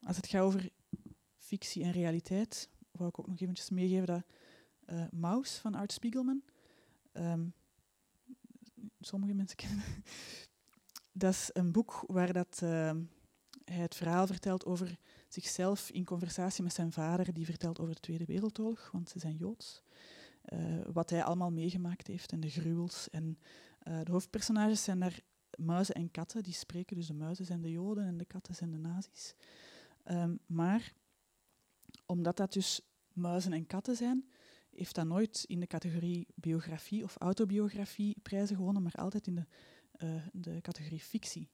Als 0.00 0.16
het 0.16 0.26
gaat 0.26 0.42
over 0.42 0.70
fictie 1.36 1.82
en 1.82 1.90
realiteit, 1.90 2.68
wou 2.90 3.08
ik 3.08 3.18
ook 3.18 3.26
nog 3.26 3.40
eventjes 3.40 3.70
meegeven 3.70 4.06
dat 4.06 4.22
uh, 4.86 5.04
Maus 5.10 5.56
van 5.56 5.74
Art 5.74 5.92
Spiegelman, 5.92 6.42
um, 7.12 7.54
sommige 9.00 9.34
mensen 9.34 9.56
kennen 9.56 9.84
dat 11.12 11.32
is 11.32 11.50
een 11.52 11.72
boek 11.72 12.04
waar 12.06 12.32
dat, 12.32 12.60
uh, 12.62 12.92
hij 13.72 13.82
het 13.82 13.94
verhaal 13.94 14.26
vertelt 14.26 14.64
over 14.64 14.98
zichzelf 15.28 15.90
in 15.90 16.04
conversatie 16.04 16.62
met 16.62 16.72
zijn 16.72 16.92
vader, 16.92 17.32
die 17.32 17.44
vertelt 17.44 17.80
over 17.80 17.94
de 17.94 18.00
Tweede 18.00 18.24
Wereldoorlog, 18.24 18.90
want 18.92 19.08
ze 19.08 19.18
zijn 19.18 19.36
Joods. 19.36 19.82
Uh, 20.52 20.80
wat 20.92 21.10
hij 21.10 21.24
allemaal 21.24 21.50
meegemaakt 21.50 22.06
heeft 22.06 22.32
en 22.32 22.40
de 22.40 22.50
gruwels. 22.50 23.10
En 23.10 23.38
uh, 23.88 24.00
de 24.02 24.12
hoofdpersonages 24.12 24.84
zijn 24.84 25.00
daar 25.00 25.20
muizen 25.56 25.94
en 25.94 26.10
katten, 26.10 26.42
die 26.42 26.52
spreken. 26.52 26.96
Dus 26.96 27.06
de 27.06 27.14
muizen 27.14 27.44
zijn 27.44 27.60
de 27.60 27.70
Joden 27.70 28.04
en 28.04 28.16
de 28.16 28.24
katten 28.24 28.54
zijn 28.54 28.70
de 28.70 28.78
nazi's. 28.78 29.34
Um, 30.10 30.38
maar 30.46 30.92
omdat 32.06 32.36
dat 32.36 32.52
dus 32.52 32.80
muizen 33.12 33.52
en 33.52 33.66
katten 33.66 33.96
zijn, 33.96 34.28
heeft 34.70 34.94
dat 34.94 35.06
nooit 35.06 35.44
in 35.46 35.60
de 35.60 35.66
categorie 35.66 36.26
biografie 36.34 37.04
of 37.04 37.16
autobiografie 37.16 38.16
prijzen 38.22 38.56
gewonnen, 38.56 38.82
maar 38.82 38.94
altijd 38.94 39.26
in 39.26 39.34
de, 39.34 39.46
uh, 40.04 40.26
de 40.32 40.60
categorie 40.60 41.00
fictie. 41.00 41.50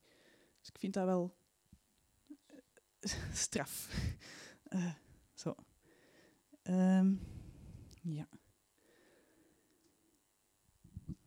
Dus 0.58 0.68
ik 0.68 0.78
vind 0.78 0.94
dat 0.94 1.04
wel 1.04 1.36
straf. 3.32 3.88
uh, 4.68 4.92
zo. 5.34 5.54
Um, 6.62 7.20
ja. 8.02 8.28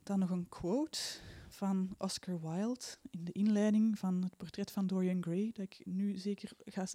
Dan 0.03 0.19
nog 0.19 0.29
een 0.29 0.49
quote 0.49 0.99
van 1.49 1.95
Oscar 1.97 2.41
Wilde 2.41 2.85
in 3.09 3.23
de 3.23 3.31
inleiding 3.31 3.99
van 3.99 4.23
het 4.23 4.37
portret 4.37 4.71
van 4.71 4.87
Dorian 4.87 5.23
Gray, 5.23 5.51
dat 5.53 5.65
ik 5.65 5.81
nu 5.85 6.17
zeker 6.17 6.51
ga, 6.65 6.85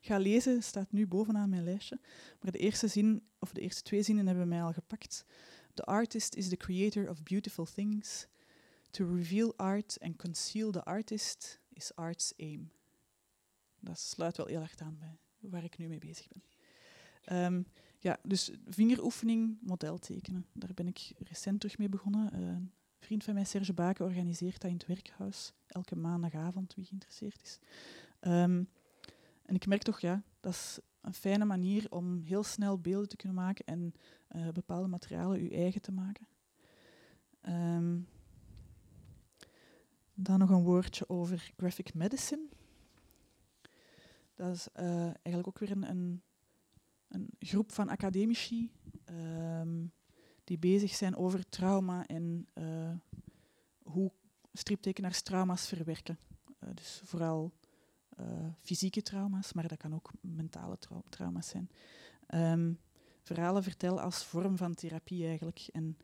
ga 0.00 0.18
lezen, 0.18 0.62
staat 0.62 0.92
nu 0.92 1.06
bovenaan 1.06 1.48
mijn 1.48 1.64
lijstje. 1.64 2.00
Maar 2.40 2.52
de 2.52 2.58
eerste 2.58 2.88
zin, 2.88 3.22
of 3.38 3.52
de 3.52 3.60
eerste 3.60 3.82
twee 3.82 4.02
zinnen 4.02 4.26
hebben 4.26 4.48
mij 4.48 4.62
al 4.62 4.72
gepakt. 4.72 5.24
The 5.74 5.84
artist 5.84 6.34
is 6.34 6.48
the 6.48 6.56
creator 6.56 7.08
of 7.08 7.22
beautiful 7.22 7.64
things. 7.64 8.26
To 8.90 9.14
reveal 9.14 9.56
art 9.56 9.96
and 10.00 10.16
conceal 10.16 10.70
the 10.70 10.84
artist 10.84 11.60
is 11.72 11.94
art's 11.94 12.32
aim. 12.38 12.70
Dat 13.80 13.98
sluit 13.98 14.36
wel 14.36 14.46
heel 14.46 14.60
erg 14.60 14.76
aan 14.76 14.98
bij 14.98 15.18
waar 15.40 15.64
ik 15.64 15.78
nu 15.78 15.88
mee 15.88 15.98
bezig 15.98 16.28
ben. 16.28 16.42
Um, 17.44 17.66
ja, 17.98 18.18
dus 18.22 18.50
vingeroefening, 18.68 19.58
model 19.60 19.98
tekenen. 19.98 20.46
Daar 20.52 20.74
ben 20.74 20.86
ik 20.86 21.12
recent 21.18 21.60
terug 21.60 21.78
mee 21.78 21.88
begonnen. 21.88 22.40
Uh, 22.40 22.48
een 22.48 22.72
vriend 22.98 23.24
van 23.24 23.34
mij, 23.34 23.44
Serge 23.44 23.72
Baken, 23.72 24.04
organiseert 24.04 24.60
dat 24.60 24.70
in 24.70 24.76
het 24.76 24.86
werkhuis. 24.86 25.52
Elke 25.66 25.96
maandagavond, 25.96 26.74
wie 26.74 26.84
geïnteresseerd 26.84 27.42
is. 27.42 27.58
Um, 28.20 28.68
en 29.42 29.54
ik 29.54 29.66
merk 29.66 29.82
toch, 29.82 30.00
ja, 30.00 30.22
dat 30.40 30.52
is 30.52 30.78
een 31.00 31.14
fijne 31.14 31.44
manier 31.44 31.86
om 31.90 32.22
heel 32.22 32.42
snel 32.42 32.78
beelden 32.78 33.08
te 33.08 33.16
kunnen 33.16 33.36
maken 33.36 33.64
en 33.64 33.94
uh, 34.36 34.48
bepaalde 34.48 34.88
materialen 34.88 35.40
uw 35.40 35.50
eigen 35.50 35.80
te 35.80 35.92
maken. 35.92 36.26
Um, 37.48 38.08
dan 40.14 40.38
nog 40.38 40.50
een 40.50 40.62
woordje 40.62 41.08
over 41.08 41.52
graphic 41.56 41.94
medicine. 41.94 42.48
Dat 44.40 44.54
is 44.54 44.68
uh, 44.80 45.02
eigenlijk 45.02 45.46
ook 45.46 45.58
weer 45.58 45.70
een, 45.70 45.90
een, 45.90 46.22
een 47.08 47.28
groep 47.38 47.72
van 47.72 47.88
academici 47.88 48.72
um, 49.10 49.92
die 50.44 50.58
bezig 50.58 50.94
zijn 50.94 51.16
over 51.16 51.48
trauma 51.48 52.06
en 52.06 52.46
uh, 52.54 52.92
hoe 53.82 54.12
striptekenaars 54.52 55.22
trauma's 55.22 55.68
verwerken. 55.68 56.18
Uh, 56.60 56.70
dus 56.74 57.00
vooral 57.04 57.52
fysieke 58.60 59.02
trauma's, 59.02 59.52
maar 59.52 59.68
dat 59.68 59.78
kan 59.78 59.94
ook 59.94 60.10
mentale 60.20 60.78
trau 60.78 61.02
trauma's 61.08 61.48
zijn. 61.48 61.70
Um, 62.34 62.78
verhalen 63.22 63.62
vertellen 63.62 64.02
als 64.02 64.24
vorm 64.24 64.56
van 64.56 64.74
therapie 64.74 65.26
eigenlijk. 65.26 65.68
En 65.72 65.96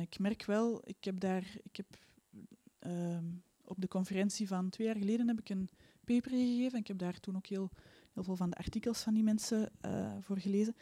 ik 0.00 0.18
merk 0.18 0.44
wel, 0.44 0.80
ik 0.84 1.04
heb 1.04 1.20
daar, 1.20 1.56
ik 1.62 1.76
heb 1.76 1.86
um, 2.80 3.42
op 3.64 3.80
de 3.80 3.88
conferentie 3.88 4.48
van 4.48 4.70
twee 4.70 4.86
jaar 4.86 4.96
geleden 4.96 5.28
heb 5.28 5.38
ik 5.38 5.48
een 5.48 5.68
paper 6.04 6.30
gegeven. 6.30 6.72
En 6.72 6.80
ik 6.80 6.86
heb 6.86 6.98
daar 6.98 7.20
toen 7.20 7.36
ook 7.36 7.46
heel, 7.46 7.70
heel 8.12 8.22
veel 8.22 8.36
van 8.36 8.50
de 8.50 8.56
artikels 8.56 9.02
van 9.02 9.14
die 9.14 9.22
mensen 9.22 9.70
uh, 9.86 10.12
voor 10.20 10.38
gelezen. 10.38 10.76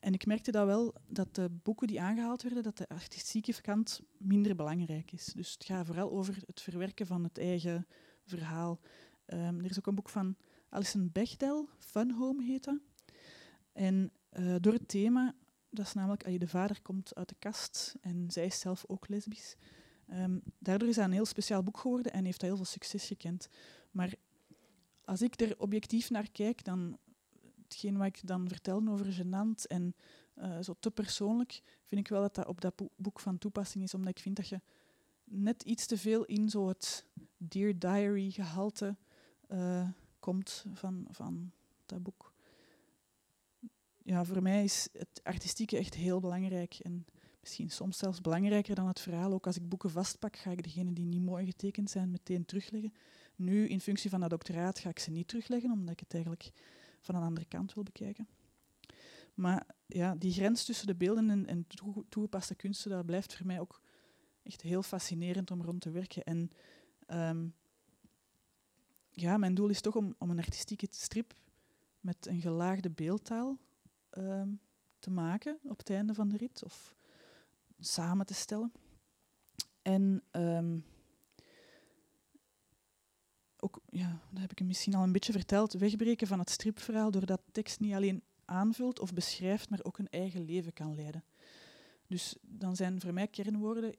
En 0.00 0.12
ik 0.12 0.26
merkte 0.26 0.50
dat 0.50 0.66
wel, 0.66 0.94
dat 1.08 1.34
de 1.34 1.50
boeken 1.50 1.86
die 1.86 2.00
aangehaald 2.00 2.42
werden, 2.42 2.62
dat 2.62 2.76
de 2.76 2.88
artistieke 2.88 3.60
kant 3.60 4.00
minder 4.16 4.56
belangrijk 4.56 5.12
is. 5.12 5.24
Dus 5.24 5.52
het 5.52 5.64
gaat 5.64 5.86
vooral 5.86 6.10
over 6.10 6.42
het 6.46 6.60
verwerken 6.60 7.06
van 7.06 7.24
het 7.24 7.38
eigen 7.38 7.86
verhaal. 8.24 8.80
Um, 9.26 9.58
er 9.64 9.70
is 9.70 9.78
ook 9.78 9.86
een 9.86 9.94
boek 9.94 10.08
van 10.08 10.36
Alison 10.68 11.10
Bechdel, 11.12 11.68
Fun 11.78 12.10
Home 12.10 12.44
heet 12.44 12.64
dat. 12.64 12.78
En 13.72 14.12
uh, 14.32 14.54
door 14.60 14.72
het 14.72 14.88
thema, 14.88 15.34
dat 15.70 15.86
is 15.86 15.92
namelijk, 15.92 16.24
als 16.24 16.32
je 16.32 16.38
de 16.38 16.48
vader 16.48 16.82
komt 16.82 17.14
uit 17.14 17.28
de 17.28 17.36
kast 17.38 17.94
en 18.00 18.30
zij 18.30 18.46
is 18.46 18.60
zelf 18.60 18.84
ook 18.86 19.08
lesbisch. 19.08 19.56
Um, 20.12 20.42
daardoor 20.58 20.88
is 20.88 20.94
dat 20.94 21.04
een 21.04 21.12
heel 21.12 21.24
speciaal 21.24 21.62
boek 21.62 21.78
geworden 21.78 22.12
en 22.12 22.24
heeft 22.24 22.40
dat 22.40 22.48
heel 22.48 22.56
veel 22.56 22.66
succes 22.66 23.06
gekend. 23.06 23.48
Maar 23.90 24.14
als 25.10 25.22
ik 25.22 25.40
er 25.40 25.54
objectief 25.58 26.10
naar 26.10 26.30
kijk, 26.30 26.64
dan 26.64 26.98
hetgeen 27.62 27.96
wat 27.96 28.06
ik 28.06 28.26
dan 28.26 28.48
vertel 28.48 28.88
over 28.88 29.12
genant 29.12 29.66
en 29.66 29.94
uh, 30.38 30.58
zo 30.60 30.74
te 30.80 30.90
persoonlijk, 30.90 31.62
vind 31.84 32.00
ik 32.00 32.08
wel 32.08 32.20
dat 32.20 32.34
dat 32.34 32.46
op 32.46 32.60
dat 32.60 32.82
boek 32.96 33.20
van 33.20 33.38
toepassing 33.38 33.84
is, 33.84 33.94
omdat 33.94 34.10
ik 34.10 34.18
vind 34.18 34.36
dat 34.36 34.48
je 34.48 34.60
net 35.24 35.62
iets 35.62 35.86
te 35.86 35.96
veel 35.96 36.24
in 36.24 36.48
zo 36.48 36.68
het 36.68 37.04
Dear 37.36 37.78
Diary 37.78 38.30
gehalte 38.30 38.96
uh, 39.48 39.88
komt 40.18 40.64
van, 40.72 41.06
van 41.10 41.52
dat 41.86 42.02
boek. 42.02 42.32
Ja, 44.02 44.24
voor 44.24 44.42
mij 44.42 44.64
is 44.64 44.88
het 44.92 45.20
artistieke 45.22 45.76
echt 45.76 45.94
heel 45.94 46.20
belangrijk 46.20 46.74
en 46.74 47.06
misschien 47.40 47.70
soms 47.70 47.98
zelfs 47.98 48.20
belangrijker 48.20 48.74
dan 48.74 48.86
het 48.86 49.00
verhaal. 49.00 49.32
Ook 49.32 49.46
als 49.46 49.56
ik 49.56 49.68
boeken 49.68 49.90
vastpak, 49.90 50.36
ga 50.36 50.50
ik 50.50 50.62
degenen 50.62 50.94
die 50.94 51.06
niet 51.06 51.22
mooi 51.22 51.46
getekend 51.46 51.90
zijn 51.90 52.10
meteen 52.10 52.44
terugleggen. 52.44 52.92
Nu, 53.40 53.66
in 53.66 53.80
functie 53.80 54.10
van 54.10 54.20
dat 54.20 54.30
doctoraat, 54.30 54.78
ga 54.78 54.88
ik 54.88 54.98
ze 54.98 55.10
niet 55.10 55.28
terugleggen, 55.28 55.70
omdat 55.70 55.92
ik 55.92 56.00
het 56.00 56.14
eigenlijk 56.14 56.52
van 57.00 57.14
een 57.14 57.22
andere 57.22 57.46
kant 57.46 57.74
wil 57.74 57.82
bekijken. 57.82 58.28
Maar 59.34 59.66
ja, 59.86 60.14
die 60.14 60.32
grens 60.32 60.64
tussen 60.64 60.86
de 60.86 60.94
beelden 60.94 61.46
en, 61.46 61.66
toegepaste 62.08 62.54
kunsten, 62.54 62.90
dat 62.90 63.06
blijft 63.06 63.36
voor 63.36 63.46
mij 63.46 63.60
ook 63.60 63.80
echt 64.42 64.62
heel 64.62 64.82
fascinerend 64.82 65.50
om 65.50 65.62
rond 65.62 65.80
te 65.80 65.90
werken. 65.90 66.24
En 66.24 66.50
um, 67.08 67.54
ja, 69.10 69.36
mijn 69.36 69.54
doel 69.54 69.68
is 69.68 69.80
toch 69.80 69.96
om, 69.96 70.14
om 70.18 70.30
een 70.30 70.38
artistieke 70.38 70.86
strip 70.90 71.34
met 72.00 72.26
een 72.26 72.40
gelaagde 72.40 72.90
beeldtaal 72.90 73.58
um, 74.10 74.60
te 74.98 75.10
maken 75.10 75.58
op 75.62 75.78
het 75.78 75.90
einde 75.90 76.14
van 76.14 76.28
de 76.28 76.36
rit. 76.36 76.64
Of 76.64 76.94
samen 77.78 78.26
te 78.26 78.34
stellen. 78.34 78.72
En 79.82 80.22
um, 80.32 80.84
ook, 83.62 83.80
ja, 83.90 84.20
dat 84.30 84.40
heb 84.40 84.50
ik 84.50 84.60
misschien 84.66 84.94
al 84.94 85.02
een 85.02 85.12
beetje 85.12 85.32
verteld, 85.32 85.72
wegbreken 85.72 86.26
van 86.26 86.38
het 86.38 86.50
stripverhaal 86.50 87.10
doordat 87.10 87.42
tekst 87.52 87.80
niet 87.80 87.94
alleen 87.94 88.22
aanvult 88.44 89.00
of 89.00 89.14
beschrijft, 89.14 89.70
maar 89.70 89.80
ook 89.82 89.98
een 89.98 90.08
eigen 90.08 90.44
leven 90.44 90.72
kan 90.72 90.94
leiden. 90.94 91.24
Dus 92.06 92.36
dan 92.40 92.76
zijn 92.76 93.00
voor 93.00 93.12
mij 93.12 93.28
kernwoorden 93.28 93.94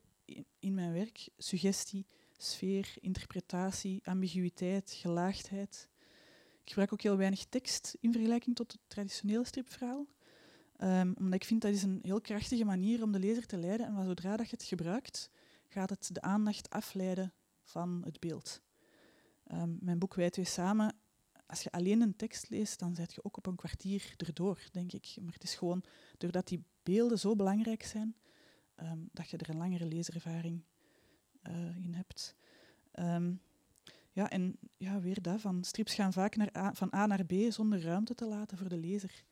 in, 0.59 0.73
mijn 0.73 0.93
werk 0.93 1.29
suggestie, 1.37 2.05
sfeer, 2.37 2.93
interpretatie, 2.99 4.01
ambiguïteit, 4.03 4.91
gelaagdheid. 4.91 5.89
Ik 6.63 6.69
gebruik 6.69 6.93
ook 6.93 7.01
heel 7.01 7.17
weinig 7.17 7.45
tekst 7.45 7.97
in 7.99 8.11
vergelijking 8.11 8.55
tot 8.55 8.71
het 8.71 8.81
traditionele 8.87 9.45
stripverhaal. 9.45 10.07
Um, 10.77 11.13
omdat 11.17 11.33
ik 11.33 11.45
vind 11.45 11.61
dat 11.61 11.73
is 11.73 11.83
een 11.83 11.99
heel 12.01 12.21
krachtige 12.21 12.65
manier 12.65 13.03
om 13.03 13.11
de 13.11 13.19
lezer 13.19 13.45
te 13.45 13.57
leiden. 13.57 13.85
En 13.85 14.05
zodra 14.05 14.37
dat 14.37 14.49
je 14.49 14.55
het 14.55 14.65
gebruikt, 14.65 15.29
gaat 15.67 15.89
het 15.89 16.09
de 16.13 16.21
aandacht 16.21 16.69
afleiden 16.69 17.33
van 17.63 18.01
het 18.05 18.19
beeld. 18.19 18.61
Um, 19.53 19.77
mijn 19.81 19.99
boek 19.99 20.13
Wij 20.13 20.29
Twee 20.29 20.45
Samen, 20.45 20.95
als 21.45 21.61
je 21.61 21.71
alleen 21.71 22.01
een 22.01 22.15
tekst 22.15 22.49
leest, 22.49 22.79
dan 22.79 22.95
zet 22.95 23.13
je 23.13 23.23
ook 23.23 23.37
op 23.37 23.45
een 23.45 23.55
kwartier 23.55 24.13
erdoor, 24.17 24.59
denk 24.71 24.91
ik. 24.91 25.17
Maar 25.21 25.33
het 25.33 25.43
is 25.43 25.55
gewoon 25.55 25.83
doordat 26.17 26.47
die 26.47 26.63
beelden 26.83 27.19
zo 27.19 27.35
belangrijk 27.35 27.83
zijn, 27.83 28.15
um, 28.75 29.09
dat 29.11 29.29
je 29.29 29.37
er 29.37 29.49
een 29.49 29.57
langere 29.57 29.85
leeservaring 29.85 30.63
uh, 31.49 31.83
in 31.83 31.93
hebt. 31.93 32.35
ja, 34.11 34.29
en 34.29 34.57
ja, 34.77 34.99
weer 34.99 35.21
dat, 35.21 35.41
van 35.41 35.63
strips 35.63 35.93
gaan 35.93 36.13
vaak 36.13 36.35
naar 36.35 36.75
van 36.75 36.93
A 36.95 37.05
naar 37.05 37.25
B 37.25 37.33
zonder 37.49 37.81
ruimte 37.81 38.15
te 38.15 38.25
laten 38.25 38.57
voor 38.57 38.69
de 38.69 38.77
lezer 38.77 39.23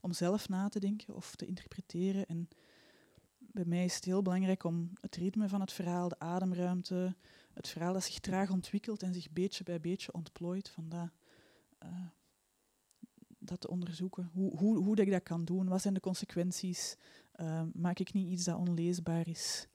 om 0.00 0.12
zelf 0.12 0.48
na 0.48 0.68
te 0.68 0.80
denken 0.80 1.14
of 1.14 1.34
te 1.34 1.46
interpreteren. 1.46 2.26
En 2.26 2.48
bij 3.38 3.64
mij 3.64 3.84
is 3.84 3.94
het 3.94 4.04
heel 4.04 4.22
belangrijk 4.22 4.64
om 4.64 4.90
het 5.00 5.16
ritme 5.16 5.48
van 5.48 5.60
het 5.60 5.72
verhaal, 5.72 6.08
de 6.08 6.18
ademruimte, 6.18 7.16
het 7.56 7.68
verhaal 7.68 7.92
dat 7.92 8.04
zich 8.04 8.18
traag 8.18 8.50
ontwikkelt 8.50 9.02
en 9.02 9.14
zich 9.14 9.30
beetje 9.30 9.64
bij 9.64 9.80
beetje 9.80 10.12
ontplooit, 10.12 10.68
van 10.68 10.88
dat, 10.88 11.10
uh, 11.84 12.06
dat 13.38 13.60
te 13.60 13.68
onderzoeken. 13.68 14.30
Hoe, 14.32 14.58
hoe, 14.58 14.76
hoe 14.76 14.96
dat 14.96 15.06
ik 15.06 15.12
dat 15.12 15.22
kan 15.22 15.44
doen, 15.44 15.68
wat 15.68 15.82
zijn 15.82 15.94
de 15.94 16.00
consequenties, 16.00 16.96
uh, 17.36 17.62
maak 17.72 17.98
ik 17.98 18.12
niet 18.12 18.28
iets 18.28 18.44
dat 18.44 18.56
onleesbaar 18.56 19.28
is? 19.28 19.66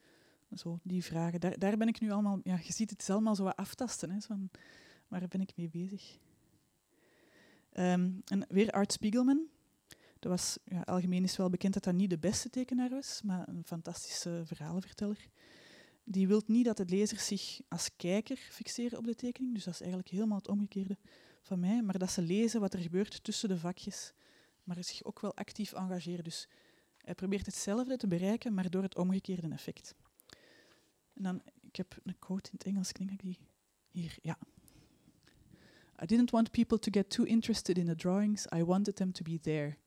Zo, 0.56 0.80
die 0.84 1.04
vragen. 1.04 1.40
Daar, 1.40 1.60
daar 1.60 1.78
ben 1.78 1.88
ik 1.88 2.00
nu 2.00 2.12
allemaal, 2.12 2.40
ja, 2.44 2.60
je 2.64 2.74
ziet 2.74 2.90
het 2.90 3.10
allemaal 3.10 3.36
zo 3.36 3.44
wat 3.44 3.56
aftasten, 3.56 4.10
hè, 4.10 4.20
van, 4.20 4.50
waar 5.08 5.28
ben 5.28 5.42
ik 5.42 5.56
mee 5.56 5.70
bezig? 5.70 6.18
Um, 7.74 8.22
en 8.26 8.46
weer 8.50 8.72
Art 8.72 8.92
Spiegelman, 8.92 9.48
dat 10.20 10.32
was, 10.32 10.58
ja, 10.64 10.82
algemeen 10.82 11.24
is 11.24 11.38
wel 11.38 11.50
bekend 11.50 11.74
dat 11.74 11.84
dat 11.84 11.94
niet 11.94 12.10
de 12.10 12.20
beste 12.20 12.50
tekenaar 12.50 12.90
was, 12.90 13.22
maar 13.22 13.48
een 13.48 13.64
fantastische 13.66 14.42
verhalenverteller. 14.46 15.30
Die 16.12 16.28
wil 16.28 16.41
niet 16.45 16.66
dat 16.66 16.78
de 16.78 16.86
lezers 16.86 17.26
zich 17.26 17.59
als 17.68 17.89
kijker 17.95 18.38
fixeren 18.38 18.97
op 18.97 19.05
de 19.05 19.16
tekening, 19.16 19.53
dus 19.53 19.64
dat 19.64 19.74
is 19.74 19.80
eigenlijk 19.80 20.09
helemaal 20.09 20.38
het 20.38 20.47
omgekeerde 20.47 20.97
van 21.41 21.59
mij, 21.59 21.82
maar 21.82 21.97
dat 21.97 22.12
ze 22.12 22.22
lezen 22.22 22.59
wat 22.59 22.74
er 22.74 22.80
gebeurt 22.80 23.24
tussen 23.24 23.49
de 23.49 23.57
vakjes, 23.57 24.14
maar 24.64 24.84
zich 24.84 25.03
ook 25.03 25.20
wel 25.20 25.36
actief 25.36 25.74
engageren. 25.74 26.24
Dus 26.24 26.47
hij 26.97 27.16
probeert 27.16 27.45
hetzelfde 27.45 27.97
te 27.97 28.07
bereiken, 28.07 28.53
maar 28.53 28.70
door 28.70 28.84
het 28.84 28.97
omgekeerde 28.97 29.47
effect. 29.47 29.95
En 31.14 31.24
dan, 31.24 31.41
ik 31.62 31.76
heb 31.76 31.97
een 32.03 32.20
quote 32.20 32.49
in 32.51 32.57
het 32.57 32.68
Engels, 32.68 32.93
denk 32.93 33.12
ik 33.12 33.22
die 33.22 33.39
hier, 33.88 34.18
ja. 34.22 34.38
I 36.03 36.05
didn't 36.05 36.32
want 36.32 36.51
people 36.51 36.80
to 36.80 36.91
get 36.91 37.09
too 37.09 37.26
interested 37.26 37.78
in 37.78 37.86
the 37.86 37.95
drawings, 37.95 38.45
I 38.55 38.64
wanted 38.64 38.95
them 38.95 39.12
to 39.12 39.24
be 39.24 39.39
there. 39.39 39.78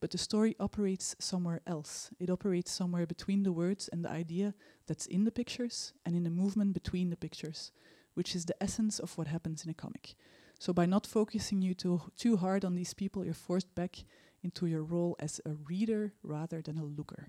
But 0.00 0.10
the 0.10 0.18
story 0.18 0.54
operates 0.60 1.16
somewhere 1.18 1.60
else. 1.66 2.10
It 2.20 2.30
operates 2.30 2.70
somewhere 2.70 3.06
between 3.06 3.42
the 3.42 3.52
words 3.52 3.88
and 3.88 4.04
the 4.04 4.10
idea 4.10 4.54
that's 4.86 5.06
in 5.06 5.24
the 5.24 5.32
pictures 5.32 5.92
and 6.06 6.14
in 6.14 6.22
the 6.22 6.30
movement 6.30 6.72
between 6.72 7.10
the 7.10 7.16
pictures, 7.16 7.72
which 8.14 8.36
is 8.36 8.44
the 8.44 8.62
essence 8.62 8.98
of 9.00 9.18
what 9.18 9.26
happens 9.26 9.64
in 9.64 9.70
a 9.70 9.74
comic. 9.74 10.14
So 10.58 10.72
by 10.72 10.86
not 10.86 11.06
focusing 11.06 11.62
you 11.62 11.74
too, 11.74 12.00
too 12.16 12.36
hard 12.36 12.64
on 12.64 12.74
these 12.74 12.94
people, 12.94 13.24
you're 13.24 13.34
forced 13.34 13.74
back 13.74 14.04
into 14.42 14.66
your 14.66 14.82
role 14.82 15.16
as 15.18 15.40
a 15.44 15.50
reader 15.68 16.12
rather 16.22 16.62
than 16.62 16.78
a 16.78 16.84
looker. 16.84 17.28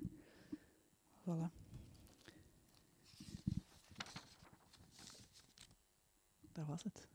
Voilà. 1.25 1.51
Dat 6.53 6.65
was 6.67 6.83
het. 6.83 7.07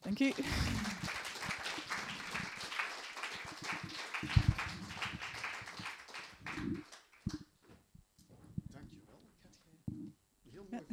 Dank 0.02 0.18
u. 0.18 0.32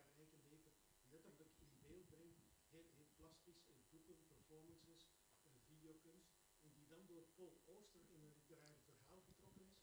haar 0.00 0.14
eigen 0.22 0.40
leven 0.50 0.72
letterlijk 1.14 1.52
in 1.64 1.72
beeld 1.82 2.08
brengt, 2.08 2.40
heel, 2.74 2.86
heel 2.96 3.08
plastisch, 3.16 3.62
in 3.72 3.80
boeken, 3.90 4.18
performances, 4.28 5.02
videokunst 5.68 6.30
en 6.62 6.70
die 6.74 6.86
dan 6.86 7.06
door 7.06 7.24
Paul 7.36 7.54
Ooster 7.64 8.02
in 8.14 8.22
een 8.22 8.32
literair 8.38 8.76
verhaal 8.84 9.22
getrokken 9.28 9.60
is 9.66 9.76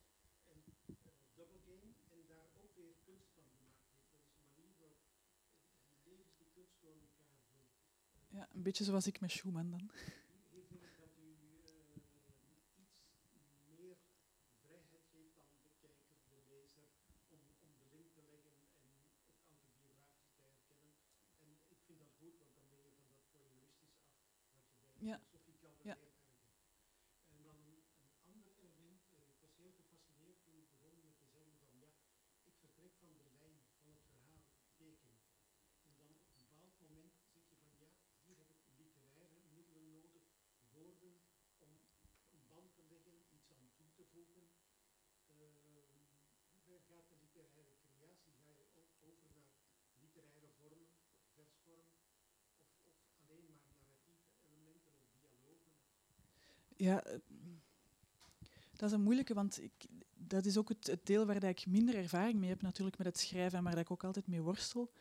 en 0.45 0.57
uh, 0.57 1.11
Double 1.35 1.59
Game 1.69 1.93
en 2.09 2.25
daar 2.27 2.49
ook 2.61 2.75
weer 2.75 2.95
kunst 3.03 3.29
van 3.33 3.45
gemaakt 3.55 3.81
heeft. 3.89 4.09
Dat 4.11 4.21
is 4.21 4.31
een 4.33 4.41
manier 4.49 4.75
waarop 4.77 5.01
uh, 5.13 5.53
levens 6.03 6.35
die 6.37 6.47
kunst 6.53 6.81
door 6.81 6.95
elkaar 7.07 7.37
vult. 7.49 7.71
Ja, 8.27 8.47
een 8.53 8.63
beetje 8.63 8.83
zoals 8.83 9.07
ik 9.07 9.19
met 9.19 9.31
Schumann 9.31 9.69
dan. 9.69 9.91
Hier 10.53 10.65
vind 10.65 10.83
ik 10.83 10.97
dat 10.97 11.17
u 11.17 11.27
uh, 11.27 11.55
iets 11.57 11.71
meer 13.77 13.97
vrijheid 14.61 15.03
geeft 15.11 15.37
aan 15.51 15.61
de 15.63 15.71
kijker, 15.81 15.95
de 16.29 16.41
lezer, 16.47 16.89
om, 17.29 17.39
om 17.65 17.71
de 17.79 17.85
link 17.95 18.09
te 18.13 18.21
leggen 18.31 18.53
en 18.61 18.91
het 19.01 19.13
autobiografisch 19.23 20.21
te 20.27 20.33
herkennen. 20.45 20.95
En 21.43 21.49
ik 21.67 21.79
vind 21.85 21.99
dat 21.99 22.11
goed, 22.19 22.35
want 22.39 22.53
dan 22.55 22.67
ben 22.69 22.81
je 22.83 22.91
van 22.99 23.07
dat 23.09 23.21
voyeuristische 23.31 24.01
af, 24.09 24.19
wat 24.25 24.41
je 24.43 24.99
bij 24.99 25.07
Ja. 25.11 25.19
Sophie 25.31 25.57
kan 25.61 25.71
Ja. 25.83 25.95
heel 25.95 26.11
erg 26.11 26.25
hebt. 26.25 26.35
En 27.33 27.43
dan 27.43 27.57
een 28.03 28.15
ander 28.31 28.51
element, 28.65 29.01
uh, 29.13 29.23
ik 29.33 29.39
was 29.45 29.53
heel 29.55 29.73
gefascineerd 29.79 30.39
toen 30.43 30.57
ik 30.63 30.69
begon 30.69 30.99
met 31.03 31.15
te 31.19 31.27
zeggen 31.35 31.53
van 31.63 31.71
ja, 31.85 31.91
ik 32.49 32.55
vertrek 32.59 32.93
van 32.99 33.09
de 33.13 33.19
lijn 33.23 33.37
van 33.41 33.51
het 33.91 34.01
verhaal, 34.07 34.41
teken. 34.75 35.15
En 35.87 35.93
dan 35.97 36.09
op 36.15 36.25
een 36.31 36.37
bepaald 36.45 36.79
moment 36.79 37.13
zeg 37.33 37.43
je 37.49 37.57
van 37.65 37.73
ja, 37.77 37.91
hier 38.25 38.37
heb 38.37 38.49
ik 38.49 38.61
literaire 38.77 39.41
middelen 39.55 39.87
nodig, 39.89 40.23
woorden, 40.69 41.15
om 41.57 41.71
een 42.31 42.45
band 42.47 42.73
te 42.75 42.83
leggen, 42.89 43.15
iets 43.35 43.51
aan 43.51 43.69
toe 43.77 43.89
te 43.95 44.05
voegen. 44.11 44.49
Uh, 45.29 45.37
hoe 46.65 46.79
ver 46.87 47.03
gaat 47.09 47.09
de 47.09 47.15
literaire 47.35 47.75
creatie? 47.93 48.33
Ga 48.33 48.45
je 48.51 48.59
ook 48.59 48.75
over 48.99 49.29
naar 49.33 49.49
literaire 50.01 50.47
vormen, 50.59 50.89
versvormen, 51.35 51.99
of, 52.57 52.69
of 52.83 52.95
alleen 53.21 53.45
maar 53.45 53.61
narratieve 53.79 54.27
elementen 54.45 54.91
of 54.93 55.07
dialogen? 55.19 55.73
Ja, 56.77 57.03
eh, 57.03 57.19
dat 58.75 58.89
is 58.89 58.95
een 58.95 59.01
moeilijke, 59.01 59.33
want 59.33 59.63
ik, 59.63 59.73
dat 60.13 60.45
is 60.45 60.57
ook 60.57 60.69
het, 60.69 60.97
deel 61.03 61.25
waar 61.25 61.39
dat 61.39 61.49
ik 61.49 61.65
minder 61.65 61.95
ervaring 61.95 62.39
mee 62.39 62.49
heb, 62.49 62.61
natuurlijk 62.61 62.97
met 62.97 63.07
het 63.07 63.19
schrijven, 63.19 63.63
maar 63.63 63.71
dat 63.71 63.81
ik 63.81 63.91
ook 63.91 64.03
altijd 64.03 64.27
mee 64.27 64.41
worstel. 64.41 64.91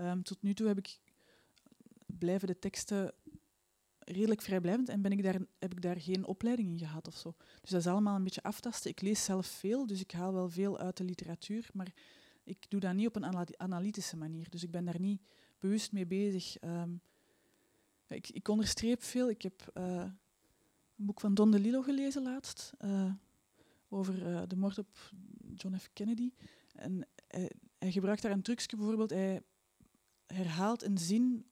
Um, 0.00 0.22
tot 0.22 0.42
nu 0.42 0.54
toe 0.54 0.66
heb 0.66 0.78
ik, 0.78 0.98
blijven 2.06 2.48
de 2.48 2.58
teksten 2.58 3.12
redelijk 3.98 4.42
vrijblijvend 4.42 4.88
en 4.88 5.02
ben 5.02 5.12
ik 5.12 5.22
daar, 5.22 5.40
heb 5.58 5.72
ik 5.72 5.82
daar 5.82 6.00
geen 6.00 6.26
opleiding 6.26 6.68
in 6.68 6.78
gehad 6.78 7.06
of 7.06 7.16
zo. 7.16 7.34
Dus 7.60 7.70
dat 7.70 7.80
is 7.80 7.86
allemaal 7.86 8.16
een 8.16 8.24
beetje 8.24 8.42
aftasten. 8.42 8.90
Ik 8.90 9.00
lees 9.00 9.24
zelf 9.24 9.46
veel, 9.46 9.86
dus 9.86 10.00
ik 10.00 10.10
haal 10.10 10.32
wel 10.32 10.50
veel 10.50 10.78
uit 10.78 10.96
de 10.96 11.04
literatuur, 11.04 11.68
maar 11.72 11.92
ik 12.44 12.70
doe 12.70 12.80
dat 12.80 12.94
niet 12.94 13.06
op 13.06 13.16
een 13.16 13.56
analytische 13.56 14.16
manier. 14.16 14.50
Dus 14.50 14.62
ik 14.62 14.70
ben 14.70 14.84
daar 14.84 15.00
niet 15.00 15.22
bewust 15.58 15.92
mee 15.92 16.06
bezig. 16.06 16.62
Um, 16.62 17.00
ik, 18.08 18.28
ik 18.28 18.48
onderstreep 18.48 19.02
veel. 19.02 19.30
Ik 19.30 19.42
heb 19.42 19.70
uh, 19.74 20.04
een 20.98 21.06
boek 21.06 21.20
van 21.20 21.34
Don 21.34 21.50
DeLillo 21.50 21.82
gelezen 21.82 22.22
laatst, 22.22 22.72
uh, 22.84 23.12
over 23.88 24.26
uh, 24.26 24.42
de 24.46 24.56
moord 24.56 24.78
op 24.78 25.12
John 25.54 25.76
F. 25.76 25.90
Kennedy. 25.92 26.30
En 26.72 27.06
hij, 27.28 27.50
hij 27.78 27.92
gebruikt 27.92 28.22
daar 28.22 28.32
een 28.32 28.42
trucje 28.42 28.76
bijvoorbeeld. 28.76 29.10
Hij 29.10 29.42
herhaalt 30.26 30.82
een 30.82 30.98
zin 30.98 31.46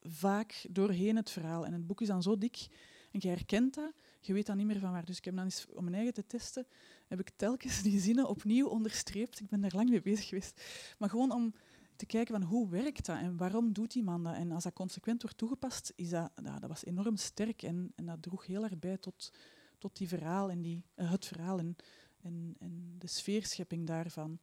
vaak 0.00 0.66
doorheen 0.70 1.16
het 1.16 1.30
verhaal. 1.30 1.66
En 1.66 1.72
het 1.72 1.86
boek 1.86 2.00
is 2.00 2.08
dan 2.08 2.22
zo 2.22 2.38
dik 2.38 2.68
en 3.16 3.22
je 3.22 3.28
herkent 3.28 3.74
dat, 3.74 3.92
je 4.20 4.32
weet 4.32 4.46
dan 4.46 4.56
niet 4.56 4.66
meer 4.66 4.78
van 4.78 4.92
waar. 4.92 5.04
Dus 5.04 5.16
ik 5.16 5.24
heb 5.24 5.36
dan 5.36 5.50
om 5.74 5.82
mijn 5.82 5.96
eigen 5.96 6.14
te 6.14 6.26
testen, 6.26 6.66
heb 7.06 7.20
ik 7.20 7.30
telkens 7.36 7.82
die 7.82 8.00
zinnen 8.00 8.28
opnieuw 8.28 8.66
onderstreept. 8.66 9.40
Ik 9.40 9.48
ben 9.48 9.60
daar 9.60 9.74
lang 9.74 9.88
mee 9.90 10.02
bezig 10.02 10.28
geweest. 10.28 10.62
Maar 10.98 11.10
gewoon 11.10 11.32
om 11.32 11.54
te 11.96 12.06
kijken 12.06 12.40
van 12.40 12.48
hoe 12.48 12.68
werkt 12.68 13.06
dat 13.06 13.18
en 13.18 13.36
waarom 13.36 13.72
doet 13.72 13.92
die 13.92 14.02
man 14.02 14.24
dat. 14.24 14.34
En 14.34 14.52
als 14.52 14.64
dat 14.64 14.72
consequent 14.72 15.22
wordt 15.22 15.38
toegepast, 15.38 15.92
is 15.96 16.10
dat, 16.10 16.30
dat 16.42 16.68
was 16.68 16.84
enorm 16.84 17.16
sterk 17.16 17.62
en, 17.62 17.92
en 17.94 18.06
dat 18.06 18.22
droeg 18.22 18.46
heel 18.46 18.64
erg 18.64 18.78
bij 18.78 18.96
tot, 18.96 19.32
tot 19.78 19.96
die 19.96 20.08
verhaal 20.08 20.50
en 20.50 20.62
die, 20.62 20.82
uh, 20.96 21.10
het 21.10 21.26
verhaal 21.26 21.58
en, 21.58 21.76
en, 22.22 22.94
de 22.98 23.06
sfeerschepping 23.06 23.86
daarvan. 23.86 24.38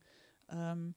Um, 0.54 0.96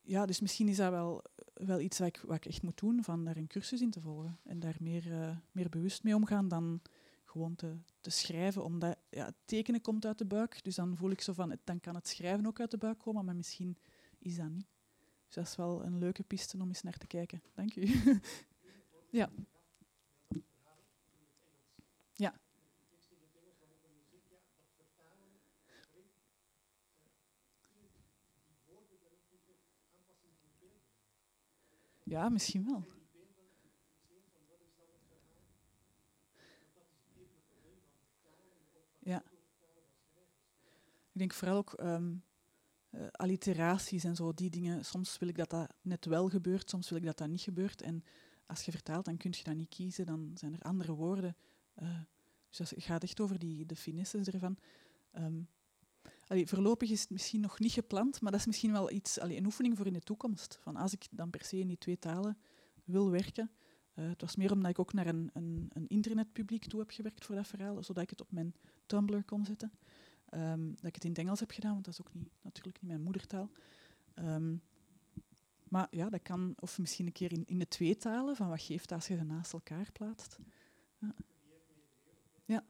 ja, 0.00 0.26
dus 0.26 0.40
misschien 0.40 0.68
is 0.68 0.76
dat 0.76 0.90
wel, 0.90 1.24
wel 1.54 1.80
iets 1.80 1.98
wat 1.98 2.08
ik, 2.08 2.22
wat 2.26 2.36
ik 2.36 2.46
echt 2.46 2.62
moet 2.62 2.78
doen, 2.78 3.04
van 3.04 3.24
daar 3.24 3.36
een 3.36 3.46
cursus 3.46 3.80
in 3.80 3.90
te 3.90 4.00
volgen 4.00 4.38
en 4.44 4.60
daar 4.60 4.76
meer, 4.80 5.06
uh, 5.06 5.36
meer 5.52 5.68
bewust 5.68 6.02
mee 6.02 6.14
omgaan 6.14 6.48
dan 6.48 6.80
gewoon 7.24 7.54
te, 7.54 7.76
te 8.00 8.10
schrijven. 8.10 8.64
Omdat 8.64 8.96
ja, 9.10 9.32
tekenen 9.44 9.80
komt 9.80 10.06
uit 10.06 10.18
de 10.18 10.26
buik, 10.26 10.64
dus 10.64 10.74
dan 10.74 10.96
voel 10.96 11.10
ik 11.10 11.20
zo 11.20 11.32
van, 11.32 11.58
dan 11.64 11.80
kan 11.80 11.94
het 11.94 12.08
schrijven 12.08 12.46
ook 12.46 12.60
uit 12.60 12.70
de 12.70 12.78
buik 12.78 12.98
komen, 12.98 13.24
maar 13.24 13.36
misschien 13.36 13.76
is 14.18 14.36
dat 14.36 14.48
niet. 14.48 14.66
Dus 15.30 15.38
dat 15.38 15.46
is 15.46 15.56
wel 15.56 15.84
een 15.84 15.98
leuke 15.98 16.22
piste 16.22 16.56
om 16.60 16.68
eens 16.68 16.82
naar 16.82 16.96
te 16.96 17.06
kijken. 17.06 17.42
Dank 17.54 17.76
u. 17.76 17.86
ja. 19.20 19.30
Ja. 22.12 22.40
Ja, 32.02 32.28
misschien 32.28 32.64
wel. 32.64 32.84
Ja. 38.98 39.22
ik 41.12 41.18
denk 41.18 41.32
vooral 41.32 41.56
ook 41.56 41.72
ehm, 41.72 42.16
eh, 42.90 43.06
alliteraties 43.10 44.04
en 44.04 44.16
zo, 44.16 44.32
die 44.34 44.50
dingen. 44.50 44.84
Soms 44.84 45.18
wil 45.18 45.28
ik 45.28 45.36
dat 45.36 45.50
dat 45.50 45.72
net 45.82 46.04
wel 46.04 46.28
gebeurt, 46.28 46.70
soms 46.70 46.88
wil 46.88 46.98
ik 46.98 47.04
dat 47.04 47.18
dat 47.18 47.28
niet 47.28 47.40
gebeurt. 47.40 47.82
En 47.82 48.04
als 48.46 48.64
je 48.64 48.70
vertaalt, 48.70 49.04
dan 49.04 49.16
kun 49.16 49.34
je 49.36 49.44
dat 49.44 49.54
niet 49.54 49.68
kiezen, 49.68 50.06
dan 50.06 50.30
zijn 50.34 50.54
er 50.54 50.62
andere 50.62 50.92
woorden. 50.92 51.36
Uh, 51.82 51.98
dus 52.48 52.70
het 52.70 52.82
gaat 52.82 53.02
echt 53.02 53.20
over 53.20 53.38
die, 53.38 53.66
de 53.66 53.76
finesses 53.76 54.28
ervan. 54.28 54.56
Um, 55.12 55.48
allee, 56.26 56.46
voorlopig 56.46 56.90
is 56.90 57.00
het 57.00 57.10
misschien 57.10 57.40
nog 57.40 57.58
niet 57.58 57.72
gepland, 57.72 58.20
maar 58.20 58.30
dat 58.30 58.40
is 58.40 58.46
misschien 58.46 58.72
wel 58.72 58.90
iets, 58.90 59.18
allee, 59.18 59.36
een 59.36 59.44
oefening 59.44 59.76
voor 59.76 59.86
in 59.86 59.92
de 59.92 60.00
toekomst. 60.00 60.58
Van 60.62 60.76
als 60.76 60.92
ik 60.92 61.06
dan 61.10 61.30
per 61.30 61.44
se 61.44 61.58
in 61.58 61.66
die 61.66 61.78
twee 61.78 61.98
talen 61.98 62.38
wil 62.84 63.10
werken. 63.10 63.50
Uh, 63.94 64.08
het 64.08 64.20
was 64.20 64.36
meer 64.36 64.52
omdat 64.52 64.70
ik 64.70 64.78
ook 64.78 64.92
naar 64.92 65.06
een, 65.06 65.30
een, 65.32 65.70
een, 65.72 65.86
internetpubliek 65.88 66.66
toe 66.66 66.80
heb 66.80 66.90
gewerkt 66.90 67.24
voor 67.24 67.34
dat 67.34 67.46
verhaal, 67.46 67.82
zodat 67.82 68.02
ik 68.02 68.10
het 68.10 68.20
op 68.20 68.32
mijn 68.32 68.54
Tumblr 68.86 69.24
kon 69.24 69.44
zetten. 69.44 69.72
Um, 70.30 70.74
dat 70.74 70.84
ik 70.84 70.94
het 70.94 71.04
in 71.04 71.10
het 71.10 71.18
Engels 71.18 71.40
heb 71.40 71.50
gedaan, 71.50 71.72
want 71.72 71.84
dat 71.84 71.94
is 71.94 72.00
ook 72.00 72.14
niet, 72.14 72.30
natuurlijk 72.42 72.80
niet 72.80 72.90
mijn 72.90 73.02
moedertaal. 73.02 73.50
Um, 74.14 74.62
maar 75.68 75.86
ja, 75.90 76.08
dat 76.08 76.22
kan, 76.22 76.54
of 76.58 76.78
misschien 76.78 77.06
een 77.06 77.12
keer 77.12 77.32
in, 77.32 77.46
in 77.46 77.58
de 77.58 77.68
twee 77.68 77.96
talen, 77.96 78.36
van 78.36 78.48
wat 78.48 78.62
geeft 78.62 78.92
als 78.92 79.06
je 79.06 79.16
ze 79.16 79.24
naast 79.24 79.52
elkaar 79.52 79.92
plaatst. 79.92 80.38
Ja. 80.98 81.14
Ja. 82.44 82.64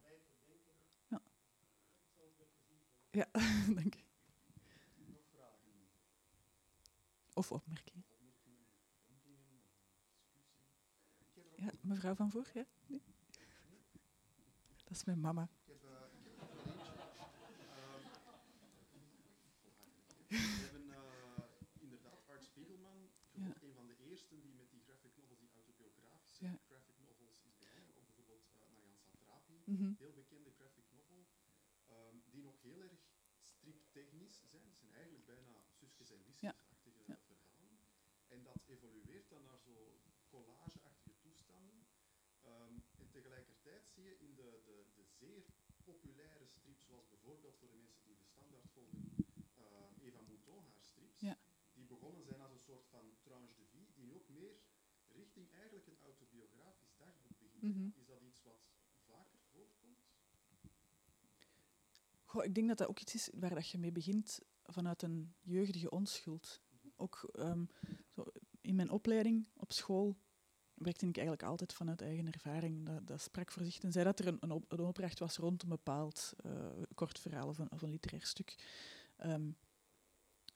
Ja, 1.09 1.21
ja 3.11 3.29
dank 3.79 3.95
je. 3.95 4.03
Of 7.35 7.53
opmerkingen. 7.53 8.05
Ja, 11.57 11.71
mevrouw 11.81 12.15
van 12.15 12.31
Voor, 12.31 12.51
ja? 12.55 12.65
Dat 14.85 14.99
is 14.99 15.05
mijn 15.05 15.21
mama. 15.21 15.49
We 20.61 20.67
hebben 20.67 20.87
uh, 20.89 21.03
inderdaad 21.79 22.27
Art 22.27 22.45
Spiegelman, 22.45 23.11
ja. 23.31 23.55
een 23.61 23.75
van 23.75 23.87
de 23.87 23.97
eersten 23.97 24.41
die 24.41 24.55
met 24.55 24.71
die 24.71 24.81
graphic 24.81 25.17
novels, 25.17 25.39
die 25.39 25.51
autobiografische 25.53 26.45
ja. 26.45 26.59
graphic 26.67 26.99
novels 26.99 27.43
is 27.45 27.59
begonnen. 27.59 27.95
Ook 27.97 28.07
bijvoorbeeld 28.07 28.55
uh, 28.55 28.61
Marianne 28.71 28.99
Satrapi, 28.99 29.63
mm 29.65 29.77
-hmm. 29.77 29.95
heel 29.99 30.13
bekende 30.13 30.51
graphic 30.51 30.91
novel, 30.91 31.27
um, 31.91 32.23
die 32.31 32.43
nog 32.43 32.61
heel 32.63 32.83
erg 32.83 33.01
striptechnisch 33.41 34.39
zijn. 34.51 34.69
Het 34.69 34.79
zijn 34.79 34.93
eigenlijk 34.93 35.27
bijna 35.27 35.63
zusjes 35.69 36.11
en 36.11 36.23
liefjesachtige 36.23 37.03
ja. 37.07 37.19
verhalen. 37.27 37.81
En 38.29 38.43
dat 38.43 38.63
evolueert 38.67 39.29
dan 39.29 39.43
naar 39.43 39.59
zo 39.59 40.01
collageachtige 40.29 41.19
toestanden. 41.19 41.87
Um, 42.45 42.85
en 42.97 43.11
tegelijkertijd 43.11 43.89
zie 43.89 44.05
je 44.05 44.19
in 44.19 44.35
de, 44.35 44.61
de, 44.65 44.85
de 44.95 45.05
zeer 45.05 45.45
populaire 45.85 46.47
strips, 46.47 46.87
zoals 46.87 47.09
bijvoorbeeld 47.09 47.57
voor 47.57 47.71
de 47.71 47.77
mensen 47.77 48.05
die 48.05 48.17
de 48.17 48.25
standaard 48.25 48.69
volgen, 48.71 49.15
uh, 49.59 50.07
Eva 50.07 50.21
Mouton, 50.21 50.65
haar 50.73 50.85
strips, 50.85 51.21
ja. 51.21 51.39
die 51.73 51.85
begonnen 51.85 52.25
zijn 52.25 52.41
als 52.41 52.53
een 52.53 52.59
soort 52.59 52.87
van 52.87 53.17
tranche 53.21 53.55
de 53.55 53.67
vie, 53.67 53.93
die 53.95 54.05
nu 54.05 54.15
ook 54.15 54.29
meer 54.29 54.55
richting 55.41 55.59
eigenlijk 55.59 55.87
een 55.87 56.05
autobiografisch 56.05 56.95
dagboek 56.99 57.39
begint. 57.41 57.77
Mhm. 57.77 58.01
Is 58.01 58.07
dat 58.07 58.21
iets 58.21 58.43
wat 58.43 58.69
vaker 59.07 59.39
voorkomt? 59.53 59.99
Goh, 62.25 62.45
ik 62.45 62.55
denk 62.55 62.69
dat 62.69 62.79
dat 62.79 62.89
ook 62.89 63.01
iets 63.01 63.15
is 63.15 63.31
waar 63.35 63.55
dat 63.55 63.69
je 63.69 63.79
mee 63.79 63.93
begint 63.93 64.41
vanuit 64.63 65.03
een 65.03 65.35
jeugdige 65.41 65.91
onschuld. 65.91 66.61
Ook 66.97 67.31
um, 67.39 67.69
zo 68.09 68.25
in 68.61 68.75
mijn 68.75 68.91
opleiding 68.91 69.49
op 69.57 69.73
school 69.73 70.17
werkte 70.75 71.07
ik 71.07 71.17
eigenlijk 71.17 71.49
altijd 71.49 71.73
vanuit 71.73 72.01
eigen 72.01 72.33
ervaring. 72.33 72.87
Dat, 72.87 73.07
dat 73.07 73.21
sprak 73.21 73.53
voor 73.53 73.65
zich. 73.65 73.79
Tenzij 73.79 74.05
dat 74.05 74.19
er 74.19 74.27
een, 74.27 74.37
een, 74.41 74.51
op, 74.51 74.73
een 74.73 74.81
opdracht 74.81 75.19
was 75.19 75.37
rond 75.37 75.63
een 75.63 75.69
bepaald 75.69 76.33
uh, 76.47 76.83
kort 76.95 77.19
verhaal 77.19 77.49
of 77.49 77.59
een, 77.59 77.73
of 77.73 77.83
een 77.83 77.91
literair 77.91 78.27
stuk. 78.27 78.55
Um, 79.19 79.57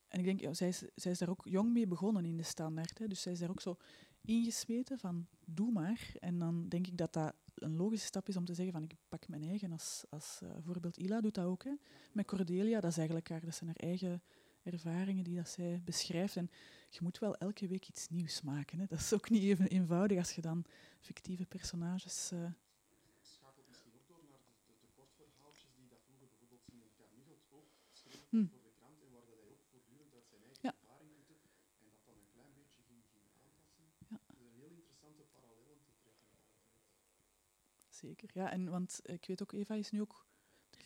en 0.09 0.19
ik 0.21 0.25
denk, 0.25 0.41
ja, 0.41 0.55
zij, 0.55 0.69
is, 0.69 0.83
zij 0.95 1.11
is 1.11 1.19
daar 1.19 1.29
ook 1.29 1.45
jong 1.45 1.73
mee 1.73 1.87
begonnen 1.87 2.25
in 2.25 2.37
de 2.37 2.43
standaard. 2.43 2.99
Hè. 2.99 3.07
Dus 3.07 3.23
zij 3.23 3.33
is 3.33 3.39
daar 3.39 3.51
ook 3.51 3.61
zo 3.61 3.77
ingesmeten 4.25 4.99
van, 4.99 5.27
doe 5.45 5.73
maar. 5.73 6.13
En 6.21 6.39
dan 6.39 6.69
denk 6.69 6.87
ik 6.87 6.97
dat 6.99 7.13
dat 7.13 7.35
een 7.55 7.77
logische 7.77 8.07
stap 8.07 8.29
is 8.29 8.37
om 8.37 8.45
te 8.45 8.55
zeggen 8.55 8.73
van, 8.73 8.83
ik 8.83 8.95
pak 9.09 9.29
mijn 9.29 9.43
eigen 9.43 9.73
als, 9.73 10.05
als 10.11 10.41
uh, 10.43 10.51
voorbeeld. 10.65 10.97
Ila 10.97 11.21
doet 11.21 11.35
dat 11.35 11.45
ook. 11.45 11.65
Hè. 11.65 11.73
Met 12.13 12.27
Cordelia, 12.27 12.81
dat, 12.81 12.91
is 12.91 12.97
eigenlijk 12.97 13.29
haar, 13.29 13.41
dat 13.41 13.55
zijn 13.55 13.71
haar 13.71 13.89
eigen 13.89 14.23
ervaringen 14.63 15.25
die 15.25 15.37
dat 15.37 15.49
zij 15.49 15.83
beschrijft. 15.85 16.37
En 16.37 16.51
je 16.91 16.99
moet 17.03 17.19
wel 17.19 17.37
elke 17.37 17.67
week 17.69 17.89
iets 17.89 18.09
nieuws 18.09 18.43
maken. 18.43 18.79
Hè. 18.79 18.87
Dat 18.87 18.99
is 19.01 19.13
ook 19.13 19.31
niet 19.31 19.43
even 19.43 19.67
eenvoudig 19.67 20.19
als 20.19 20.33
je 20.33 20.41
dan 20.41 20.65
fictieve 21.01 21.47
personages... 21.47 22.31
Uh, 22.33 22.53
schakelt 23.21 23.69
misschien 23.69 23.93
ook 23.95 24.07
door 24.07 24.25
naar 24.31 24.41
de, 24.47 24.53
de, 24.67 24.75
de 24.81 24.89
kortverhaaltjes 24.99 25.71
die 25.77 25.89
dat 25.89 26.01
vroeger 26.07 26.29
bijvoorbeeld 26.29 26.63
Simon 26.69 26.91
Carmichelt 26.99 27.45
ook 27.59 27.69
schreef 27.93 28.27
Hm. 28.35 28.47
voor 28.53 28.63
de 28.69 28.73
krant 28.79 28.99
en 29.05 29.11
waar 29.15 29.27
dat 29.31 29.37
hij 29.41 29.49
ook 29.55 29.65
voortdurend 29.71 30.13
uit 30.19 30.27
zijn 30.33 30.43
eigen 30.49 30.63
Ja. 30.69 30.73
ervaring 30.81 31.11
putte 31.29 31.51
en 31.81 31.87
dat 31.95 32.03
dan 32.09 32.17
een 32.23 32.31
klein 32.37 32.53
beetje 32.61 32.81
ging, 32.89 33.01
ging 33.13 33.25
aanpassen. 33.35 33.85
Ja. 34.13 34.19
Er 34.33 34.37
zijn 34.43 34.55
heel 34.63 34.73
interessante 34.81 35.25
parallellen 35.35 35.79
te 35.89 35.93
trekken. 36.03 36.27
altijd. 36.33 36.73
Zeker, 38.05 38.31
ja. 38.33 38.51
En, 38.51 38.69
want 38.71 39.01
ik 39.03 39.27
weet 39.27 39.43
ook, 39.43 39.53
Eva 39.53 39.75
is 39.75 39.91
nu 39.91 40.01
ook... 40.01 40.27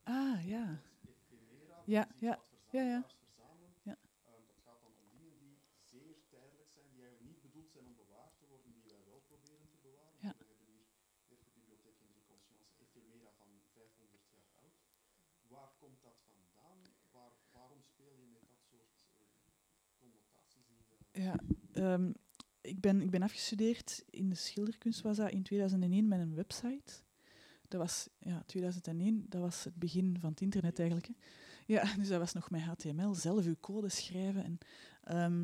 Ah, 0.05 0.41
ja. 0.47 0.83
Dat 1.01 1.15
is 1.15 1.23
Ephemera, 1.31 1.83
Ja, 1.87 2.05
dat 2.05 2.11
is 2.11 2.15
iets 2.15 2.21
ja. 2.21 2.35
wat 2.37 2.45
Ja, 2.71 2.83
ja. 2.83 3.01
verzamelaars 3.03 3.15
verzamelen. 3.15 3.73
Ja. 3.83 3.97
Um, 4.35 4.47
dat 4.47 4.59
gaat 4.65 4.81
dan 4.83 4.95
om 5.03 5.09
dingen 5.11 5.39
die 5.39 5.59
zeer 5.91 6.17
tijdelijk 6.29 6.71
zijn, 6.71 6.89
die 6.91 7.01
eigenlijk 7.03 7.29
niet 7.31 7.43
bedoeld 7.43 7.71
zijn 7.71 7.87
om 7.87 7.97
bewaard 7.97 8.37
te 8.39 8.47
worden, 8.47 8.73
die 8.73 8.83
wij 8.83 9.05
wel 9.05 9.21
proberen 9.21 9.69
te 9.69 9.77
bewaren. 9.77 10.19
Ja. 10.21 10.35
We 10.39 10.45
hebben 10.47 10.67
hier 10.67 10.87
heeft 11.29 11.45
de 11.45 11.51
bibliotheek 11.51 11.99
Hendrik 12.01 12.27
Conscience 12.27 12.73
Ephemera 12.79 13.31
van 13.39 13.51
500 13.73 14.29
jaar 14.31 14.49
oud. 14.63 14.77
Waar 15.55 15.73
komt 15.79 16.03
dat 16.03 16.19
vandaan? 16.25 16.81
Waar, 17.11 17.33
waarom 17.51 17.83
speel 17.83 18.13
je 18.15 18.27
met 18.27 18.49
dat 18.49 18.61
soort 18.71 19.07
uh, 19.17 19.25
connotaties 19.99 20.69
in 20.69 20.77
de... 20.89 21.05
Ja, 21.23 21.35
ehm, 21.73 22.13
ik, 22.61 22.81
ben, 22.81 23.01
ik 23.01 23.11
ben 23.11 23.23
afgestudeerd 23.23 24.05
in 24.11 24.29
de 24.29 24.35
schilderkunst, 24.35 25.01
was 25.01 25.17
dat 25.17 25.31
in 25.31 25.43
2001 25.43 26.09
met 26.09 26.21
een 26.21 26.35
website. 26.35 26.93
dat 27.69 27.81
was 27.81 28.09
ja, 28.19 28.43
2001, 28.47 29.27
dat 29.29 29.41
was 29.41 29.65
het 29.65 29.75
begin 29.75 30.17
van 30.21 30.31
het 30.31 30.41
internet 30.41 30.79
eigenlijk. 30.79 31.09
Hè. 31.09 31.15
Ja, 31.67 31.95
dus 31.97 32.09
dat 32.09 32.19
was 32.19 32.33
nog 32.33 32.51
met 32.51 32.61
HTML, 32.61 33.15
zelf 33.15 33.45
uw 33.45 33.57
code 33.61 33.89
schrijven. 33.89 34.45
En, 34.45 34.59
ehm, 35.03 35.43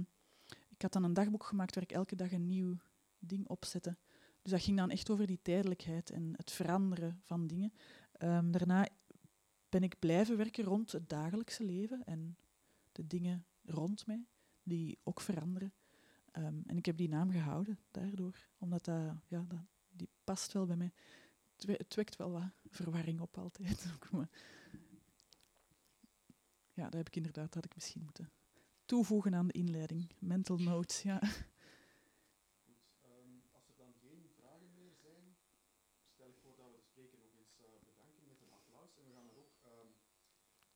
ik 0.68 0.82
had 0.82 0.92
dan 0.92 1.05
een 1.05 1.14
dagboek 1.14 1.44
gemaakt 1.44 1.74
waar 1.74 1.84
ik 1.84 1.92
elke 1.92 2.16
dag 2.16 2.32
een 2.32 2.46
nieuw 2.46 2.76
ding 3.18 3.48
opzette. 3.48 3.96
Dus 4.42 4.52
dat 4.52 4.62
ging 4.62 4.76
dan 4.76 4.90
echt 4.90 5.10
over 5.10 5.26
die 5.26 5.38
tijdelijkheid 5.42 6.10
en 6.10 6.32
het 6.36 6.50
veranderen 6.50 7.20
van 7.24 7.46
dingen. 7.46 7.72
Ehm, 8.12 8.50
daarna 8.50 8.88
ben 9.68 9.82
ik 9.82 9.98
blijven 9.98 10.36
werken 10.36 10.64
rond 10.64 10.92
het 10.92 11.09
dagelijkse 11.09 11.64
leven 11.64 12.05
en 12.05 12.36
de 12.92 13.06
dingen 13.06 13.44
rond 13.64 14.06
mij, 14.06 14.26
die 14.69 14.99
ook 15.03 15.20
veranderen. 15.20 15.73
Ehm, 16.32 16.61
en 16.66 16.77
ik 16.77 16.86
heb 16.86 16.97
die 16.97 17.09
naam 17.09 17.31
gehouden 17.31 17.78
daardoor, 17.90 18.49
omdat 18.59 18.85
dat, 18.85 19.15
ja, 19.28 19.45
dat, 19.49 19.61
die 19.90 20.09
past 20.24 20.53
wel 20.53 20.66
bij 20.66 20.77
mij. 20.77 20.93
Het 21.53 21.65
we- 21.65 21.73
Het 21.78 21.95
wekt 21.95 22.16
wel 22.16 22.31
wat 22.31 22.51
verwarring 22.70 23.20
op 23.20 23.39
altijd. 23.39 23.86
Ja, 26.73 26.85
dat 26.85 26.93
heb 26.95 27.07
ik 27.07 27.16
inderdaad, 27.16 27.45
dat 27.45 27.55
had 27.55 27.65
ik 27.65 27.74
misschien 27.74 28.03
moeten 28.03 28.31
toevoegen 28.85 29.35
aan 29.35 29.47
de 29.47 29.53
inleiding. 29.53 30.12
Mental 30.19 30.57
notes, 30.59 31.03
ja. 31.03 31.19
Goed, 31.19 32.82
ehm, 33.03 33.31
als 33.53 33.69
er 33.69 33.77
dan 33.77 33.93
geen 34.01 34.28
vragen 34.39 34.70
meer 34.74 34.95
zijn, 35.03 35.36
stel 36.15 36.28
ik 36.28 36.36
voor 36.43 36.55
dat 36.57 36.66
we 36.66 36.77
de 36.77 36.82
spreker 36.90 37.19
nog 37.19 37.32
eens 37.39 37.59
eh, 37.59 37.66
bedanken 37.90 38.27
met 38.27 38.40
een 38.43 38.53
applaus. 38.61 38.90
En 38.99 39.05
we 39.07 39.12
gaan 39.16 39.28
er 39.28 39.36
ook 39.43 39.53
ehm, 39.62 39.89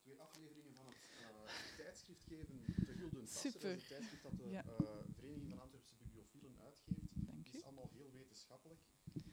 twee 0.03 0.19
afleveringen 0.21 0.75
van 0.75 0.87
het 0.87 0.97
eh, 1.21 1.77
tijdschrift 1.77 2.25
geven, 2.25 2.57
de 2.67 2.93
Gulden 2.99 3.11
Tasser. 3.11 3.32
Dat 3.32 3.32
Super. 3.51 3.71
het 3.71 3.89
tijdschrift 3.89 4.23
dat 4.23 4.37
de 4.37 4.49
Ja. 4.49 4.65
eh, 4.65 4.87
Vereniging 5.15 5.49
van 5.49 5.59
Antwerpse 5.61 5.95
Bibliofielen 5.97 6.61
uitgeeft. 6.61 7.01
Dank 7.27 7.45
Het 7.47 7.55
u. 7.55 7.59
is 7.59 7.65
allemaal 7.65 7.91
heel 7.93 8.11
wetenschappelijk. 8.13 8.81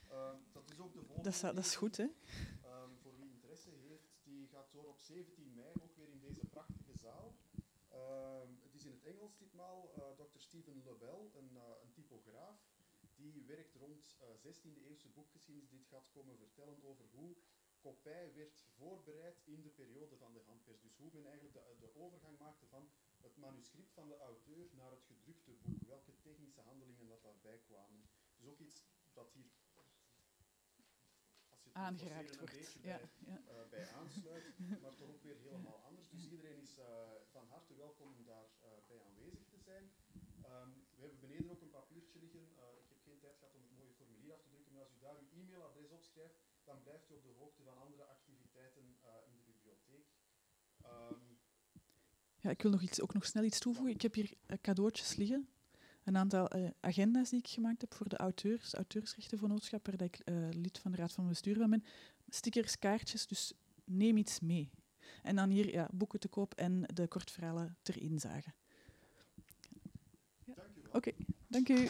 Ehm, 0.07 0.37
dat 0.51 0.69
is 0.69 0.79
ook 0.79 0.93
de 0.93 0.99
volgende 0.99 1.21
Dat 1.23 1.33
is, 1.33 1.39
dat 1.39 1.57
is 1.57 1.75
goed, 1.75 1.97
hè? 1.97 2.07
Ehm, 2.63 2.89
voor 3.01 3.15
wie 3.15 3.29
interesse 3.29 3.69
heeft, 3.69 4.09
die 4.23 4.47
gaat 4.47 4.71
door 4.71 4.85
op 4.87 4.99
17 4.99 5.53
mei, 5.53 5.73
ook 5.81 5.95
weer 5.95 6.09
in 6.09 6.19
deze 6.19 6.45
prachtige 6.49 6.93
zaal. 6.93 7.35
Ehm, 7.89 8.47
het 8.61 8.73
is 8.73 8.85
in 8.85 8.91
het 8.91 9.03
Engels 9.03 9.37
ditmaal. 9.37 9.91
eh 9.93 10.11
Dr. 10.17 10.39
Stephen 10.39 10.81
Lebel, 10.83 11.31
een, 11.35 11.57
eh, 11.57 11.63
een 11.83 11.91
typograaf, 11.91 12.59
die 13.15 13.43
werkt 13.45 13.73
rond 13.75 14.15
eh 14.19 14.27
16e 14.37 14.83
eeuwse 14.87 15.09
boekgeschiedenis. 15.09 15.69
Dit 15.69 15.85
gaat 15.85 16.09
komen 16.09 16.37
vertellen 16.37 16.83
over 16.83 17.05
hoe 17.11 17.35
kopij 17.79 18.33
werd 18.33 18.65
voorbereid 18.77 19.41
in 19.45 19.61
de 19.61 19.69
periode 19.69 20.17
van 20.17 20.33
de 20.33 20.41
handpers. 20.45 20.81
Dus 20.81 20.95
hoe 20.97 21.09
men 21.13 21.25
eigenlijk 21.25 21.53
de, 21.53 21.75
de 21.79 21.95
overgang 21.95 22.37
maakte 22.37 22.65
van 22.65 22.89
het 23.21 23.37
manuscript 23.37 23.91
van 23.93 24.07
de 24.07 24.17
auteur 24.17 24.67
naar 24.75 24.91
het 24.91 25.03
gedrukte 25.03 25.51
boek. 25.51 25.81
Welke 25.87 26.19
technische 26.19 26.61
handelingen 26.61 27.07
dat 27.07 27.23
daarbij 27.23 27.59
kwamen. 27.59 28.09
Dus 28.37 28.47
ook 28.47 28.59
iets 28.59 28.83
dat 29.13 29.31
hier 29.33 29.51
als 31.49 31.63
je 31.63 31.69
het 31.69 31.77
Aangeraakt 31.77 32.31
een 32.31 32.37
wordt. 32.39 32.53
beetje 32.53 32.79
Ja, 32.81 32.97
bij, 32.97 33.09
ja. 33.33 33.37
eh, 33.47 33.69
bij 33.69 33.87
aansluit, 33.89 34.59
maar 34.81 34.95
toch 34.95 35.09
ook 35.09 35.21
weer 35.23 35.37
helemaal 35.37 35.77
anders. 35.83 36.09
Dus 36.09 36.23
iedereen 36.27 36.59
is 36.61 36.77
eh, 36.77 37.11
van 37.31 37.47
harte 37.47 37.75
welkom 37.75 38.07
om 38.15 38.23
daar 38.25 38.47
eh, 38.61 38.69
bij 38.87 39.01
aanwezig 39.03 39.45
te 39.47 39.57
zijn. 39.59 39.91
Ehm, 40.41 40.69
we 40.95 41.01
hebben 41.01 41.19
beneden 41.19 41.49
ook 41.51 41.61
een 41.61 41.69
papiertje 41.69 42.19
liggen. 42.19 42.41
Ik 42.83 42.89
heb 42.89 42.99
geen 43.03 43.19
tijd 43.19 43.37
gehad 43.37 43.53
om 43.55 43.61
het 43.61 43.71
mooie 43.71 43.93
formulier 43.93 44.33
af 44.33 44.41
te 44.41 44.49
drukken, 44.49 44.73
maar 44.73 44.81
als 44.81 44.93
u 44.93 44.99
daar 44.99 45.17
uw 45.17 45.29
e-mailadres 45.41 45.89
opschrijft, 45.91 46.35
dan 46.63 46.81
blijft 46.81 47.09
u 47.09 47.13
op 47.13 47.23
de 47.23 47.29
hoogte 47.29 47.63
van 47.63 47.77
andere 47.77 48.03
Ja, 52.41 52.49
ik 52.49 52.61
wil 52.61 52.71
nog 52.71 52.81
iets, 52.81 53.01
ook 53.01 53.13
nog 53.13 53.25
snel 53.25 53.43
iets 53.43 53.59
toevoegen. 53.59 53.93
Ik 53.93 54.01
heb 54.01 54.13
hier 54.13 54.33
eh, 54.45 54.57
cadeautjes 54.61 55.15
liggen. 55.15 55.47
Een 56.03 56.17
aantal 56.17 56.47
eh, 56.47 56.69
agenda's 56.79 57.29
die 57.29 57.39
ik 57.39 57.47
gemaakt 57.47 57.81
heb 57.81 57.93
voor 57.93 58.09
de 58.09 58.17
auteurs, 58.17 58.73
auteursrechtenvernootschap, 58.73 59.85
waar 59.85 59.97
dat 59.97 60.07
ik 60.07 60.19
eh, 60.19 60.35
lid 60.51 60.79
van 60.79 60.91
de 60.91 60.97
Raad 60.97 61.11
van 61.11 61.27
Bestuur 61.27 61.55
van 61.55 61.69
ben. 61.69 61.83
Stickers, 62.29 62.79
kaartjes, 62.79 63.27
dus 63.27 63.53
neem 63.83 64.17
iets 64.17 64.39
mee. 64.39 64.69
En 65.23 65.35
dan 65.35 65.49
hier 65.49 65.71
ja, 65.71 65.87
boeken 65.91 66.19
te 66.19 66.27
koop 66.27 66.53
en 66.53 66.83
de 66.93 67.07
kortverhalen 67.07 67.77
ter 67.81 68.01
inzage. 68.01 68.53
dank 70.45 70.75
u 70.75 70.81
wel. 70.81 70.91
Oké, 70.91 71.11
dank 71.47 71.69
u. 71.69 71.89